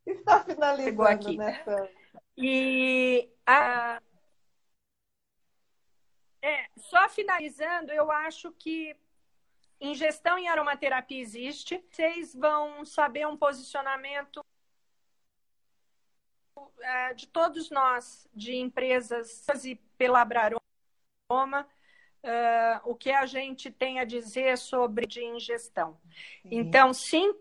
está 0.05 0.43
finalizando 0.43 0.83
chegou 0.83 1.05
aqui. 1.05 1.37
Nessa... 1.37 1.89
E 2.37 3.31
a... 3.45 4.01
é, 6.41 6.69
só 6.77 7.09
finalizando, 7.09 7.91
eu 7.91 8.11
acho 8.11 8.51
que 8.53 8.95
ingestão 9.79 10.37
em 10.37 10.47
aromaterapia 10.47 11.21
existe. 11.21 11.83
Vocês 11.91 12.35
vão 12.35 12.85
saber 12.85 13.27
um 13.27 13.37
posicionamento 13.37 14.43
é, 16.81 17.13
de 17.13 17.27
todos 17.27 17.69
nós, 17.69 18.27
de 18.33 18.55
empresas 18.55 19.45
e 19.65 19.75
pela 19.97 20.23
Braroma, 20.23 20.59
uh, 22.23 22.81
o 22.83 22.95
que 22.95 23.11
a 23.11 23.25
gente 23.25 23.69
tem 23.71 23.99
a 23.99 24.05
dizer 24.05 24.57
sobre 24.57 25.05
de 25.05 25.23
ingestão. 25.23 25.97
Sim. 26.41 26.49
Então, 26.51 26.93
sim, 26.93 27.33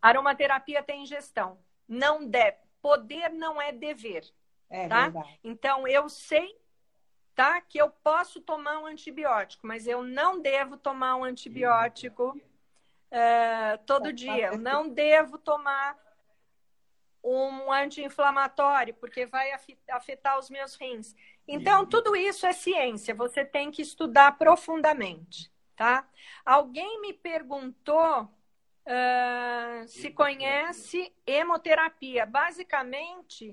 aromaterapia 0.00 0.82
tem 0.82 1.02
ingestão. 1.02 1.58
Não 1.88 2.26
deve. 2.26 2.58
Poder 2.80 3.30
não 3.30 3.60
é 3.60 3.72
dever. 3.72 4.24
É 4.68 4.88
tá? 4.88 5.04
Verdade. 5.04 5.40
Então, 5.42 5.86
eu 5.86 6.08
sei 6.08 6.58
tá, 7.34 7.60
que 7.60 7.78
eu 7.78 7.90
posso 7.90 8.40
tomar 8.40 8.78
um 8.78 8.86
antibiótico, 8.86 9.66
mas 9.66 9.86
eu 9.86 10.02
não 10.02 10.40
devo 10.40 10.76
tomar 10.76 11.16
um 11.16 11.24
antibiótico 11.24 12.38
uh, 13.10 13.78
todo 13.84 14.12
dia. 14.12 14.48
Eu 14.48 14.58
não 14.58 14.88
devo 14.88 15.38
tomar 15.38 15.98
um 17.24 17.72
anti-inflamatório, 17.72 18.94
porque 18.94 19.24
vai 19.24 19.50
afetar 19.88 20.38
os 20.38 20.50
meus 20.50 20.74
rins. 20.74 21.16
Então, 21.48 21.86
tudo 21.86 22.14
isso 22.14 22.46
é 22.46 22.52
ciência, 22.52 23.14
você 23.14 23.44
tem 23.44 23.70
que 23.70 23.80
estudar 23.80 24.36
profundamente, 24.36 25.50
tá? 25.74 26.06
Alguém 26.44 27.00
me 27.00 27.14
perguntou 27.14 28.28
uh, 28.84 29.88
se 29.88 30.10
conhece 30.10 31.12
hemoterapia. 31.26 32.26
Basicamente, 32.26 33.50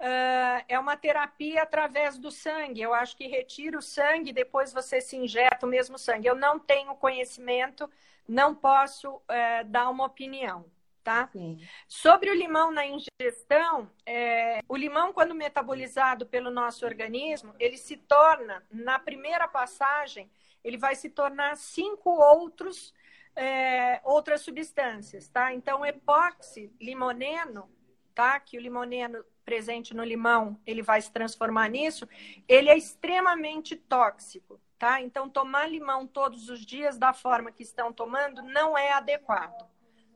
uh, 0.00 0.64
é 0.68 0.78
uma 0.78 0.96
terapia 0.96 1.62
através 1.62 2.18
do 2.18 2.30
sangue. 2.30 2.82
Eu 2.82 2.92
acho 2.92 3.16
que 3.16 3.28
retira 3.28 3.78
o 3.78 3.82
sangue, 3.82 4.32
depois 4.32 4.72
você 4.72 5.00
se 5.00 5.16
injeta 5.16 5.64
o 5.64 5.68
mesmo 5.68 5.98
sangue. 5.98 6.26
Eu 6.26 6.34
não 6.34 6.58
tenho 6.58 6.94
conhecimento, 6.96 7.88
não 8.28 8.54
posso 8.54 9.16
uh, 9.16 9.22
dar 9.66 9.88
uma 9.88 10.04
opinião 10.04 10.64
tá? 11.06 11.28
Sim. 11.32 11.56
Sobre 11.86 12.28
o 12.30 12.34
limão 12.34 12.72
na 12.72 12.84
ingestão, 12.84 13.88
é, 14.04 14.58
o 14.68 14.74
limão, 14.74 15.12
quando 15.12 15.36
metabolizado 15.36 16.26
pelo 16.26 16.50
nosso 16.50 16.84
organismo, 16.84 17.54
ele 17.60 17.76
se 17.76 17.96
torna, 17.96 18.66
na 18.72 18.98
primeira 18.98 19.46
passagem, 19.46 20.28
ele 20.64 20.76
vai 20.76 20.96
se 20.96 21.08
tornar 21.08 21.56
cinco 21.56 22.10
outros, 22.10 22.92
é, 23.36 24.00
outras 24.02 24.40
substâncias, 24.40 25.28
tá? 25.28 25.54
Então, 25.54 25.86
epóxi 25.86 26.72
limoneno, 26.80 27.70
tá? 28.12 28.40
Que 28.40 28.58
o 28.58 28.60
limoneno 28.60 29.24
presente 29.44 29.94
no 29.94 30.02
limão, 30.02 30.60
ele 30.66 30.82
vai 30.82 31.00
se 31.00 31.12
transformar 31.12 31.68
nisso, 31.68 32.08
ele 32.48 32.68
é 32.68 32.76
extremamente 32.76 33.76
tóxico, 33.76 34.60
tá? 34.76 35.00
Então, 35.00 35.28
tomar 35.28 35.70
limão 35.70 36.04
todos 36.04 36.48
os 36.48 36.66
dias 36.66 36.98
da 36.98 37.12
forma 37.12 37.52
que 37.52 37.62
estão 37.62 37.92
tomando 37.92 38.42
não 38.42 38.76
é 38.76 38.90
adequado, 38.90 39.70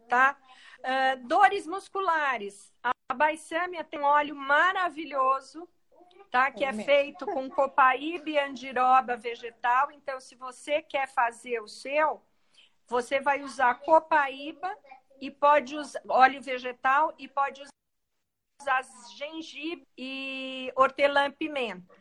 tá? 0.09 0.37
Uh, 0.81 1.29
dores 1.29 1.67
musculares. 1.67 2.73
A 2.83 3.15
baissâmia 3.15 3.85
tem 3.85 4.01
um 4.01 4.05
óleo 4.05 4.35
maravilhoso, 4.35 5.69
tá? 6.31 6.51
Que 6.51 6.65
é 6.65 6.73
feito 6.73 7.27
com 7.27 7.51
copaíba 7.51 8.31
e 8.31 8.39
andiroba 8.39 9.17
vegetal. 9.17 9.91
Então, 9.93 10.21
se 10.21 10.35
você 10.35 10.81
quer 10.81 11.07
fazer 11.09 11.61
o 11.61 11.69
seu, 11.69 12.23
você 12.87 13.21
vai 13.21 13.43
usar 13.43 13.75
copaíba 13.75 14.75
e 15.21 15.31
pode 15.31 15.77
usar 15.77 16.01
óleo 16.09 16.41
vegetal 16.41 17.15
e 17.19 17.29
pode 17.29 17.63
usar 17.63 17.71
gengibre 19.17 19.87
e 19.97 20.73
hortelã-pimenta, 20.77 21.95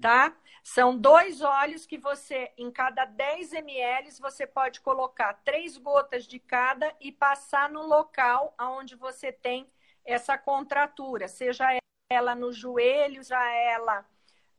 tá? 0.00 0.36
São 0.62 0.96
dois 0.96 1.40
óleos 1.40 1.86
que 1.86 1.96
você, 1.98 2.52
em 2.56 2.70
cada 2.70 3.04
10 3.04 3.54
ml, 3.54 4.10
você 4.20 4.46
pode 4.46 4.80
colocar 4.80 5.34
três 5.44 5.76
gotas 5.76 6.26
de 6.26 6.38
cada 6.38 6.94
e 7.00 7.10
passar 7.10 7.70
no 7.70 7.82
local 7.82 8.54
onde 8.60 8.94
você 8.94 9.32
tem 9.32 9.70
essa 10.04 10.36
contratura, 10.36 11.28
seja 11.28 11.66
ela 12.10 12.34
no 12.34 12.52
joelho, 12.52 13.22
seja 13.22 13.52
ela 13.52 14.06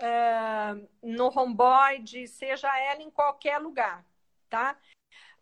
uh, 0.01 0.89
no 1.01 1.29
romboide, 1.29 2.27
seja 2.27 2.75
ela 2.79 3.01
em 3.01 3.11
qualquer 3.11 3.59
lugar, 3.59 4.05
tá? 4.49 4.77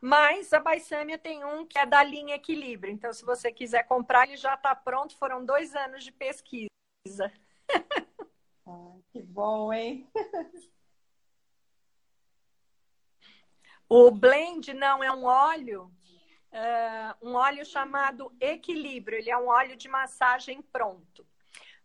Mas 0.02 0.54
a 0.54 0.60
Baissâmia 0.60 1.18
tem 1.18 1.43
um 1.43 1.66
que 1.66 1.78
é 1.78 1.86
da 1.86 2.04
linha 2.04 2.36
Equilíbrio. 2.36 2.93
Então, 2.93 3.12
se 3.12 3.26
você 3.26 3.52
quiser 3.52 3.84
comprar, 3.84 4.28
ele 4.28 4.38
já 4.38 4.54
está 4.54 4.74
pronto. 4.74 5.18
Foram 5.18 5.43
dois 5.43 5.76
anos 5.76 6.04
de 6.04 6.12
pesquisa. 6.12 6.70
Ah, 8.66 8.95
que 9.12 9.22
bom, 9.22 9.74
hein? 9.74 10.10
O 13.89 14.12
blend 14.12 14.72
não 14.76 15.04
é 15.04 15.12
um 15.12 15.26
óleo, 15.26 15.91
uh, 16.54 17.28
um 17.28 17.34
óleo 17.34 17.66
chamado 17.66 18.32
Equilíbrio. 18.39 19.18
Ele 19.18 19.32
é 19.32 19.38
um 19.38 19.47
óleo 19.47 19.76
de 19.76 19.89
massagem 19.89 20.62
pronto. 20.62 21.26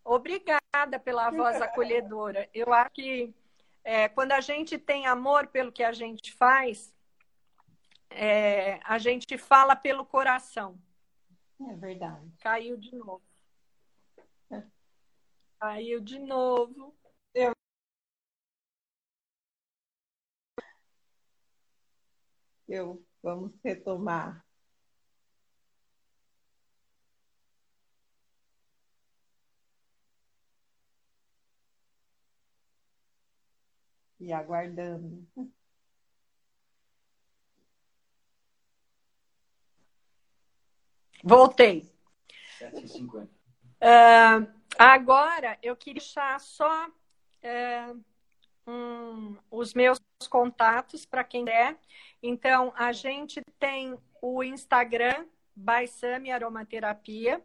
Obrigada 0.05 1.01
pela 1.03 1.31
voz 1.31 1.63
acolhedora. 1.63 2.47
Eu 2.53 2.75
acho 2.75 2.91
que 2.91 3.35
é, 3.83 4.07
quando 4.09 4.33
a 4.33 4.41
gente 4.41 4.77
tem 4.77 5.07
amor 5.07 5.47
pelo 5.47 5.73
que 5.73 5.83
a 5.83 5.93
gente 5.93 6.31
faz, 6.35 6.94
é, 8.15 8.81
a 8.85 8.99
gente 8.99 9.37
fala 9.37 9.75
pelo 9.77 10.05
coração. 10.07 10.79
É 11.61 11.75
verdade. 11.77 12.31
Caiu 12.41 12.77
de 12.77 12.95
novo. 12.95 13.23
Caiu 15.59 16.01
de 16.01 16.19
novo. 16.19 16.95
Eu... 17.35 17.53
Eu 22.69 23.05
vamos 23.23 23.53
retomar. 23.65 24.45
E 34.21 34.33
aguardando. 34.33 35.27
Voltei. 41.27 41.91
7h50. 42.61 43.25
Uh, 43.25 44.47
agora, 44.79 45.57
eu 45.63 45.75
queria 45.75 46.03
deixar 46.03 46.39
só 46.39 46.87
uh, 46.87 47.99
um, 48.67 49.35
os 49.51 49.73
meus 49.73 49.99
contatos 50.29 51.07
para 51.07 51.25
quem 51.25 51.47
quer. 51.47 51.79
Então, 52.23 52.75
a 52.77 52.93
gente 52.93 53.41
tem 53.59 53.99
o 54.21 54.45
Instagram, 54.45 55.25
Baisami 55.57 56.31
Aromaterapia. 56.31 57.43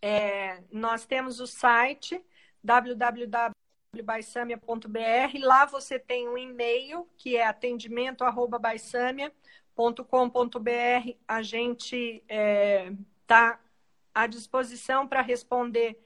É, 0.00 0.62
nós 0.70 1.04
temos 1.04 1.40
o 1.40 1.48
site 1.48 2.24
www.baisamia.br. 2.62 5.38
Lá 5.40 5.64
você 5.64 5.98
tem 5.98 6.28
um 6.28 6.38
e-mail 6.38 7.08
que 7.16 7.36
é 7.36 7.44
atendimento@baisamia.com 7.44 9.42
com.br 9.74 11.16
a 11.26 11.42
gente 11.42 12.22
está 12.22 12.24
é, 12.28 12.92
tá 13.26 13.60
à 14.14 14.26
disposição 14.26 15.06
para 15.06 15.20
responder 15.20 16.00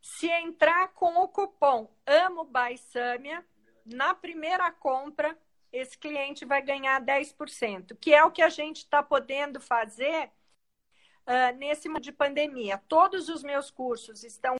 se 0.00 0.28
entrar 0.28 0.88
com 0.88 1.16
o 1.16 1.28
cupom 1.28 1.90
AMO 2.06 2.44
Baisâmia, 2.44 3.44
na 3.84 4.14
primeira 4.14 4.70
compra, 4.70 5.36
esse 5.72 5.96
cliente 5.96 6.44
vai 6.44 6.60
ganhar 6.60 7.00
10%, 7.00 7.96
que 7.98 8.12
é 8.14 8.22
o 8.22 8.30
que 8.30 8.42
a 8.42 8.48
gente 8.48 8.78
está 8.78 9.02
podendo 9.02 9.60
fazer 9.60 10.30
uh, 11.26 11.56
nesse 11.56 11.88
momento 11.88 12.04
de 12.04 12.12
pandemia. 12.12 12.78
Todos 12.88 13.28
os 13.28 13.42
meus 13.42 13.70
cursos 13.70 14.24
estão 14.24 14.56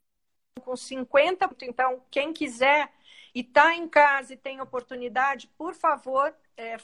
com 0.62 0.76
50%, 0.76 1.62
então 1.62 2.04
quem 2.10 2.32
quiser 2.32 2.92
e 3.34 3.40
está 3.40 3.74
em 3.74 3.88
casa 3.88 4.34
e 4.34 4.36
tem 4.36 4.60
oportunidade, 4.60 5.48
por 5.56 5.74
favor, 5.74 6.34
é, 6.56 6.76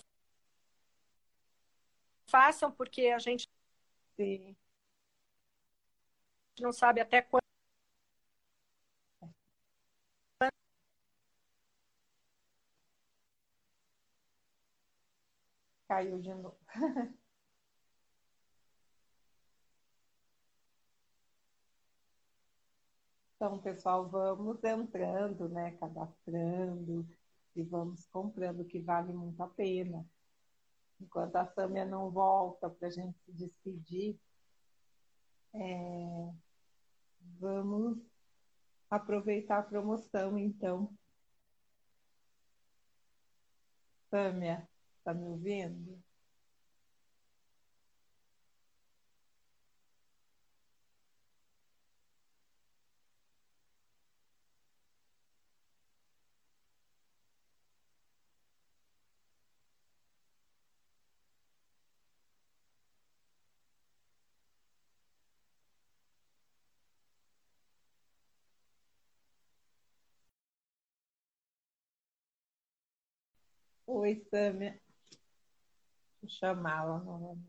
façam, 2.26 2.70
porque 2.72 3.08
a 3.08 3.18
gente 3.18 3.46
não 6.60 6.72
sabe 6.72 7.00
até 7.00 7.22
quando. 7.22 7.42
Caiu 15.88 16.18
de 16.20 16.34
novo. 16.34 16.56
Então, 23.38 23.56
pessoal, 23.60 24.08
vamos 24.08 24.64
entrando, 24.64 25.48
né, 25.48 25.70
cadastrando 25.78 27.08
e 27.54 27.62
vamos 27.62 28.04
comprando, 28.06 28.64
que 28.64 28.80
vale 28.80 29.12
muito 29.12 29.40
a 29.40 29.46
pena. 29.46 30.04
Enquanto 31.00 31.36
a 31.36 31.46
Sâmia 31.46 31.84
não 31.84 32.10
volta 32.10 32.68
para 32.68 32.88
a 32.88 32.90
gente 32.90 33.16
se 33.20 33.30
despedir, 33.32 34.18
é... 35.54 36.32
vamos 37.38 37.98
aproveitar 38.90 39.60
a 39.60 39.62
promoção, 39.62 40.36
então. 40.36 40.92
Sâmia, 44.10 44.68
está 44.98 45.14
me 45.14 45.26
ouvindo? 45.26 46.02
Oi, 73.90 74.22
Sâmia. 74.28 74.78
Vou 76.20 76.28
chamá-la 76.28 76.98
novamente. 76.98 77.48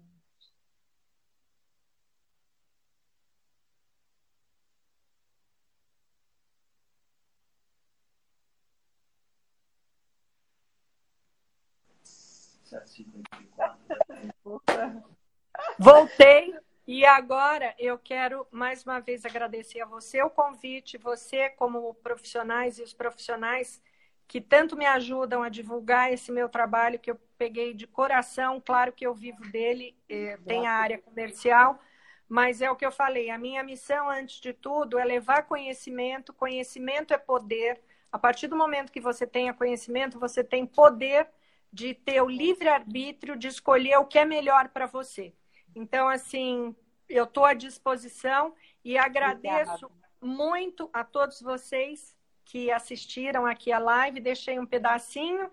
Voltei 15.77 16.57
e 16.87 17.05
agora 17.05 17.75
eu 17.77 17.99
quero 17.99 18.47
mais 18.49 18.85
uma 18.85 19.01
vez 19.01 19.25
agradecer 19.25 19.81
a 19.81 19.85
você 19.85 20.23
o 20.23 20.29
convite, 20.29 20.97
você 20.97 21.49
como 21.49 21.93
profissionais 21.95 22.79
e 22.79 22.83
os 22.83 22.93
profissionais 22.93 23.81
que 24.29 24.39
tanto 24.39 24.77
me 24.77 24.85
ajudam 24.85 25.41
a 25.41 25.49
divulgar 25.49 26.13
esse 26.13 26.31
meu 26.31 26.47
trabalho 26.47 26.99
que 26.99 27.09
eu 27.09 27.19
peguei 27.35 27.73
de 27.73 27.87
coração. 27.87 28.61
Claro 28.63 28.93
que 28.93 29.03
eu 29.05 29.11
vivo 29.11 29.41
dele, 29.49 29.97
eh, 30.07 30.37
tem 30.45 30.67
a 30.67 30.71
área 30.71 30.99
comercial, 30.99 31.79
mas 32.27 32.61
é 32.61 32.69
o 32.69 32.75
que 32.75 32.85
eu 32.85 32.91
falei. 32.91 33.31
A 33.31 33.39
minha 33.39 33.63
missão, 33.63 34.07
antes 34.07 34.39
de 34.39 34.53
tudo, 34.53 34.99
é 34.99 35.03
levar 35.03 35.47
conhecimento. 35.47 36.31
Conhecimento 36.31 37.11
é 37.11 37.17
poder. 37.17 37.81
A 38.11 38.19
partir 38.19 38.47
do 38.47 38.55
momento 38.55 38.91
que 38.91 39.01
você 39.01 39.25
tenha 39.25 39.51
conhecimento, 39.51 40.19
você 40.19 40.43
tem 40.43 40.63
poder 40.63 41.27
de 41.73 41.95
ter 41.95 42.21
o 42.21 42.29
livre-arbítrio 42.29 43.35
de 43.35 43.47
escolher 43.47 43.97
o 43.97 44.05
que 44.05 44.19
é 44.19 44.25
melhor 44.25 44.69
para 44.69 44.85
você. 44.85 45.33
Então, 45.75 46.07
assim, 46.07 46.75
eu 47.09 47.23
estou 47.23 47.45
à 47.45 47.55
disposição 47.55 48.53
e 48.85 48.95
agradeço 48.95 49.87
Obrigada. 49.87 50.11
muito 50.21 50.87
a 50.93 51.03
todos 51.03 51.41
vocês 51.41 52.18
que 52.49 52.71
assistiram 52.71 53.45
aqui 53.45 53.71
a 53.71 53.77
live, 53.77 54.19
deixei 54.19 54.59
um 54.59 54.65
pedacinho. 54.65 55.49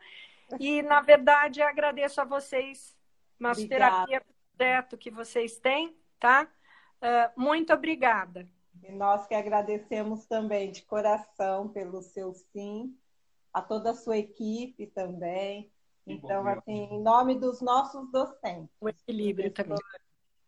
E, 0.59 0.81
na 0.83 1.01
verdade, 1.01 1.61
agradeço 1.61 2.21
a 2.21 2.25
vocês, 2.25 2.97
massoterapia 3.39 4.23
projeto 4.57 4.97
que 4.97 5.11
vocês 5.11 5.59
têm, 5.59 5.95
tá? 6.19 6.49
Uh, 6.97 7.41
muito 7.41 7.73
obrigada. 7.73 8.49
E 8.83 8.91
nós 8.93 9.27
que 9.27 9.35
agradecemos 9.35 10.25
também 10.25 10.71
de 10.71 10.83
coração 10.83 11.69
pelo 11.69 12.01
seu 12.01 12.33
sim, 12.33 12.97
a 13.53 13.61
toda 13.61 13.91
a 13.91 13.95
sua 13.95 14.17
equipe 14.17 14.87
também. 14.87 15.71
Então, 16.07 16.47
assim, 16.47 16.89
em 16.91 17.03
nome 17.03 17.35
dos 17.35 17.61
nossos 17.61 18.11
docentes. 18.11 18.71
O 18.81 18.89
equilíbrio 18.89 19.51
também. 19.51 19.77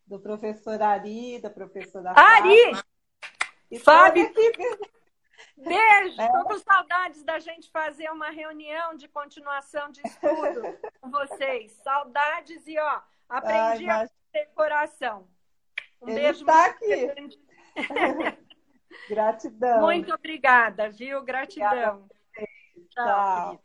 Do 0.07 0.19
professor 0.19 0.81
Ari, 0.81 1.39
da 1.39 1.49
professora 1.49 2.13
Ari! 2.15 2.73
Fábio! 3.79 4.25
Fábio! 4.33 4.98
Beijo, 5.59 6.21
estou 6.21 6.41
é. 6.41 6.43
com 6.43 6.57
saudades 6.59 7.23
da 7.23 7.37
gente 7.39 7.69
fazer 7.69 8.09
uma 8.11 8.29
reunião 8.29 8.95
de 8.95 9.07
continuação 9.07 9.91
de 9.91 10.01
estudo 10.05 10.61
com 11.01 11.11
vocês. 11.11 11.73
Saudades 11.83 12.65
e 12.65 12.79
ó, 12.79 13.01
aprendi 13.27 13.89
Ai, 13.89 13.99
mas... 13.99 14.09
a 14.09 14.13
ter 14.31 14.45
coração. 14.55 15.27
Um 16.01 16.09
Ele 16.09 16.21
beijo 16.21 16.39
está 16.39 16.65
aqui. 16.65 17.39
Gratidão. 19.09 19.81
Muito 19.81 20.13
obrigada, 20.13 20.89
viu? 20.89 21.21
Gratidão. 21.23 22.05
Obrigada. 22.05 22.09
Tchau. 22.89 23.05
Tchau. 23.05 23.63